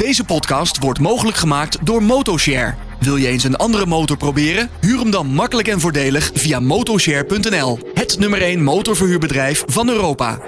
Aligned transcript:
Deze 0.00 0.24
podcast 0.24 0.78
wordt 0.78 1.00
mogelijk 1.00 1.36
gemaakt 1.36 1.86
door 1.86 2.02
Motoshare. 2.02 2.74
Wil 3.00 3.16
je 3.16 3.28
eens 3.28 3.44
een 3.44 3.56
andere 3.56 3.86
motor 3.86 4.16
proberen? 4.16 4.70
Huur 4.80 4.98
hem 4.98 5.10
dan 5.10 5.26
makkelijk 5.26 5.68
en 5.68 5.80
voordelig 5.80 6.30
via 6.34 6.60
motoshare.nl. 6.60 7.78
Het 7.94 8.18
nummer 8.18 8.42
1 8.42 8.62
motorverhuurbedrijf 8.62 9.64
van 9.66 9.88
Europa. 9.88 10.38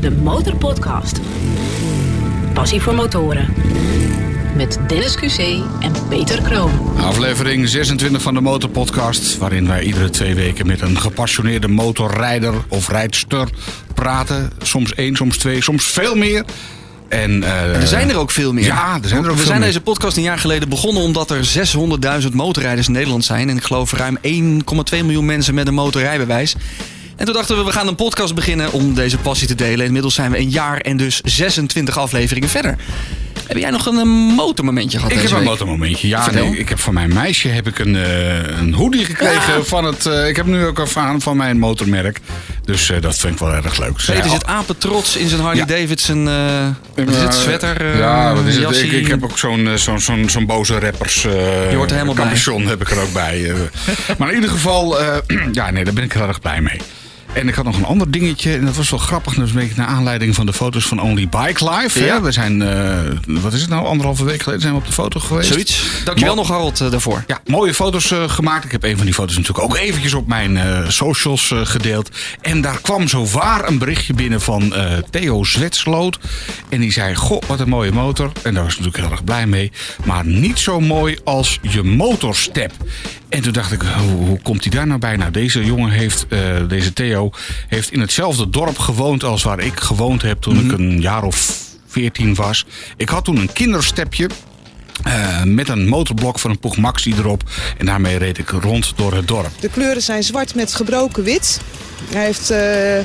De 0.00 0.10
Motorpodcast. 0.10 1.20
Passie 2.54 2.80
voor 2.80 2.94
motoren. 2.94 3.54
Met 4.56 4.78
Dennis 4.86 5.16
QC 5.16 5.38
en 5.80 5.92
Peter 6.08 6.42
Kroon. 6.42 6.70
Aflevering 6.96 7.68
26 7.68 8.22
van 8.22 8.34
de 8.34 8.40
Motorpodcast, 8.40 9.38
waarin 9.38 9.66
wij 9.66 9.82
iedere 9.82 10.10
twee 10.10 10.34
weken 10.34 10.66
met 10.66 10.80
een 10.80 10.98
gepassioneerde 10.98 11.68
motorrijder 11.68 12.54
of 12.68 12.88
rijdster 12.88 13.48
praten. 13.94 14.50
Soms 14.62 14.94
één, 14.94 15.16
soms 15.16 15.36
twee, 15.38 15.62
soms 15.62 15.84
veel 15.84 16.14
meer. 16.14 16.44
En, 17.08 17.42
eh, 17.44 17.74
Er 17.80 17.86
zijn 17.86 18.10
er 18.10 18.16
ook 18.16 18.30
veel 18.30 18.52
meer. 18.52 18.64
Ja, 18.64 18.98
er 19.02 19.08
zijn 19.08 19.24
er 19.24 19.30
ook 19.30 19.36
We 19.36 19.44
zijn 19.44 19.58
meer. 19.58 19.66
deze 19.66 19.80
podcast 19.80 20.16
een 20.16 20.22
jaar 20.22 20.38
geleden 20.38 20.68
begonnen 20.68 21.02
omdat 21.02 21.30
er 21.30 21.44
600.000 21.44 22.34
motorrijders 22.34 22.86
in 22.86 22.92
Nederland 22.92 23.24
zijn. 23.24 23.48
En 23.48 23.56
ik 23.56 23.62
geloof 23.64 23.92
ruim 23.92 24.18
1,2 24.22 25.02
miljoen 25.04 25.24
mensen 25.24 25.54
met 25.54 25.66
een 25.68 25.74
motorrijbewijs. 25.74 26.54
En 27.16 27.24
toen 27.24 27.34
dachten 27.34 27.56
we, 27.56 27.64
we 27.64 27.72
gaan 27.72 27.86
een 27.88 27.94
podcast 27.94 28.34
beginnen 28.34 28.72
om 28.72 28.94
deze 28.94 29.18
passie 29.18 29.48
te 29.48 29.54
delen. 29.54 29.86
Inmiddels 29.86 30.14
zijn 30.14 30.30
we 30.30 30.38
een 30.38 30.50
jaar 30.50 30.76
en 30.78 30.96
dus 30.96 31.20
26 31.24 31.98
afleveringen 31.98 32.48
verder. 32.48 32.76
Heb 33.48 33.56
jij 33.56 33.70
nog 33.70 33.86
een, 33.86 33.98
eh, 33.98 34.36
motormomentje 34.36 34.98
gehad 34.98 35.12
Ik 35.12 35.20
heb 35.22 35.30
een 35.30 35.42
motormomentje. 35.42 36.08
Ja, 36.08 36.30
nee, 36.30 36.58
ik 36.58 36.68
heb 36.68 36.78
van 36.78 36.94
mijn 36.94 37.12
meisje 37.14 37.48
heb 37.48 37.66
ik 37.66 37.78
een, 37.78 37.96
eh, 37.96 38.58
een 38.58 38.74
hoodie 38.74 39.04
gekregen 39.04 39.66
van 39.66 39.84
het. 39.84 40.06
eh, 40.06 40.28
ik 40.28 40.36
heb 40.36 40.46
nu 40.46 40.64
ook 40.66 40.78
ervaren 40.78 41.20
van 41.20 41.36
mijn 41.36 41.58
motormerk. 41.58 42.20
Dus 42.64 42.92
dat 43.00 43.18
vind 43.18 43.32
ik 43.32 43.38
wel 43.38 43.54
erg 43.54 43.78
leuk. 43.78 43.92
Peter 43.92 44.14
zei, 44.16 44.28
zit 44.28 44.46
apetrots 44.46 45.16
in 45.16 45.28
zijn 45.28 45.40
Harley 45.40 45.58
Ja. 45.58 45.64
Davidson. 45.66 46.24
wat 46.94 47.08
is 47.08 47.16
het? 47.16 47.34
Sweater? 47.34 47.96
ja, 47.96 48.34
wat 48.34 48.44
is 48.44 48.56
het? 48.56 48.82
Ik, 48.82 48.92
ik 48.92 49.06
heb 49.06 49.24
ook 49.24 49.38
zo'n 49.38 49.68
zo'n 49.74 50.28
zo'n 50.28 50.46
boze 50.46 50.78
rappers. 50.78 51.22
Je 51.22 51.72
hoort 51.74 51.90
er 51.90 51.96
helemaal 51.96 52.26
bij. 52.26 52.64
heb 52.66 52.80
ik 52.80 52.90
er 52.90 53.00
ook 53.00 53.12
bij. 53.12 53.52
maar 54.18 54.28
in 54.28 54.34
ieder 54.34 54.50
geval, 54.50 54.96
ja, 55.52 55.70
nee, 55.70 55.84
daar 55.84 55.94
ben 55.94 56.04
ik 56.04 56.12
heel 56.12 56.28
erg 56.28 56.40
blij 56.40 56.60
mee. 56.60 56.80
En 57.38 57.48
ik 57.48 57.54
had 57.54 57.64
nog 57.64 57.76
een 57.76 57.84
ander 57.84 58.10
dingetje. 58.10 58.52
En 58.52 58.64
dat 58.64 58.76
was 58.76 58.90
wel 58.90 58.98
grappig. 58.98 59.34
Dat 59.34 59.44
is 59.44 59.50
een 59.50 59.58
beetje 59.58 59.74
naar 59.76 59.86
aanleiding 59.86 60.34
van 60.34 60.46
de 60.46 60.52
foto's 60.52 60.84
van 60.84 61.02
Only 61.02 61.28
Bike 61.28 61.70
hè. 61.70 62.04
Ja. 62.04 62.22
We 62.22 62.32
zijn, 62.32 62.62
eh, 62.62 62.98
wat 63.26 63.52
is 63.52 63.60
het 63.60 63.70
nou, 63.70 63.86
anderhalve 63.86 64.24
week 64.24 64.42
geleden 64.42 64.60
zijn 64.62 64.74
we 64.74 64.80
op 64.80 64.86
de 64.86 64.92
foto 64.92 65.20
geweest. 65.20 65.48
Zoiets. 65.48 65.82
Dankjewel 66.04 66.34
Mo- 66.34 66.40
nog 66.40 66.50
Harold 66.50 66.80
eh, 66.80 66.90
daarvoor. 66.90 67.24
Ja, 67.26 67.40
mooie 67.46 67.74
foto's 67.74 68.10
eh, 68.10 68.28
gemaakt. 68.28 68.64
Ik 68.64 68.72
heb 68.72 68.84
een 68.84 68.96
van 68.96 69.04
die 69.04 69.14
foto's 69.14 69.36
natuurlijk 69.36 69.64
ook 69.64 69.76
eventjes 69.76 70.14
op 70.14 70.26
mijn 70.26 70.58
socials 70.92 71.52
gedeeld. 71.62 72.10
En 72.40 72.60
daar 72.60 72.80
kwam 72.80 73.08
zo 73.08 73.26
waar 73.26 73.68
een 73.68 73.78
berichtje 73.78 74.14
binnen 74.14 74.40
van 74.40 74.74
Theo 75.10 75.44
Zwetsloot. 75.44 76.18
En 76.68 76.80
die 76.80 76.92
zei, 76.92 77.14
goh, 77.14 77.42
wat 77.46 77.60
een 77.60 77.68
mooie 77.68 77.92
motor. 77.92 78.32
En 78.42 78.54
daar 78.54 78.62
was 78.64 78.72
ik 78.72 78.78
natuurlijk 78.78 79.04
heel 79.04 79.12
erg 79.12 79.24
blij 79.24 79.46
mee. 79.46 79.72
Maar 80.04 80.26
niet 80.26 80.58
zo 80.58 80.80
mooi 80.80 81.18
als 81.24 81.58
je 81.62 81.82
motorstep. 81.82 82.72
En 83.28 83.42
toen 83.42 83.52
dacht 83.52 83.72
ik, 83.72 83.82
hoe, 83.82 84.26
hoe 84.26 84.40
komt 84.42 84.62
hij 84.62 84.72
daar 84.72 84.86
nou 84.86 85.00
bij? 85.00 85.16
Nou, 85.16 85.30
deze 85.30 85.64
jongen 85.64 85.90
heeft, 85.90 86.26
deze 86.68 86.92
Theo, 86.92 87.27
heeft 87.68 87.92
in 87.92 88.00
hetzelfde 88.00 88.50
dorp 88.50 88.78
gewoond 88.78 89.24
als 89.24 89.42
waar 89.42 89.60
ik 89.60 89.80
gewoond 89.80 90.22
heb 90.22 90.40
toen 90.40 90.64
ik 90.64 90.72
een 90.72 91.00
jaar 91.00 91.22
of 91.22 91.66
14 91.86 92.34
was. 92.34 92.66
Ik 92.96 93.08
had 93.08 93.24
toen 93.24 93.36
een 93.36 93.52
kinderstepje. 93.52 94.28
Eh, 95.02 95.42
met 95.42 95.68
een 95.68 95.88
motorblok 95.88 96.38
van 96.38 96.50
een 96.50 96.58
Poeg 96.58 96.76
Maxi 96.76 97.14
erop. 97.14 97.42
En 97.78 97.86
daarmee 97.86 98.18
reed 98.18 98.38
ik 98.38 98.48
rond 98.48 98.92
door 98.96 99.14
het 99.14 99.28
dorp. 99.28 99.50
De 99.60 99.68
kleuren 99.68 100.02
zijn 100.02 100.22
zwart 100.22 100.54
met 100.54 100.74
gebroken 100.74 101.24
wit. 101.24 101.60
Hij 102.10 102.24
heeft 102.24 102.50
eh, 102.50 102.96
een 102.96 103.04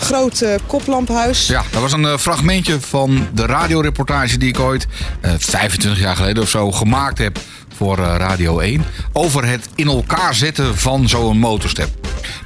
groot 0.00 0.40
eh, 0.40 0.54
koplamphuis. 0.66 1.46
Ja, 1.46 1.62
dat 1.70 1.80
was 1.80 1.92
een 1.92 2.18
fragmentje 2.18 2.80
van 2.80 3.28
de 3.34 3.46
radioreportage 3.46 4.38
die 4.38 4.48
ik 4.48 4.60
ooit 4.60 4.86
eh, 5.20 5.32
25 5.38 6.00
jaar 6.00 6.16
geleden 6.16 6.42
of 6.42 6.48
zo 6.48 6.72
gemaakt 6.72 7.18
heb 7.18 7.38
voor 7.76 7.98
eh, 7.98 8.14
Radio 8.18 8.58
1. 8.58 8.84
Over 9.12 9.46
het 9.46 9.68
in 9.74 9.86
elkaar 9.86 10.34
zetten 10.34 10.78
van 10.78 11.08
zo'n 11.08 11.38
motorstep. 11.38 11.88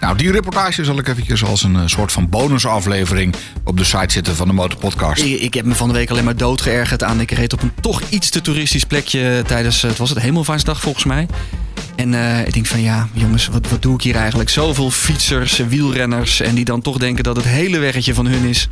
Nou, 0.01 0.17
die 0.17 0.33
reportage 0.33 0.85
zal 0.85 0.99
ik 0.99 1.09
eventjes 1.09 1.45
als 1.45 1.63
een 1.63 1.77
eh, 1.77 1.83
soort 1.87 2.13
van 2.13 2.29
bonusaflevering 2.29 3.35
op 3.65 3.77
de 3.77 3.85
site 3.85 4.13
zetten 4.13 4.37
van 4.37 4.47
de 4.47 4.53
Motorpodcast. 4.53 5.23
Ik, 5.23 5.41
ik 5.41 5.55
heb 5.55 5.65
me 5.65 5.75
van 5.75 5.89
de 5.89 5.95
week 5.95 6.11
alleen 6.11 6.25
maar 6.25 6.37
dood 6.37 6.61
geërgerd 6.61 7.03
aan. 7.03 7.21
Ik 7.21 7.31
reed 7.31 7.53
op 7.53 7.63
een 7.63 7.73
toch 7.81 8.03
iets 8.09 8.31
te 8.31 8.41
toeristisch 8.41 8.85
plekje 8.85 9.43
tijdens, 9.47 9.83
eh, 9.83 9.91
het 9.91 9.99
was 9.99 10.11
het 10.11 10.19
Hemelvaartsdag 10.19 10.81
volgens 10.81 11.05
mij. 11.05 11.27
En 11.97 12.15
ik 12.47 12.53
denk 12.53 12.67
van 12.67 12.83
ja, 12.83 13.09
jongens, 13.13 13.47
wat, 13.47 13.69
wat 13.69 13.83
doe 13.83 13.95
ik 13.95 14.03
hier 14.03 14.17
eigenlijk? 14.17 14.51
Zoveel 14.51 14.91
fietsers, 14.91 15.57
wielrenners 15.57 16.41
en 16.41 16.55
die 16.55 16.65
dan 16.65 16.81
toch 16.81 16.99
denken 16.99 17.25
dat 17.25 17.37
het 17.37 17.45
hele 17.45 17.79
weggetje 17.79 18.15
van 18.15 18.27
hun 18.27 18.45
is. 18.45 18.69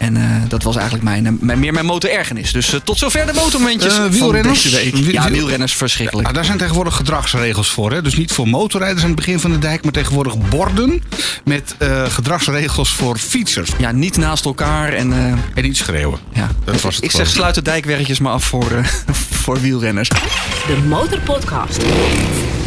En 0.00 0.16
eh, 0.16 0.22
dat 0.48 0.62
was 0.62 0.74
eigenlijk 0.74 1.04
mijn, 1.04 1.26
eh, 1.26 1.32
mijn, 1.40 1.58
meer 1.58 1.72
mijn 1.72 1.86
motorergernis. 1.86 2.52
Dus 2.52 2.72
eh, 2.72 2.80
tot 2.84 2.98
zover 2.98 3.26
de 3.26 3.32
motormomentjes 3.32 3.94
van 3.94 4.10
wielrenners? 4.10 4.62
deze 4.62 4.76
week. 4.76 4.94
Wiel- 4.96 5.12
Ja, 5.12 5.22
wiel- 5.24 5.32
wielrenners 5.32 5.74
verschrikkelijk. 5.74 6.22
Nou, 6.22 6.34
daar 6.38 6.44
zijn 6.46 6.58
tegenwoordig 6.58 6.94
gedragsregels 6.96 7.68
voor. 7.70 7.92
Hè? 7.92 8.02
Dus 8.02 8.16
niet 8.16 8.32
voor 8.32 8.48
motorrijders 8.48 9.02
aan 9.02 9.06
het 9.10 9.16
begin 9.16 9.40
van 9.40 9.50
de 9.50 9.58
dijk, 9.58 9.82
maar 9.82 9.92
tegenwoordig 9.92 10.48
borden 10.48 11.02
met 11.44 11.74
eh, 11.78 12.04
gedragsregels 12.08 12.90
voor 12.92 13.18
fietsers. 13.18 13.70
Ja, 13.78 13.90
niet 13.92 14.16
naast 14.16 14.44
elkaar 14.44 14.92
en... 14.92 15.12
eh, 15.12 15.18
En 15.54 15.62
niet 15.62 15.76
schreeuwen. 15.76 16.18
ja. 16.32 16.48
Dat 16.64 16.80
was 16.80 16.94
het 16.94 17.04
ik 17.04 17.10
zeg 17.10 17.28
sluit 17.28 17.54
de 17.54 17.62
dijkweggetjes 17.62 18.18
maar 18.18 18.32
af 18.32 18.44
voor, 18.44 18.70
eh, 18.70 18.84
voor 19.42 19.60
wielrenners. 19.60 20.08
De 20.08 20.76
Motorpodcast. 20.88 21.78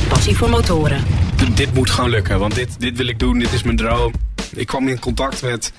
Passie 0.08 0.38
voor 0.38 0.50
motoren. 0.50 1.04
dit 1.54 1.74
moet 1.74 1.90
gewoon 1.90 2.10
lukken, 2.10 2.40
want 2.40 2.56
dit, 2.56 2.70
dit 2.80 2.98
wil 2.98 3.08
ik 3.08 3.20
doen, 3.20 3.40
dit 3.40 3.54
is 3.54 3.64
mijn 3.64 3.78
droom. 3.78 4.14
Ik 4.56 4.68
kwam 4.68 4.88
in 4.88 5.00
contact 5.00 5.42
met 5.42 5.72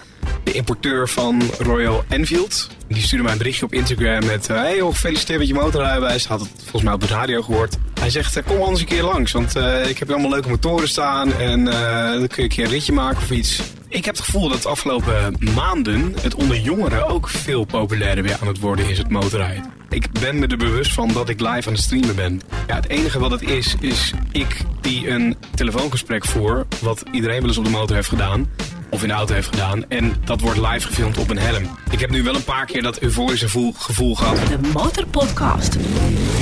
de 0.44 0.52
importeur 0.52 1.08
van 1.08 1.42
Royal 1.58 2.04
Enfield. 2.08 2.68
Die 2.88 3.02
stuurde 3.02 3.22
mij 3.24 3.32
een 3.32 3.38
berichtje 3.38 3.64
op 3.64 3.72
Instagram 3.72 4.26
met... 4.26 4.48
eh, 4.50 4.56
Hey 4.56 4.78
gefeliciteerd 4.78 5.38
met 5.38 5.48
je 5.48 5.54
motorrijbewijs. 5.54 6.26
Had 6.26 6.40
het 6.40 6.50
volgens 6.56 6.82
mij 6.82 6.92
op 6.92 7.00
de 7.00 7.06
radio 7.06 7.42
gehoord. 7.42 7.76
Hij 8.00 8.10
zegt, 8.10 8.36
eh, 8.36 8.44
kom 8.46 8.60
anders 8.62 8.80
een 8.80 8.86
keer 8.86 9.02
langs, 9.02 9.32
want 9.32 9.56
eh, 9.56 9.88
ik 9.88 9.98
heb 9.98 10.10
allemaal 10.10 10.30
leuke 10.30 10.48
motoren 10.48 10.88
staan... 10.88 11.32
en 11.32 11.64
dan 11.64 12.26
kun 12.26 12.36
je 12.36 12.42
een 12.42 12.48
keer 12.48 12.64
een 12.64 12.70
ritje 12.70 12.92
maken 12.92 13.22
of 13.22 13.30
iets. 13.30 13.60
Ik 13.88 14.04
heb 14.04 14.16
het 14.16 14.24
gevoel 14.24 14.48
dat 14.48 14.62
de 14.62 14.68
afgelopen 14.68 15.36
maanden 15.54 16.14
het 16.20 16.34
onder 16.34 16.58
jongeren 16.58 17.06
ook 17.08 17.28
veel 17.28 17.64
populairder 17.64 18.24
weer 18.24 18.36
aan 18.40 18.46
het 18.48 18.58
worden 18.58 18.88
is, 18.88 18.98
het 18.98 19.10
motorrijden. 19.10 19.72
Ik 19.88 20.10
ben 20.20 20.38
me 20.38 20.46
er 20.46 20.56
bewust 20.56 20.92
van 20.92 21.08
dat 21.12 21.28
ik 21.28 21.40
live 21.40 21.68
aan 21.68 21.74
het 21.74 21.82
streamen 21.82 22.14
ben. 22.16 22.40
Ja, 22.66 22.74
het 22.74 22.88
enige 22.88 23.18
wat 23.18 23.30
het 23.30 23.42
is, 23.42 23.74
is 23.80 24.12
ik 24.32 24.56
die 24.80 25.08
een 25.08 25.36
telefoongesprek 25.54 26.24
voer, 26.24 26.66
wat 26.80 27.02
iedereen 27.12 27.38
wel 27.38 27.48
eens 27.48 27.58
op 27.58 27.64
de 27.64 27.70
motor 27.70 27.96
heeft 27.96 28.08
gedaan, 28.08 28.50
of 28.94 29.02
in 29.02 29.08
de 29.08 29.14
auto 29.14 29.34
heeft 29.34 29.48
gedaan, 29.48 29.88
en 29.88 30.14
dat 30.24 30.40
wordt 30.40 30.58
live 30.58 30.86
gefilmd 30.86 31.18
op 31.18 31.30
een 31.30 31.38
helm. 31.38 31.78
Ik 31.90 32.00
heb 32.00 32.10
nu 32.10 32.22
wel 32.22 32.34
een 32.34 32.44
paar 32.44 32.66
keer 32.66 32.82
dat 32.82 32.98
euforische 32.98 33.44
gevoel, 33.44 33.74
gevoel 33.78 34.14
gehad. 34.14 34.36
De 34.36 34.58
Motorpodcast. 34.72 35.76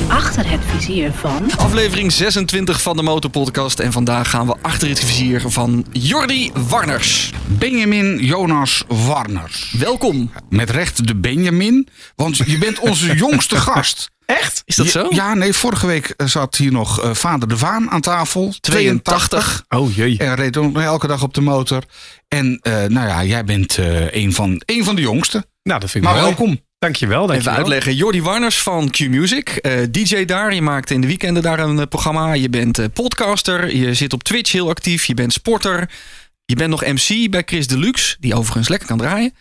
Achter 0.09 0.51
het 0.51 0.61
vizier 0.67 1.13
van... 1.13 1.51
Aflevering 1.57 2.13
26 2.13 2.83
van 2.83 2.97
de 2.97 3.03
Motorpodcast. 3.03 3.79
En 3.79 3.93
vandaag 3.93 4.31
gaan 4.31 4.47
we 4.47 4.57
achter 4.63 4.89
het 4.89 5.01
vizier 5.01 5.43
van 5.47 5.87
Jordi 5.93 6.51
Warners. 6.69 7.31
Benjamin 7.47 8.19
Jonas 8.19 8.85
Warners. 8.89 9.75
Welkom. 9.79 10.31
Met 10.49 10.71
recht 10.71 11.07
de 11.07 11.17
Benjamin, 11.17 11.89
want 12.17 12.37
je 12.37 12.59
bent 12.59 12.79
onze 12.79 13.17
jongste 13.25 13.57
gast. 13.57 14.11
Echt? 14.37 14.63
Is 14.65 14.77
dat 14.77 14.87
zo? 14.87 15.07
Ja, 15.11 15.35
nee, 15.35 15.53
vorige 15.53 15.87
week 15.87 16.15
eh, 16.17 16.27
zat 16.27 16.57
hier 16.57 16.73
nog 16.73 17.01
eh, 17.03 17.15
vader 17.15 17.49
De 17.49 17.57
Vaan 17.57 17.91
aan 17.91 18.01
tafel. 18.01 18.55
82. 18.61 19.65
Oh 19.69 19.95
jee. 19.97 20.19
En 20.19 20.35
reed 20.35 20.57
ook 20.57 20.73
nog 20.73 20.83
elke 20.83 21.07
dag 21.07 21.23
op 21.23 21.35
de 21.35 21.41
motor. 21.41 21.83
En 22.29 22.59
eh, 22.63 22.73
nou 22.85 23.09
ja, 23.09 23.25
jij 23.25 23.45
bent 23.45 23.79
eh, 23.79 24.13
een, 24.15 24.33
van, 24.33 24.63
een 24.67 24.85
van 24.85 24.95
de 24.95 25.01
jongsten. 25.03 25.45
Nou, 25.63 25.81
dat 25.81 25.91
vind 25.91 26.05
ik 26.05 26.11
Maar 26.11 26.21
mooi. 26.21 26.35
welkom. 26.35 26.61
Dankjewel, 26.79 27.23
Even 27.23 27.29
dankjewel. 27.33 27.59
uitleggen. 27.59 27.95
Jordi 27.95 28.23
Warners 28.23 28.63
van 28.63 28.91
Q-Music. 28.91 29.49
eh, 29.49 29.73
DJ 29.91 30.25
daar. 30.25 30.55
Je 30.55 30.63
maakt 30.63 30.91
in 30.91 31.01
de 31.01 31.07
weekenden 31.07 31.43
daar 31.43 31.59
een 31.59 31.79
eh, 31.81 31.87
programma. 31.87 32.33
Je 32.33 32.49
bent 32.49 32.79
eh, 32.79 32.87
podcaster. 32.93 33.77
Je 33.77 33.95
zit 33.95 34.13
op 34.13 34.23
Twitch 34.23 34.53
heel 34.53 34.69
actief. 34.69 35.05
Je 35.05 35.15
bent 35.15 35.33
sporter. 35.33 35.91
Je 36.45 36.57
bent 36.57 36.71
nog 36.71 36.85
MC 36.85 37.31
bij 37.31 37.43
Chris 37.47 37.67
Deluxe. 37.67 38.17
Die 38.21 38.35
overigens 38.35 38.69
lekker 38.69 38.89
kan 38.89 38.99
draaien. 38.99 39.35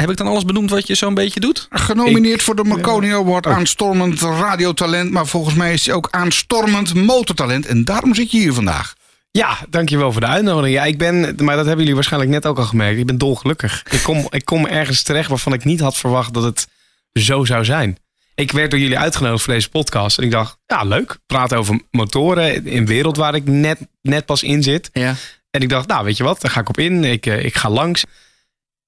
Heb 0.00 0.10
ik 0.10 0.16
dan 0.16 0.26
alles 0.26 0.44
benoemd 0.44 0.70
wat 0.70 0.86
je 0.86 0.94
zo'n 0.94 1.14
beetje 1.14 1.40
doet? 1.40 1.66
Genomineerd 1.70 2.42
voor 2.42 2.56
de 2.56 2.64
Marconi 2.64 3.12
Award. 3.12 3.46
Aanstormend 3.46 4.20
radiotalent. 4.20 5.10
Maar 5.10 5.26
volgens 5.26 5.54
mij 5.54 5.72
is 5.72 5.86
hij 5.86 5.94
ook 5.94 6.08
aanstormend 6.10 6.94
motortalent. 6.94 7.66
En 7.66 7.84
daarom 7.84 8.14
zit 8.14 8.30
je 8.30 8.38
hier 8.38 8.52
vandaag. 8.52 8.94
Ja, 9.30 9.58
dankjewel 9.68 10.12
voor 10.12 10.20
de 10.20 10.26
uitnodiging. 10.26 10.74
Ja, 10.74 10.84
ik 10.84 10.98
ben, 10.98 11.20
maar 11.20 11.56
dat 11.56 11.64
hebben 11.64 11.78
jullie 11.78 11.94
waarschijnlijk 11.94 12.32
net 12.32 12.46
ook 12.46 12.58
al 12.58 12.64
gemerkt. 12.64 12.98
Ik 12.98 13.06
ben 13.06 13.18
dolgelukkig. 13.18 13.82
Ik 13.90 14.02
kom, 14.02 14.26
ik 14.30 14.44
kom 14.44 14.66
ergens 14.66 15.02
terecht 15.02 15.28
waarvan 15.28 15.52
ik 15.52 15.64
niet 15.64 15.80
had 15.80 15.96
verwacht 15.96 16.34
dat 16.34 16.42
het 16.42 16.66
zo 17.12 17.44
zou 17.44 17.64
zijn. 17.64 17.98
Ik 18.34 18.52
werd 18.52 18.70
door 18.70 18.80
jullie 18.80 18.98
uitgenodigd 18.98 19.42
voor 19.42 19.54
deze 19.54 19.68
podcast. 19.68 20.18
En 20.18 20.24
ik 20.24 20.30
dacht, 20.30 20.56
ja, 20.66 20.82
leuk. 20.82 21.18
Praten 21.26 21.58
over 21.58 21.80
motoren 21.90 22.66
in 22.66 22.76
een 22.76 22.86
wereld 22.86 23.16
waar 23.16 23.34
ik 23.34 23.44
net, 23.44 23.78
net 24.02 24.26
pas 24.26 24.42
in 24.42 24.62
zit. 24.62 24.90
Ja. 24.92 25.14
En 25.50 25.60
ik 25.60 25.68
dacht, 25.68 25.88
nou, 25.88 26.04
weet 26.04 26.16
je 26.16 26.24
wat, 26.24 26.40
daar 26.40 26.50
ga 26.50 26.60
ik 26.60 26.68
op 26.68 26.78
in. 26.78 27.04
Ik, 27.04 27.26
eh, 27.26 27.44
ik 27.44 27.56
ga 27.56 27.70
langs. 27.70 28.04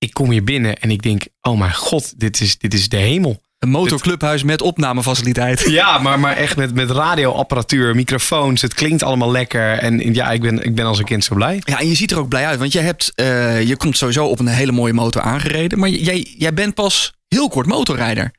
Ik 0.03 0.13
kom 0.13 0.31
hier 0.31 0.45
binnen 0.45 0.77
en 0.79 0.91
ik 0.91 1.03
denk, 1.03 1.23
oh 1.41 1.59
mijn 1.59 1.75
god, 1.75 2.21
dit 2.21 2.41
is, 2.41 2.59
dit 2.59 2.75
is 2.75 2.89
de 2.89 2.97
hemel. 2.97 3.41
Een 3.59 3.69
motorclubhuis 3.69 4.43
met 4.43 4.63
opnamefaciliteit. 4.63 5.61
Ja, 5.71 5.99
maar, 5.99 6.21
maar 6.21 6.37
echt 6.37 6.57
met, 6.57 6.75
met 6.75 6.91
radioapparatuur, 6.91 7.95
microfoons. 7.95 8.63
Het 8.63 8.75
klinkt 8.75 9.03
allemaal 9.03 9.31
lekker. 9.31 9.79
En 9.79 10.15
ja, 10.15 10.31
ik 10.31 10.41
ben, 10.41 10.65
ik 10.65 10.75
ben 10.75 10.85
als 10.85 10.99
een 10.99 11.05
kind 11.05 11.25
zo 11.25 11.35
blij. 11.35 11.63
Ja, 11.65 11.81
en 11.81 11.89
je 11.89 11.95
ziet 11.95 12.11
er 12.11 12.19
ook 12.19 12.29
blij 12.29 12.47
uit. 12.47 12.59
Want 12.59 12.73
jij 12.73 12.83
hebt, 12.83 13.13
eh, 13.15 13.63
je 13.63 13.77
komt 13.77 13.97
sowieso 13.97 14.27
op 14.27 14.39
een 14.39 14.47
hele 14.47 14.73
mooie 14.73 14.93
motor 14.93 15.23
aangereden. 15.23 15.79
Maar 15.79 15.89
jij, 15.89 16.35
jij 16.39 16.55
bent 16.55 16.75
pas 16.75 17.13
heel 17.29 17.49
kort 17.49 17.67
motorrijder. 17.67 18.35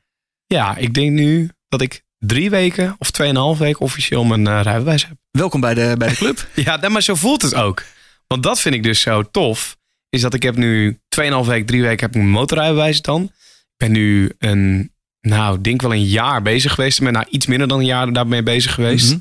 Ja, 0.46 0.76
ik 0.76 0.94
denk 0.94 1.10
nu 1.10 1.50
dat 1.68 1.80
ik 1.80 2.02
drie 2.18 2.50
weken 2.50 2.96
of 2.98 3.10
tweeënhalf 3.10 3.58
weken 3.58 3.80
officieel 3.80 4.24
mijn 4.24 4.46
eh, 4.46 4.60
rijbewijs 4.62 5.06
heb. 5.06 5.16
Welkom 5.30 5.60
bij 5.60 5.74
de, 5.74 5.94
bij 5.98 6.08
de 6.08 6.16
club. 6.16 6.46
Ja, 6.54 6.76
nou, 6.76 6.92
maar 6.92 7.02
zo 7.02 7.14
voelt 7.14 7.42
het 7.42 7.54
ook. 7.54 7.82
Want 8.26 8.42
dat 8.42 8.60
vind 8.60 8.74
ik 8.74 8.82
dus 8.82 9.00
zo 9.00 9.22
tof. 9.22 9.76
Is 10.14 10.20
dat 10.20 10.34
ik 10.34 10.42
heb 10.42 10.56
nu 10.56 10.98
2,5 11.20 11.46
week, 11.46 11.66
drie 11.66 11.82
weken 11.82 12.00
heb 12.00 12.10
ik 12.10 12.16
mijn 12.16 12.28
motorrijbewijs 12.28 13.02
dan. 13.02 13.22
Ik 13.22 13.74
ben 13.76 13.92
nu 13.92 14.32
een, 14.38 14.92
nou, 15.20 15.60
denk 15.60 15.82
wel 15.82 15.92
een 15.92 16.04
jaar 16.04 16.42
bezig 16.42 16.74
geweest. 16.74 16.98
Ik 16.98 17.04
ben 17.04 17.12
nou 17.12 17.26
iets 17.30 17.46
minder 17.46 17.68
dan 17.68 17.78
een 17.78 17.84
jaar 17.84 18.12
daarmee 18.12 18.42
bezig 18.42 18.74
geweest. 18.74 19.10
Mhm. 19.10 19.18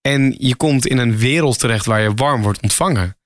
En 0.00 0.34
je 0.38 0.54
komt 0.54 0.86
in 0.86 0.98
een 0.98 1.18
wereld 1.18 1.58
terecht 1.58 1.86
waar 1.86 2.00
je 2.00 2.14
warm 2.14 2.42
wordt 2.42 2.62
ontvangen. 2.62 3.16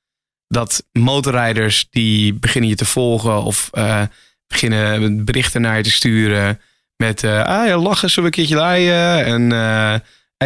Dat 0.49 0.85
motorrijders 0.93 1.87
die 1.91 2.35
beginnen 2.35 2.71
je 2.71 2.77
te 2.77 2.85
volgen 2.85 3.43
of 3.43 3.69
eh, 3.73 4.03
beginnen 4.47 5.25
berichten 5.25 5.61
naar 5.61 5.77
je 5.77 5.83
te 5.83 5.91
sturen. 5.91 6.61
Met 6.97 7.25
eh 7.25 7.45
ah, 7.45 7.67
ja, 7.67 7.79
lachen, 7.79 8.11
zullen 8.11 8.31
we 8.31 8.37
een 8.37 8.47
keertje 8.47 8.65
rijden? 8.65 9.25
En 9.25 9.53
eh, 9.53 9.95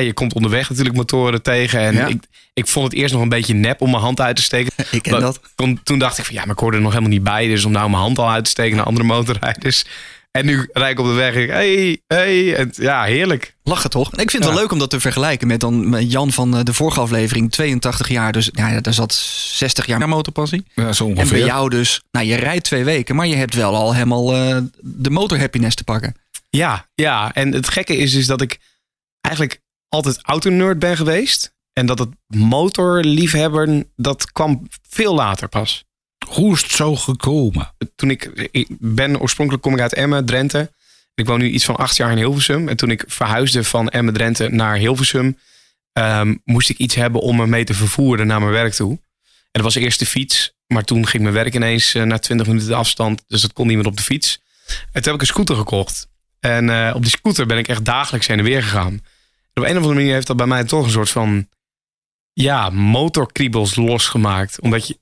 ja, 0.00 0.06
je 0.06 0.12
komt 0.12 0.34
onderweg 0.34 0.68
natuurlijk 0.68 0.96
motoren 0.96 1.42
tegen. 1.42 1.80
En 1.80 1.94
Ja. 1.94 2.06
ik, 2.06 2.22
ik 2.54 2.66
vond 2.66 2.90
het 2.90 3.00
eerst 3.00 3.12
nog 3.14 3.22
een 3.22 3.28
beetje 3.28 3.54
nep 3.54 3.80
om 3.80 3.90
mijn 3.90 4.02
hand 4.02 4.20
uit 4.20 4.36
te 4.36 4.42
steken. 4.42 4.72
Ik 4.90 5.02
ken 5.02 5.12
Maar 5.12 5.20
dat. 5.20 5.40
Toen, 5.54 5.80
toen 5.82 5.98
dacht 5.98 6.18
ik 6.18 6.24
van 6.24 6.34
ja, 6.34 6.40
maar 6.40 6.54
ik 6.54 6.58
hoorde 6.58 6.76
er 6.76 6.82
nog 6.82 6.92
helemaal 6.92 7.12
niet 7.12 7.24
bij. 7.24 7.46
Dus 7.46 7.64
om 7.64 7.72
nou 7.72 7.90
mijn 7.90 8.02
hand 8.02 8.18
al 8.18 8.30
uit 8.30 8.44
te 8.44 8.50
steken 8.50 8.76
naar 8.76 8.86
andere 8.86 9.06
motorrijders. 9.06 9.84
En 10.30 10.46
nu 10.46 10.68
rijd 10.72 10.92
ik 10.92 10.98
op 10.98 11.06
de 11.06 11.12
weg 11.12 11.34
en 11.34 11.42
ik, 11.42 11.50
hey, 11.50 12.00
hey. 12.06 12.56
En, 12.56 12.72
ja, 12.74 13.02
heerlijk. 13.04 13.54
Lachen 13.62 13.90
toch? 13.90 14.12
Ik 14.12 14.18
vind 14.18 14.32
het 14.32 14.42
Ja. 14.42 14.48
wel 14.48 14.58
leuk 14.58 14.72
om 14.72 14.78
dat 14.78 14.90
te 14.90 15.00
vergelijken 15.00 15.46
met 15.46 15.60
dan 15.60 15.96
Jan 16.06 16.32
van 16.32 16.56
eh, 16.56 16.62
de 16.64 16.74
vorige 16.74 17.00
aflevering. 17.00 17.50
82 17.52 18.08
jaar, 18.08 18.32
dus 18.32 18.48
ja, 18.52 18.80
daar 18.80 18.94
zat 18.94 19.14
60 19.14 19.86
jaar 19.86 20.08
motorpassie. 20.08 20.64
Ja, 20.74 20.92
zo 20.92 21.06
En 21.08 21.14
bij 21.14 21.22
ongeveer. 21.22 21.44
jou 21.46 21.68
dus, 21.70 22.02
nou 22.10 22.26
je 22.26 22.34
rijdt 22.34 22.64
twee 22.64 22.84
weken, 22.84 23.16
maar 23.16 23.26
je 23.26 23.36
hebt 23.36 23.54
wel 23.54 23.74
al 23.74 23.92
helemaal 23.94 24.34
eh, 24.34 24.56
de 24.80 25.10
motorhappiness 25.10 25.76
te 25.76 25.84
pakken. 25.84 26.14
Ja, 26.50 26.86
ja. 26.94 27.34
En 27.34 27.52
het 27.52 27.68
gekke 27.68 27.96
is, 27.96 28.14
is 28.14 28.26
dat 28.26 28.40
ik 28.40 28.58
eigenlijk 29.20 29.60
altijd 29.88 30.18
autonerd 30.22 30.78
ben 30.78 30.96
geweest. 30.96 31.54
En 31.72 31.86
dat 31.86 31.98
het 31.98 32.08
motorliefhebber, 32.26 33.84
dat 33.96 34.32
kwam 34.32 34.68
veel 34.88 35.14
later 35.14 35.48
pas. 35.48 35.84
Hoe 36.26 36.54
is 36.54 36.62
het 36.62 36.70
zo 36.70 36.96
gekomen? 36.96 37.74
Toen 37.94 38.10
ik, 38.10 38.48
ik 38.50 38.66
ben 38.78 39.20
oorspronkelijk 39.20 39.64
kom 39.64 39.74
ik 39.74 39.80
uit 39.80 39.94
Emmen, 39.94 40.24
Drenthe. 40.24 40.70
Ik 41.14 41.26
woon 41.26 41.38
nu 41.38 41.50
iets 41.50 41.64
van 41.64 41.76
acht 41.76 41.96
jaar 41.96 42.10
in 42.10 42.16
Hilversum. 42.16 42.68
En 42.68 42.76
toen 42.76 42.90
ik 42.90 43.04
verhuisde 43.06 43.64
van 43.64 43.88
Emmen, 43.88 44.14
Drenthe 44.14 44.48
naar 44.48 44.76
Hilversum, 44.76 45.38
ehm, 45.92 46.34
moest 46.44 46.68
ik 46.68 46.78
iets 46.78 46.94
hebben 46.94 47.20
om 47.20 47.36
me 47.36 47.46
mee 47.46 47.64
te 47.64 47.74
vervoeren 47.74 48.26
naar 48.26 48.40
mijn 48.40 48.52
werk 48.52 48.72
toe. 48.72 48.90
En 48.90 49.62
dat 49.62 49.62
was 49.62 49.74
eerst 49.74 49.98
de 49.98 50.06
fiets. 50.06 50.54
Maar 50.66 50.84
toen 50.84 51.06
ging 51.06 51.22
mijn 51.22 51.34
werk 51.34 51.54
ineens 51.54 51.94
eh, 51.94 52.02
na 52.02 52.18
20 52.18 52.46
minuten 52.46 52.76
afstand. 52.76 53.24
Dus 53.28 53.40
dat 53.40 53.52
kon 53.52 53.66
niet 53.66 53.76
meer 53.76 53.86
op 53.86 53.96
de 53.96 54.02
fiets. 54.02 54.40
En 54.66 55.02
toen 55.02 55.02
heb 55.02 55.14
ik 55.14 55.20
een 55.20 55.26
scooter 55.26 55.56
gekocht. 55.56 56.08
En 56.40 56.70
eh, 56.70 56.94
op 56.94 57.02
die 57.02 57.10
scooter 57.10 57.46
ben 57.46 57.58
ik 57.58 57.68
echt 57.68 57.84
dagelijks 57.84 58.26
heen 58.26 58.38
en 58.38 58.44
weer 58.44 58.62
gegaan. 58.62 59.00
Op 59.60 59.62
een 59.62 59.70
of 59.70 59.76
andere 59.76 59.94
manier 59.94 60.12
heeft 60.12 60.26
dat 60.26 60.36
bij 60.36 60.46
mij 60.46 60.64
toch 60.64 60.84
een 60.84 60.90
soort 60.90 61.10
van... 61.10 61.48
Ja, 62.32 62.70
motorkriebels 62.70 63.76
losgemaakt. 63.76 64.60
Omdat 64.60 64.86
je, 64.86 64.98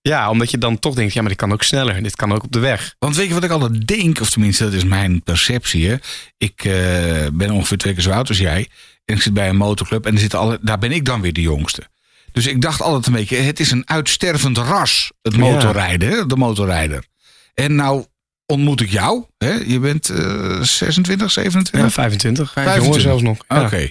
ja, 0.00 0.30
omdat 0.30 0.50
je 0.50 0.58
dan 0.58 0.78
toch 0.78 0.94
denkt... 0.94 1.12
Ja, 1.12 1.20
maar 1.20 1.30
dit 1.30 1.38
kan 1.38 1.52
ook 1.52 1.62
sneller. 1.62 2.02
Dit 2.02 2.16
kan 2.16 2.32
ook 2.32 2.42
op 2.42 2.52
de 2.52 2.58
weg. 2.58 2.94
Want 2.98 3.16
weet 3.16 3.28
je 3.28 3.34
wat 3.34 3.44
ik 3.44 3.50
altijd 3.50 3.86
denk, 3.86 4.20
of 4.20 4.30
tenminste 4.30 4.64
dat 4.64 4.72
is 4.72 4.84
mijn 4.84 5.22
perceptie. 5.22 5.88
Hè? 5.88 5.96
Ik 6.36 6.64
eh, 6.64 7.26
ben 7.32 7.50
ongeveer 7.50 7.78
twee 7.78 7.94
keer 7.94 8.02
zo 8.02 8.10
oud 8.10 8.28
als 8.28 8.38
jij. 8.38 8.68
En 9.04 9.14
ik 9.14 9.22
zit 9.22 9.34
bij 9.34 9.48
een 9.48 9.56
motorclub 9.56 10.06
en 10.06 10.14
er 10.14 10.20
zitten 10.20 10.38
alle, 10.38 10.58
daar 10.62 10.78
ben 10.78 10.92
ik 10.92 11.04
dan 11.04 11.20
weer 11.20 11.32
de 11.32 11.40
jongste. 11.40 11.82
Dus 12.32 12.46
ik 12.46 12.60
dacht 12.60 12.82
altijd 12.82 13.06
een 13.06 13.12
beetje, 13.12 13.36
het 13.36 13.60
is 13.60 13.70
een 13.70 13.88
uitstervend 13.88 14.58
ras, 14.58 15.12
het 15.22 15.36
motorrijden, 15.36 16.28
de 16.28 16.36
motorrijder. 16.36 17.04
En 17.54 17.74
nou 17.74 18.04
ontmoet 18.52 18.80
ik 18.80 18.90
jou. 18.90 19.24
Hè? 19.38 19.52
Je 19.52 19.78
bent 19.78 20.08
eh 20.08 20.60
26, 20.60 21.30
27? 21.30 21.80
Ja, 21.80 21.90
25. 21.90 22.52
25. 22.52 22.84
Jonger 22.84 23.00
zelfs 23.00 23.22
nog. 23.22 23.44
Ja. 23.48 23.64
Oké. 23.64 23.90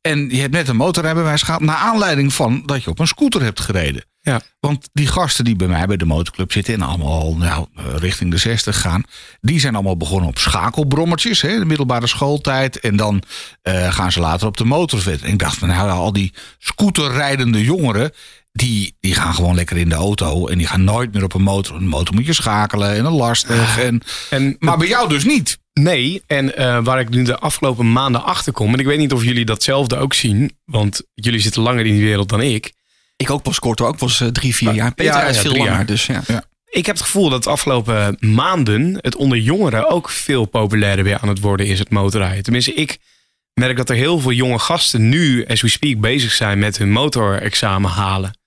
En 0.00 0.28
je 0.30 0.40
hebt 0.40 0.52
net 0.52 0.68
een 0.68 0.76
motorrijbewijs 0.76 1.42
gehad 1.42 1.60
naar 1.60 1.76
aanleiding 1.76 2.32
van 2.32 2.62
dat 2.66 2.84
je 2.84 2.90
op 2.90 2.98
een 2.98 3.06
scooter 3.06 3.42
hebt 3.42 3.60
gereden. 3.60 4.04
Ja. 4.20 4.40
Want 4.60 4.88
die 4.92 5.06
gasten 5.06 5.44
die 5.44 5.56
bij 5.56 5.66
mij 5.66 5.86
bij 5.86 5.96
de 5.96 6.04
motorclub 6.04 6.52
zitten 6.52 6.74
en 6.74 6.82
allemaal 6.82 7.20
al, 7.20 7.36
nou, 7.36 7.66
eh, 7.74 7.84
richting 7.96 8.30
de 8.30 8.36
60 8.36 8.80
gaan, 8.80 9.02
die 9.40 9.60
zijn 9.60 9.74
allemaal 9.74 9.96
begonnen 9.96 10.28
op 10.28 10.38
schakelbrommertjes, 10.38 11.40
hè, 11.40 11.58
de 11.58 11.64
middelbare 11.64 12.06
schooltijd. 12.06 12.80
En 12.80 12.96
dan 12.96 13.22
eh, 13.62 13.92
gaan 13.92 14.12
ze 14.12 14.20
later 14.20 14.46
op 14.46 14.56
de 14.56 14.64
motorvet. 14.64 15.22
En 15.22 15.28
ik 15.28 15.38
dacht 15.38 15.58
van 15.58 15.68
nou, 15.68 15.90
al 15.90 16.12
die 16.12 16.32
scooterrijdende 16.58 17.62
jongeren, 17.62 18.12
die, 18.56 18.96
die 19.00 19.14
gaan 19.14 19.34
gewoon 19.34 19.54
lekker 19.54 19.76
in 19.76 19.88
de 19.88 19.94
auto 19.94 20.46
en 20.46 20.58
die 20.58 20.66
gaan 20.66 20.84
nooit 20.84 21.12
meer 21.12 21.24
op 21.24 21.34
een 21.34 21.42
motor. 21.42 21.76
Een 21.76 21.86
motor 21.86 22.14
moet 22.14 22.26
je 22.26 22.32
schakelen 22.32 22.94
en 22.94 23.04
een 23.04 23.12
lastig. 23.12 23.78
En, 23.78 24.02
En, 24.30 24.56
maar 24.58 24.78
bij 24.78 24.88
jou 24.88 25.08
dus 25.08 25.24
niet. 25.24 25.58
nee, 25.72 26.22
en 26.26 26.56
eh, 26.56 26.84
waar 26.84 27.00
ik 27.00 27.08
nu 27.08 27.22
de 27.22 27.38
afgelopen 27.38 27.92
maanden 27.92 28.24
achter 28.24 28.52
kom... 28.52 28.72
en 28.72 28.78
ik 28.78 28.86
weet 28.86 28.98
niet 28.98 29.12
of 29.12 29.24
jullie 29.24 29.44
datzelfde 29.44 29.96
ook 29.96 30.14
zien... 30.14 30.56
want 30.64 31.02
jullie 31.14 31.40
zitten 31.40 31.62
langer 31.62 31.86
in 31.86 31.94
die 31.94 32.04
wereld 32.04 32.28
dan 32.28 32.40
ik... 32.40 32.72
Ik 33.16 33.30
ook 33.30 33.42
pas 33.42 33.58
kort 33.58 33.78
hoor, 33.78 33.88
ook 33.88 33.96
pas 33.96 34.20
eh, 34.20 34.28
drie, 34.28 34.54
vier 34.54 34.74
jaar. 34.74 34.94
Peter 34.94 35.14
ja, 35.14 35.22
is 35.22 35.36
ja, 35.36 35.42
veel 35.42 35.56
langer, 35.56 35.72
jaar. 35.72 35.86
dus 35.86 36.06
ja. 36.06 36.22
Ik 36.64 36.86
heb 36.86 36.94
het 36.94 37.04
gevoel 37.04 37.28
dat 37.28 37.44
de 37.44 37.50
afgelopen 37.50 38.16
maanden 38.20 38.98
het 39.00 39.16
onder 39.16 39.38
jongeren 39.38 39.88
ook 39.90 40.10
veel 40.10 40.44
populairder 40.44 41.04
weer 41.04 41.18
aan 41.18 41.28
het 41.28 41.40
worden 41.40 41.66
is, 41.66 41.78
het 41.78 41.90
motorrijden. 41.90 42.42
Tenminste, 42.42 42.74
ik 42.74 42.98
merk 43.54 43.76
dat 43.76 43.90
er 43.90 43.96
heel 43.96 44.20
veel 44.20 44.32
jonge 44.32 44.58
gasten 44.58 45.08
nu, 45.08 45.46
as 45.46 45.60
we 45.60 45.68
speak, 45.68 46.00
bezig 46.00 46.32
zijn 46.32 46.58
met 46.58 46.78
hun 46.78 46.90
motorexamen 46.90 47.90
halen. 47.90 48.38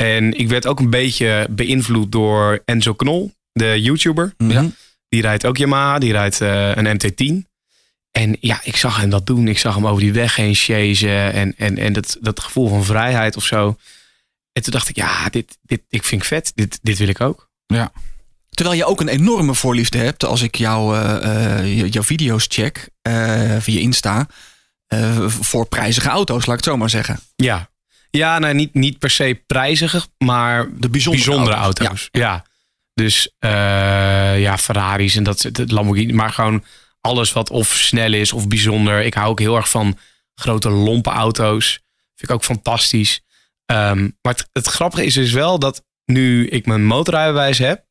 En 0.00 0.38
ik 0.38 0.48
werd 0.48 0.66
ook 0.66 0.78
een 0.80 0.90
beetje 0.90 1.46
beïnvloed 1.50 2.12
door 2.12 2.62
Enzo 2.64 2.94
Knol, 2.94 3.32
de 3.52 3.82
YouTuber. 3.82 4.34
Mhm. 4.38 4.68
Die 5.08 5.20
rijdt 5.22 5.46
ook 5.46 5.56
Yamaha, 5.56 5.98
die 5.98 6.12
rijdt 6.12 6.40
eh, 6.40 6.70
een 6.76 6.96
MT-10. 6.96 7.48
En 8.10 8.36
ja, 8.40 8.60
ik 8.62 8.76
zag 8.76 9.00
hem 9.00 9.10
dat 9.10 9.26
doen. 9.26 9.48
Ik 9.48 9.58
zag 9.58 9.74
hem 9.74 9.86
over 9.86 10.02
die 10.02 10.12
weg 10.12 10.36
heen 10.36 10.54
chasen 10.54 11.32
en, 11.32 11.54
en, 11.56 11.78
en 11.78 11.92
dat, 11.92 12.16
dat 12.20 12.40
gevoel 12.40 12.68
van 12.68 12.84
vrijheid 12.84 13.36
of 13.36 13.44
zo. 13.44 13.76
En 14.52 14.62
toen 14.62 14.72
dacht 14.72 14.88
ik, 14.88 14.96
ja, 14.96 15.28
dit, 15.28 15.58
dit 15.62 15.80
ik 15.88 16.04
vind 16.04 16.20
ik 16.22 16.26
vet. 16.28 16.52
Dit, 16.54 16.78
dit 16.82 16.98
wil 16.98 17.08
ik 17.08 17.20
ook. 17.20 17.48
Ja. 17.66 17.92
Terwijl 18.50 18.76
je 18.76 18.84
ook 18.84 19.00
een 19.00 19.08
enorme 19.08 19.54
voorliefde 19.54 19.98
hebt 19.98 20.24
als 20.24 20.42
ik 20.42 20.54
jou, 20.54 20.96
eh, 20.96 21.58
eh, 21.58 21.92
jouw 21.92 22.02
video's 22.02 22.44
check 22.48 22.88
eh, 23.02 23.56
via 23.58 23.80
Insta. 23.80 24.26
eh, 24.86 25.28
voor 25.28 25.66
prijzige 25.68 26.08
auto's, 26.08 26.46
laat 26.46 26.58
ik 26.58 26.64
het 26.64 26.72
zo 26.72 26.76
maar 26.76 26.90
zeggen. 26.90 27.20
Ja, 27.36 27.70
ja 28.10 28.38
nou, 28.38 28.54
niet, 28.54 28.74
niet 28.74 28.98
per 28.98 29.10
se 29.10 29.42
prijzig, 29.46 30.08
maar 30.18 30.68
De 30.78 30.88
bijzondere, 30.88 31.54
auto's. 31.54 32.08
Ja. 32.10 32.44
Dus 32.94 33.34
eh, 33.38 34.40
ja, 34.40 34.58
Ferraris 34.58 35.16
en 35.16 35.22
dat, 35.22 35.48
dat 35.52 35.70
Lamborghini. 35.70 36.12
Maar 36.12 36.32
gewoon 36.32 36.64
alles 37.00 37.32
wat 37.32 37.50
of 37.50 37.68
snel 37.68 38.12
is 38.12 38.32
of 38.32 38.48
bijzonder. 38.48 39.00
Ik 39.02 39.14
hou 39.14 39.28
ook 39.28 39.38
heel 39.38 39.56
erg 39.56 39.70
van 39.70 39.98
grote 40.34 40.70
lompe 40.70 41.10
auto's. 41.10 41.70
Vind 42.14 42.30
ik 42.30 42.30
ook 42.30 42.44
fantastisch. 42.44 43.20
Ehm, 43.66 44.02
maar 44.22 44.32
het, 44.32 44.48
het 44.52 44.66
grappige 44.66 45.04
is 45.04 45.14
dus 45.14 45.32
wel 45.32 45.58
dat 45.58 45.84
nu 46.04 46.48
ik 46.48 46.66
mijn 46.66 46.84
motorrijbewijs 46.84 47.58
heb. 47.58 47.84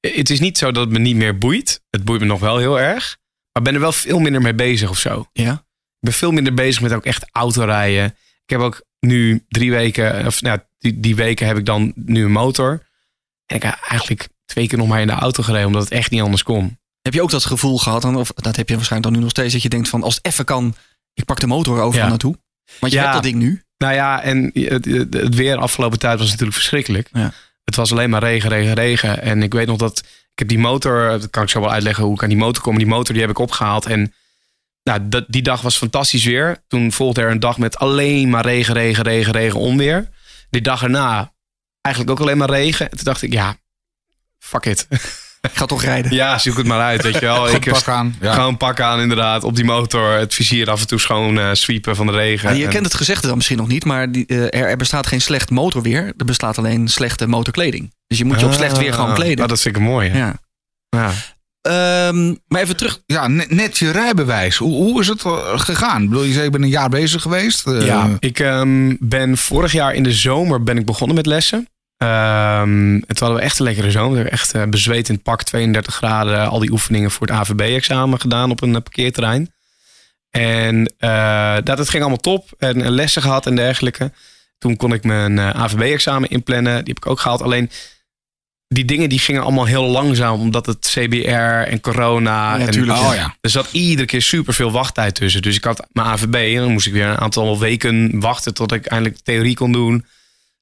Het 0.00 0.30
is 0.30 0.40
niet 0.40 0.58
zo 0.58 0.72
dat 0.72 0.84
het 0.84 0.92
me 0.92 0.98
niet 0.98 1.16
meer 1.16 1.38
boeit. 1.38 1.82
Het 1.90 2.04
boeit 2.04 2.20
me 2.20 2.26
nog 2.26 2.40
wel 2.40 2.58
heel 2.58 2.80
erg. 2.80 3.16
Maar 3.52 3.62
ik 3.62 3.64
ben 3.64 3.74
er 3.74 3.80
wel 3.80 3.92
veel 3.92 4.18
minder 4.18 4.42
mee 4.42 4.54
bezig 4.54 4.90
of 4.90 4.98
zo. 4.98 5.28
Ja. 5.32 5.52
Ik 5.52 6.06
ben 6.06 6.12
veel 6.12 6.30
minder 6.30 6.54
bezig 6.54 6.82
met 6.82 6.92
ook 6.92 7.04
echt 7.04 7.26
autorijden. 7.32 8.04
Ik 8.44 8.50
heb 8.50 8.60
ook 8.60 8.84
nu 9.00 9.44
drie 9.48 9.70
weken, 9.70 10.26
of 10.26 10.42
nou, 10.42 10.58
die, 10.78 11.00
die 11.00 11.16
weken 11.16 11.46
heb 11.46 11.56
ik 11.58 11.66
dan 11.66 11.92
nu 11.94 12.24
een 12.24 12.32
motor. 12.32 12.86
En 13.46 13.56
ik 13.56 13.62
heb 13.62 13.78
eigenlijk 13.88 14.28
twee 14.44 14.66
keer 14.68 14.78
nog 14.78 14.88
maar 14.88 15.00
in 15.00 15.06
de 15.06 15.12
auto 15.12 15.42
gereden, 15.42 15.66
omdat 15.66 15.82
het 15.82 15.92
echt 15.92 16.10
niet 16.10 16.20
anders 16.22 16.42
kon. 16.42 16.78
Heb 17.02 17.14
je 17.14 17.22
ook 17.22 17.30
dat 17.30 17.44
gevoel 17.44 17.78
gehad, 17.78 18.02
dan, 18.02 18.16
of 18.16 18.32
dat 18.34 18.56
heb 18.56 18.68
je 18.68 18.74
waarschijnlijk 18.74 19.10
dan 19.12 19.12
nu 19.12 19.26
nog 19.28 19.36
steeds, 19.36 19.52
dat 19.52 19.62
je 19.62 19.68
denkt 19.68 19.88
van 19.88 20.02
als 20.02 20.14
het 20.14 20.26
even 20.26 20.44
kan, 20.44 20.74
ik 21.14 21.24
pak 21.24 21.40
de 21.40 21.46
motor 21.46 21.80
overal 21.80 22.04
Ja. 22.04 22.08
naartoe. 22.08 22.38
Want 22.80 22.92
je 22.92 22.98
Ja. 22.98 23.04
hebt 23.04 23.14
dat 23.14 23.24
ding 23.24 23.36
nu. 23.36 23.62
Nou 23.78 23.94
ja, 23.94 24.22
en 24.22 24.50
het, 24.54 24.84
het 24.84 25.14
het 25.14 25.34
weer 25.34 25.56
afgelopen 25.56 25.98
tijd 25.98 26.18
was 26.18 26.28
natuurlijk 26.28 26.56
verschrikkelijk. 26.56 27.08
Ja. 27.12 27.32
Het 27.64 27.76
was 27.76 27.92
alleen 27.92 28.10
maar 28.10 28.22
regen, 28.22 28.48
regen, 28.48 28.74
regen. 28.74 29.22
En 29.22 29.42
ik 29.42 29.52
weet 29.52 29.66
nog 29.66 29.76
dat 29.76 29.98
ik 30.32 30.38
heb 30.38 30.48
die 30.48 30.58
motor, 30.58 31.08
dat 31.08 31.30
kan 31.30 31.42
ik 31.42 31.48
zo 31.48 31.60
wel 31.60 31.72
uitleggen 31.72 32.04
hoe 32.04 32.14
ik 32.14 32.22
aan 32.22 32.28
die 32.28 32.38
motor 32.38 32.62
kom. 32.62 32.78
Die 32.78 32.86
motor 32.86 33.12
die 33.12 33.22
heb 33.22 33.30
ik 33.30 33.38
opgehaald 33.38 33.86
en 33.86 34.12
nou, 34.90 35.08
dat, 35.08 35.24
die 35.28 35.42
dag 35.42 35.60
was 35.60 35.76
fantastisch 35.76 36.24
weer. 36.24 36.62
Toen 36.68 36.92
volgde 36.92 37.20
er 37.20 37.30
een 37.30 37.40
dag 37.40 37.58
met 37.58 37.78
alleen 37.78 38.28
maar 38.30 38.44
regen, 38.44 38.74
regen, 38.74 39.04
regen, 39.04 39.32
regen, 39.32 39.58
onweer. 39.60 40.08
Die 40.50 40.60
dag 40.62 40.82
erna 40.82 41.32
eigenlijk 41.80 42.14
ook 42.18 42.26
alleen 42.26 42.38
maar 42.38 42.50
regen. 42.50 42.90
En 42.90 42.96
toen 42.96 43.04
dacht 43.04 43.22
ik, 43.22 43.32
ja, 43.32 43.56
fuck 44.38 44.64
it. 44.66 44.86
Ik 45.40 45.50
ga 45.52 45.66
toch 45.66 45.82
rijden. 45.82 46.12
ja, 46.14 46.38
zoek 46.38 46.56
het 46.56 46.66
maar 46.66 46.80
uit, 46.80 47.02
weet 47.02 47.14
je 47.14 47.20
wel. 47.20 47.48
Ik 47.54 47.70
pak 47.70 47.88
aan. 47.88 48.16
Ja. 48.20 48.32
Gewoon 48.34 48.56
pak 48.56 48.80
aan 48.80 49.00
inderdaad, 49.00 49.44
op 49.44 49.56
die 49.56 49.64
motor. 49.64 50.12
Het 50.12 50.34
vizier 50.34 50.70
af 50.70 50.80
en 50.80 50.86
toe 50.86 50.98
schoon 50.98 51.38
eh, 51.38 51.48
sweepen 51.52 51.96
van 51.96 52.06
de 52.06 52.12
regen. 52.12 52.50
Ja, 52.50 52.56
je 52.56 52.64
En- 52.64 52.70
kent 52.70 52.84
het 52.84 52.94
gezegde 52.94 53.26
dan 53.26 53.36
misschien 53.36 53.56
nog 53.58 53.68
niet, 53.68 53.84
maar 53.84 54.12
die, 54.12 54.26
eh, 54.26 54.38
er, 54.42 54.52
er 54.68 54.76
bestaat 54.76 55.06
geen 55.06 55.20
slecht 55.20 55.50
motorweer. 55.50 56.12
Er 56.16 56.24
bestaat 56.24 56.58
alleen 56.58 56.88
slechte 56.88 57.26
motorkleding. 57.26 57.94
Dus 58.06 58.18
je 58.18 58.24
moet 58.24 58.40
je 58.40 58.46
op 58.46 58.52
slecht 58.52 58.78
weer 58.78 58.92
gewoon 58.92 59.08
Ah, 59.10 59.14
kleden. 59.14 59.36
nou, 59.36 59.48
dat 59.48 59.60
vind 59.60 59.76
ik 59.76 59.82
mooi. 59.82 60.08
hè. 60.10 60.18
Ja. 60.18 60.34
Ja. 60.88 61.12
Ehm, 61.62 62.34
maar 62.46 62.60
even 62.60 62.76
terug. 62.76 63.02
Ja, 63.06 63.28
net, 63.28 63.50
net 63.50 63.78
je 63.78 63.90
rijbewijs. 63.90 64.56
Hoe, 64.56 64.72
hoe 64.72 65.00
is 65.00 65.08
het 65.08 65.24
eh, 65.24 65.58
gegaan? 65.58 66.02
Ik 66.02 66.08
bedoel, 66.08 66.24
je 66.24 66.32
zei, 66.32 66.46
ik 66.46 66.52
ben 66.52 66.62
een 66.62 66.68
jaar 66.68 66.88
bezig 66.88 67.22
geweest. 67.22 67.66
Eh, 67.66 67.86
Ja, 67.86 68.16
ik 68.18 68.38
ehm, 68.38 68.96
ben 68.98 69.36
vorig 69.36 69.72
jaar 69.72 69.94
in 69.94 70.02
de 70.02 70.12
zomer 70.12 70.62
ben 70.62 70.78
ik 70.78 70.84
begonnen 70.86 71.16
met 71.16 71.26
lessen. 71.26 71.68
Ehm, 71.96 72.94
en 72.94 73.00
toen 73.06 73.16
hadden 73.18 73.36
we 73.36 73.42
echt 73.42 73.58
een 73.58 73.64
lekkere 73.64 73.90
zomer. 73.90 74.26
Echt 74.26 74.52
eh, 74.54 74.62
bezweet 74.64 75.08
in 75.08 75.14
het 75.14 75.22
pak, 75.22 75.42
32 75.42 75.94
graden. 75.94 76.48
Al 76.48 76.58
die 76.58 76.70
oefeningen 76.70 77.10
voor 77.10 77.26
het 77.26 77.36
AVB-examen 77.36 78.20
gedaan 78.20 78.50
op 78.50 78.62
een 78.62 78.72
parkeerterrein. 78.72 79.52
En 80.30 80.92
dat, 81.64 81.78
het 81.78 81.88
ging 81.88 82.02
allemaal 82.02 82.16
top. 82.20 82.48
En, 82.58 82.82
en 82.82 82.90
lessen 82.92 83.22
gehad 83.22 83.46
en 83.46 83.56
dergelijke. 83.56 84.12
Toen 84.58 84.76
kon 84.76 84.92
ik 84.92 85.04
mijn 85.04 85.40
AVB-examen 85.40 86.28
inplannen. 86.28 86.84
Die 86.84 86.94
heb 86.94 87.04
ik 87.04 87.10
ook 87.10 87.20
gehaald. 87.20 87.42
Alleen 87.42 87.70
die 88.74 88.84
dingen 88.84 89.08
die 89.08 89.18
gingen 89.18 89.42
allemaal 89.42 89.64
heel 89.64 89.84
langzaam. 89.84 90.40
Omdat 90.40 90.66
het 90.66 90.78
CBR 90.78 91.68
en 91.70 91.80
corona. 91.80 92.56
Ja, 92.56 92.66
en, 92.66 92.90
Oh 92.90 93.14
ja. 93.14 93.36
er 93.40 93.50
zat 93.50 93.68
iedere 93.72 94.06
keer 94.06 94.22
super 94.22 94.54
veel 94.54 94.70
wachttijd 94.70 95.14
tussen. 95.14 95.42
Dus 95.42 95.56
ik 95.56 95.64
had 95.64 95.86
mijn 95.92 96.06
AVB 96.06 96.34
en 96.34 96.60
dan 96.62 96.72
moest 96.72 96.86
ik 96.86 96.92
weer 96.92 97.06
een 97.06 97.18
aantal 97.18 97.58
weken 97.58 98.20
wachten 98.20 98.54
tot 98.54 98.72
ik 98.72 98.86
eindelijk 98.86 99.16
de 99.16 99.22
theorie 99.22 99.54
kon 99.56 99.72
doen. 99.72 100.04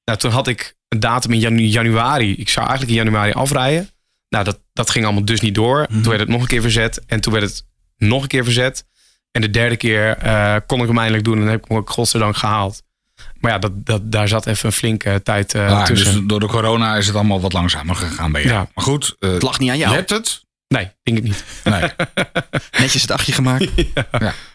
Nou, 0.05 0.17
toen 0.17 0.31
had 0.31 0.47
ik 0.47 0.75
een 0.87 0.99
datum 0.99 1.31
in 1.31 1.39
janu- 1.39 1.61
januari. 1.63 2.35
Ik 2.35 2.49
zou 2.49 2.67
eigenlijk 2.67 2.97
in 2.97 3.03
januari 3.05 3.31
afrijden. 3.31 3.89
Nou, 4.29 4.43
dat, 4.43 4.59
dat 4.73 4.89
ging 4.89 5.05
allemaal 5.05 5.25
dus 5.25 5.41
niet 5.41 5.55
door. 5.55 5.87
Toen 5.87 6.03
werd 6.03 6.19
het 6.19 6.29
nog 6.29 6.41
een 6.41 6.47
keer 6.47 6.61
verzet. 6.61 7.01
En 7.05 7.21
toen 7.21 7.33
werd 7.33 7.45
het 7.45 7.65
nog 7.97 8.21
een 8.21 8.27
keer 8.27 8.43
verzet. 8.43 8.85
En 9.31 9.41
de 9.41 9.49
derde 9.49 9.77
keer 9.77 10.17
eh, 10.17 10.55
kon 10.65 10.81
ik 10.81 10.87
hem 10.87 10.97
eindelijk 10.97 11.23
doen. 11.23 11.33
En 11.33 11.39
dan 11.39 11.49
heb 11.49 11.61
ik 11.63 11.67
hem 11.69 11.77
ook 11.77 11.89
godzijdank 11.89 12.37
gehaald. 12.37 12.81
Maar 13.39 13.51
ja, 13.51 13.57
dat, 13.59 13.71
dat, 13.85 14.11
daar 14.11 14.27
zat 14.27 14.45
even 14.45 14.65
een 14.65 14.71
flinke 14.71 15.21
tijd 15.23 15.53
eh, 15.53 15.69
Ja, 15.69 15.83
tussen. 15.83 16.13
dus 16.13 16.23
door 16.27 16.39
de 16.39 16.45
corona 16.45 16.95
is 16.95 17.07
het 17.07 17.15
allemaal 17.15 17.41
wat 17.41 17.53
langzamer 17.53 17.95
gegaan 17.95 18.31
bij 18.31 18.43
jou. 18.43 18.53
Ja. 18.53 18.67
Maar 18.75 18.83
goed, 18.83 19.15
eh, 19.19 19.31
Het 19.31 19.41
lag 19.41 19.59
niet 19.59 19.69
aan 19.69 19.77
je 19.77 19.83
jou. 19.83 19.95
hebt 19.95 20.09
het. 20.09 20.45
Nee, 20.75 20.89
denk 21.03 21.17
ik 21.17 21.23
niet. 21.23 21.43
Nee. 21.63 21.81
Netjes 22.79 23.01
het 23.01 23.11
achtje 23.11 23.31
gemaakt. 23.31 23.67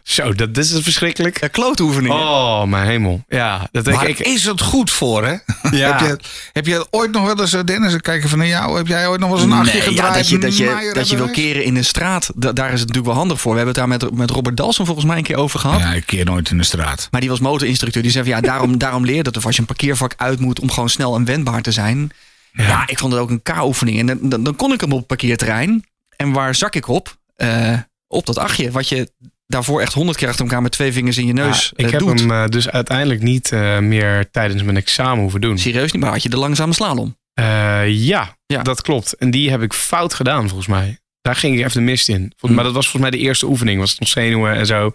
Zo, 0.03 0.33
dat, 0.33 0.55
dit 0.55 0.65
is 0.65 0.79
verschrikkelijk. 0.83 1.41
Ja, 1.41 1.49
klootoefeningen. 1.49 2.17
Oh, 2.17 2.65
mijn 2.65 2.87
hemel. 2.87 3.25
Ja, 3.29 3.69
dat 3.73 3.85
Maar 3.87 4.09
ik, 4.09 4.19
is 4.19 4.45
het 4.45 4.61
goed 4.61 4.91
voor, 4.91 5.25
hè? 5.27 5.33
Ja. 5.79 5.99
heb, 5.99 6.01
je, 6.01 6.19
heb 6.53 6.67
je 6.67 6.87
ooit 6.91 7.11
nog 7.13 7.25
wel 7.27 7.41
eens, 7.41 7.53
eh, 7.53 7.61
Dennis, 7.65 7.97
kijken 8.01 8.29
van 8.29 8.47
jou, 8.47 8.77
heb 8.77 8.87
jij 8.87 9.09
ooit 9.09 9.21
nog 9.21 9.29
wel 9.29 9.39
eens 9.39 9.47
een 9.47 9.53
achtje 9.59 9.73
Nee, 9.73 9.83
gedraaid? 9.83 10.13
ja, 10.13 10.19
dat 10.19 10.29
je, 10.29 10.39
dat, 10.39 10.57
je, 10.57 10.91
dat 10.95 11.09
je 11.09 11.17
wil 11.17 11.29
keren 11.31 11.65
in 11.65 11.75
de 11.75 11.83
straat, 11.83 12.31
da- 12.35 12.53
daar 12.53 12.67
is 12.73 12.79
het 12.81 12.89
natuurlijk 12.89 13.07
wel 13.07 13.17
handig 13.17 13.41
voor. 13.41 13.53
We 13.53 13.57
hebben 13.61 13.83
het 13.83 13.91
daar 13.91 14.09
met, 14.11 14.19
met 14.19 14.31
Robert 14.31 14.57
Dalson 14.57 14.87
volgens 14.87 15.07
mij 15.07 15.17
een 15.17 15.23
keer 15.23 15.37
over 15.37 15.59
gehad. 15.61 15.81
Ja, 15.81 15.93
ik 15.93 16.07
keer 16.07 16.25
nooit 16.25 16.51
in 16.51 16.59
de 16.59 16.65
straat. 16.65 17.09
Maar 17.11 17.21
die 17.21 17.31
was 17.31 17.41
motorinstructeur. 17.41 18.03
Die 18.03 18.11
zei 18.13 18.25
van 18.25 18.33
ja, 18.35 18.41
daarom, 18.51 18.79
daarom 18.79 19.05
leer 19.05 19.17
je 19.17 19.23
dat 19.23 19.37
of 19.37 19.47
als 19.47 19.55
je 19.55 19.61
een 19.61 19.67
parkeervak 19.67 20.15
uit 20.17 20.41
moet 20.41 20.61
om 20.61 20.71
gewoon 20.71 20.89
snel 20.89 21.15
en 21.15 21.25
wendbaar 21.25 21.63
te 21.63 21.73
zijn. 21.73 22.11
Ja, 22.53 22.83
ik 22.87 22.99
vond 22.99 23.13
het 23.13 23.21
ook 23.23 23.31
een 23.31 23.43
K-oefening. 23.43 23.99
En 23.99 24.07
dan, 24.07 24.19
dan, 24.23 24.43
dan 24.45 24.57
kon 24.57 24.73
ik 24.73 24.81
hem 24.81 24.93
op 24.93 24.99
het 24.99 25.07
parkeerterrein. 25.07 25.85
En 26.25 26.33
waar 26.33 26.55
zak 26.55 26.75
ik 26.75 26.89
op? 26.89 27.17
Eh, 27.37 27.79
op 28.09 28.27
dat 28.27 28.39
achtje. 28.39 28.71
Wat 28.71 28.89
je 28.89 29.13
daarvoor 29.47 29.81
echt 29.81 29.93
honderd 29.93 30.17
keer 30.19 30.29
achter 30.29 30.45
elkaar 30.45 30.63
met 30.63 30.73
twee 30.73 30.93
vingers 30.93 31.19
in 31.19 31.27
je 31.27 31.33
neus 31.33 31.65
Ja, 31.65 31.71
ik 31.77 31.85
eh, 31.87 31.91
heb 31.91 32.01
doet. 32.01 32.21
hem 32.21 32.31
eh, 32.31 32.47
dus 32.49 32.69
uiteindelijk 32.71 33.23
niet 33.23 33.51
meer 33.81 34.31
tijdens 34.31 34.63
mijn 34.63 34.77
examen 34.77 35.21
hoeven 35.21 35.41
doen. 35.41 35.59
Serieus 35.59 35.93
niet, 35.93 36.03
maar 36.03 36.13
had 36.13 36.23
je 36.23 36.29
de 36.29 36.37
langzame 36.37 36.73
slalom. 36.73 37.17
Eh, 37.35 37.89
ja, 37.89 38.37
Ja. 38.47 38.63
dat 38.63 38.83
klopt. 38.83 39.13
En 39.17 39.31
die 39.31 39.51
heb 39.51 39.63
ik 39.63 39.73
fout 39.73 40.15
gedaan 40.15 40.45
volgens 40.47 40.69
mij. 40.69 40.99
Daar 41.21 41.37
ging 41.37 41.55
ik 41.59 41.61
even 41.65 41.73
de 41.73 41.81
mist 41.81 42.09
in. 42.09 42.15
Volgens, 42.17 42.41
Hm. 42.51 42.55
Maar 42.55 42.65
dat 42.65 42.73
was 42.75 42.89
volgens 42.89 43.11
mij 43.11 43.21
de 43.21 43.27
eerste 43.27 43.47
oefening. 43.47 43.79
Was 43.81 43.91
het 43.91 44.01
nog 44.01 44.09
zenuwen 44.09 44.55
en 44.55 44.67
zo. 44.67 44.95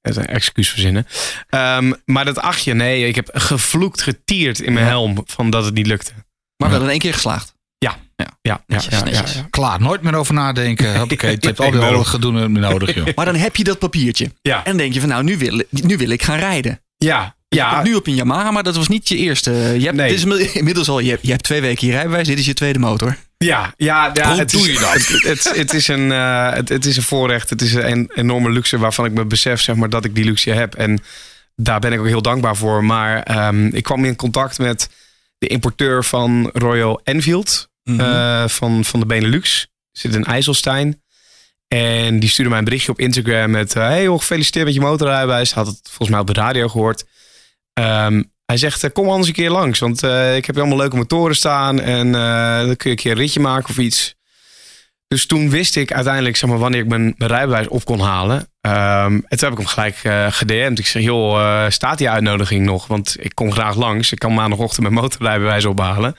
Dat 0.00 0.16
is 0.16 0.22
een 0.22 0.26
excuus 0.26 0.68
verzinnen. 0.70 1.06
Ehm, 1.48 1.92
maar 2.04 2.24
dat 2.24 2.38
achtje, 2.38 2.74
nee. 2.74 3.06
Ik 3.08 3.14
heb 3.14 3.30
gevloekt, 3.32 4.02
getierd 4.02 4.60
in 4.60 4.72
mijn 4.72 4.86
helm 4.86 5.22
van 5.26 5.50
dat 5.50 5.64
het 5.64 5.74
niet 5.74 5.86
lukte. 5.86 6.12
Maar 6.56 6.70
wel 6.70 6.82
in 6.82 6.88
één 6.88 6.98
keer 6.98 7.12
geslaagd. 7.12 7.54
Ja, 8.20 8.28
ja, 8.42 8.60
ja, 8.66 8.74
Netjes, 8.76 8.92
ja, 8.92 8.98
ja, 8.98 9.04
netjes. 9.04 9.34
ja. 9.34 9.46
Klaar, 9.50 9.80
nooit 9.80 10.02
meer 10.02 10.14
over 10.14 10.34
nadenken. 10.34 10.96
Hoppakee, 10.98 11.30
je 11.40 11.46
hebt 11.46 11.60
al 11.60 11.70
die 11.70 11.80
al 11.80 12.04
gedoe 12.04 12.48
nodig, 12.48 12.94
joh. 12.94 13.06
Maar 13.14 13.24
dan 13.24 13.34
heb 13.36 13.56
je 13.56 13.64
dat 13.64 13.78
papiertje. 13.78 14.30
Ja. 14.42 14.64
En 14.64 14.76
denk 14.76 14.92
je 14.92 15.00
van 15.00 15.08
nou, 15.08 15.24
nu 15.24 15.38
wil, 15.38 15.62
nu 15.70 15.96
wil 15.96 16.08
ik 16.10 16.22
gaan 16.22 16.38
rijden. 16.38 16.80
Ja, 16.96 17.34
Je 17.48 17.56
ja, 17.56 17.82
nu 17.82 17.94
op 17.94 18.06
een 18.06 18.14
Yamaha, 18.14 18.50
maar 18.50 18.62
dat 18.62 18.76
was 18.76 18.88
niet 18.88 19.08
je 19.08 19.16
eerste. 19.16 19.50
Je 19.50 19.84
hebt, 19.84 19.96
Nee. 19.96 20.08
dit 20.16 20.16
is 20.26 20.52
inmiddels- 20.60 20.88
al, 20.88 20.98
je 20.98 21.10
hebt, 21.10 21.22
je 21.22 21.30
hebt 21.30 21.42
twee 21.42 21.60
weken 21.60 21.86
je 21.86 21.92
rijbewijs. 21.92 22.26
Dit 22.26 22.38
is 22.38 22.46
je 22.46 22.54
tweede 22.54 22.78
motor. 22.78 23.16
Ja, 23.38 23.74
ja, 23.76 24.10
ja 24.12 24.28
Hoe 24.28 24.38
het 24.38 24.50
doe 24.50 24.60
is, 24.60 24.66
je 24.66 24.78
dat? 24.78 24.92
Het, 25.22 25.44
het, 25.44 25.56
het 25.56 25.74
is 25.74 25.88
een, 25.88 26.12
eh, 26.12 26.52
het, 26.52 26.68
het 26.68 26.86
is 26.86 26.96
een 26.96 27.02
voorrecht. 27.02 27.50
Het 27.50 27.62
is 27.62 27.74
een 27.74 28.10
enorme 28.14 28.50
luxe 28.50 28.78
waarvan 28.78 29.04
ik 29.04 29.12
me 29.12 29.24
besef 29.24 29.60
zeg 29.60 29.76
maar, 29.76 29.90
dat 29.90 30.04
ik 30.04 30.14
die 30.14 30.24
luxe 30.24 30.50
heb. 30.50 30.74
En 30.74 31.02
daar 31.56 31.80
ben 31.80 31.92
ik 31.92 31.98
ook 32.00 32.06
heel 32.06 32.22
dankbaar 32.22 32.56
voor. 32.56 32.84
Maar 32.84 33.22
ehm, 33.22 33.66
ik 33.66 33.82
kwam 33.82 34.04
in 34.04 34.16
contact 34.16 34.58
met 34.58 34.88
de 35.38 35.46
importeur 35.46 36.04
van 36.04 36.50
Royal 36.52 37.00
Enfield. 37.04 37.68
Eh, 37.84 38.48
van, 38.48 38.84
van 38.84 39.00
de 39.00 39.06
Benelux. 39.06 39.68
Zit 39.92 40.14
in 40.14 40.24
IJsselstein. 40.24 41.02
En 41.68 42.20
die 42.20 42.28
stuurde 42.28 42.50
mij 42.50 42.58
een 42.58 42.64
berichtje 42.64 42.92
op 42.92 42.98
Instagram 42.98 43.50
met... 43.50 43.76
eh, 43.76 43.82
hey 43.82 44.06
gefeliciteerd 44.06 44.64
met 44.64 44.74
je 44.74 44.80
motorrijbewijs. 44.80 45.52
Had 45.52 45.66
het 45.66 45.80
volgens 45.82 46.08
mij 46.08 46.18
op 46.18 46.26
de 46.26 46.32
radio 46.32 46.68
gehoord. 46.68 47.04
Ehm, 47.72 48.22
hij 48.46 48.56
zegt, 48.56 48.84
eh, 48.84 48.92
kom 48.92 49.08
anders 49.08 49.28
een 49.28 49.34
keer 49.34 49.50
langs. 49.50 49.78
Want 49.78 50.02
ik 50.36 50.46
heb 50.46 50.58
allemaal 50.58 50.76
leuke 50.76 50.96
motoren 50.96 51.36
staan. 51.36 51.80
En 51.80 52.12
dan 52.66 52.76
kun 52.76 52.90
je 52.90 52.96
een 52.96 53.02
keer 53.02 53.12
een 53.12 53.18
ritje 53.18 53.40
maken 53.40 53.70
of 53.70 53.78
iets. 53.78 54.18
Dus 55.08 55.26
toen 55.26 55.50
wist 55.50 55.76
ik 55.76 55.92
uiteindelijk 55.92 56.36
zeg 56.36 56.50
maar, 56.50 56.58
wanneer 56.58 56.80
ik 56.80 56.88
mijn, 56.88 57.14
rijbewijs 57.18 57.68
op 57.68 57.84
kon 57.84 58.00
halen. 58.00 58.48
Ehm, 58.60 59.12
en 59.12 59.38
toen 59.38 59.48
heb 59.48 59.52
ik 59.52 59.58
hem 59.58 59.66
gelijk 59.66 60.00
eh 60.02 60.26
gedM'd. 60.30 60.78
Ik 60.78 60.86
zeg, 60.86 61.02
joh, 61.02 61.66
staat 61.68 61.98
die 61.98 62.10
uitnodiging 62.10 62.64
nog? 62.64 62.86
Want 62.86 63.16
ik 63.18 63.34
kom 63.34 63.52
graag 63.52 63.76
langs. 63.76 64.12
Ik 64.12 64.18
kan 64.18 64.34
maandagochtend 64.34 64.82
mijn 64.82 64.94
motorrijbewijs 64.94 65.64
ophalen. 65.64 66.16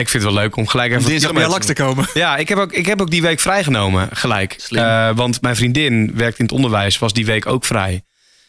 Ik 0.00 0.08
vind 0.08 0.22
het 0.22 0.32
wel 0.32 0.42
leuk 0.42 0.56
om 0.56 0.66
gelijk 0.66 0.92
even... 0.92 1.04
Dinsdag 1.08 1.32
bij 1.32 1.58
te 1.58 1.72
komen. 1.72 2.08
ja, 2.14 2.36
ik 2.36 2.48
heb, 2.48 2.58
ook, 2.58 2.72
ik 2.72 2.86
heb 2.86 3.00
ook 3.00 3.10
die 3.10 3.22
week 3.22 3.40
vrijgenomen, 3.40 4.08
gelijk. 4.12 4.54
Slim. 4.58 4.82
Eh, 4.84 5.10
want 5.14 5.40
mijn 5.42 5.56
vriendin 5.56 6.10
werkt 6.14 6.38
in 6.38 6.44
het 6.44 6.54
onderwijs, 6.54 6.98
was 6.98 7.12
die 7.12 7.26
week 7.26 7.46
ook 7.46 7.64
vrij. 7.64 7.90
Dus 7.92 8.00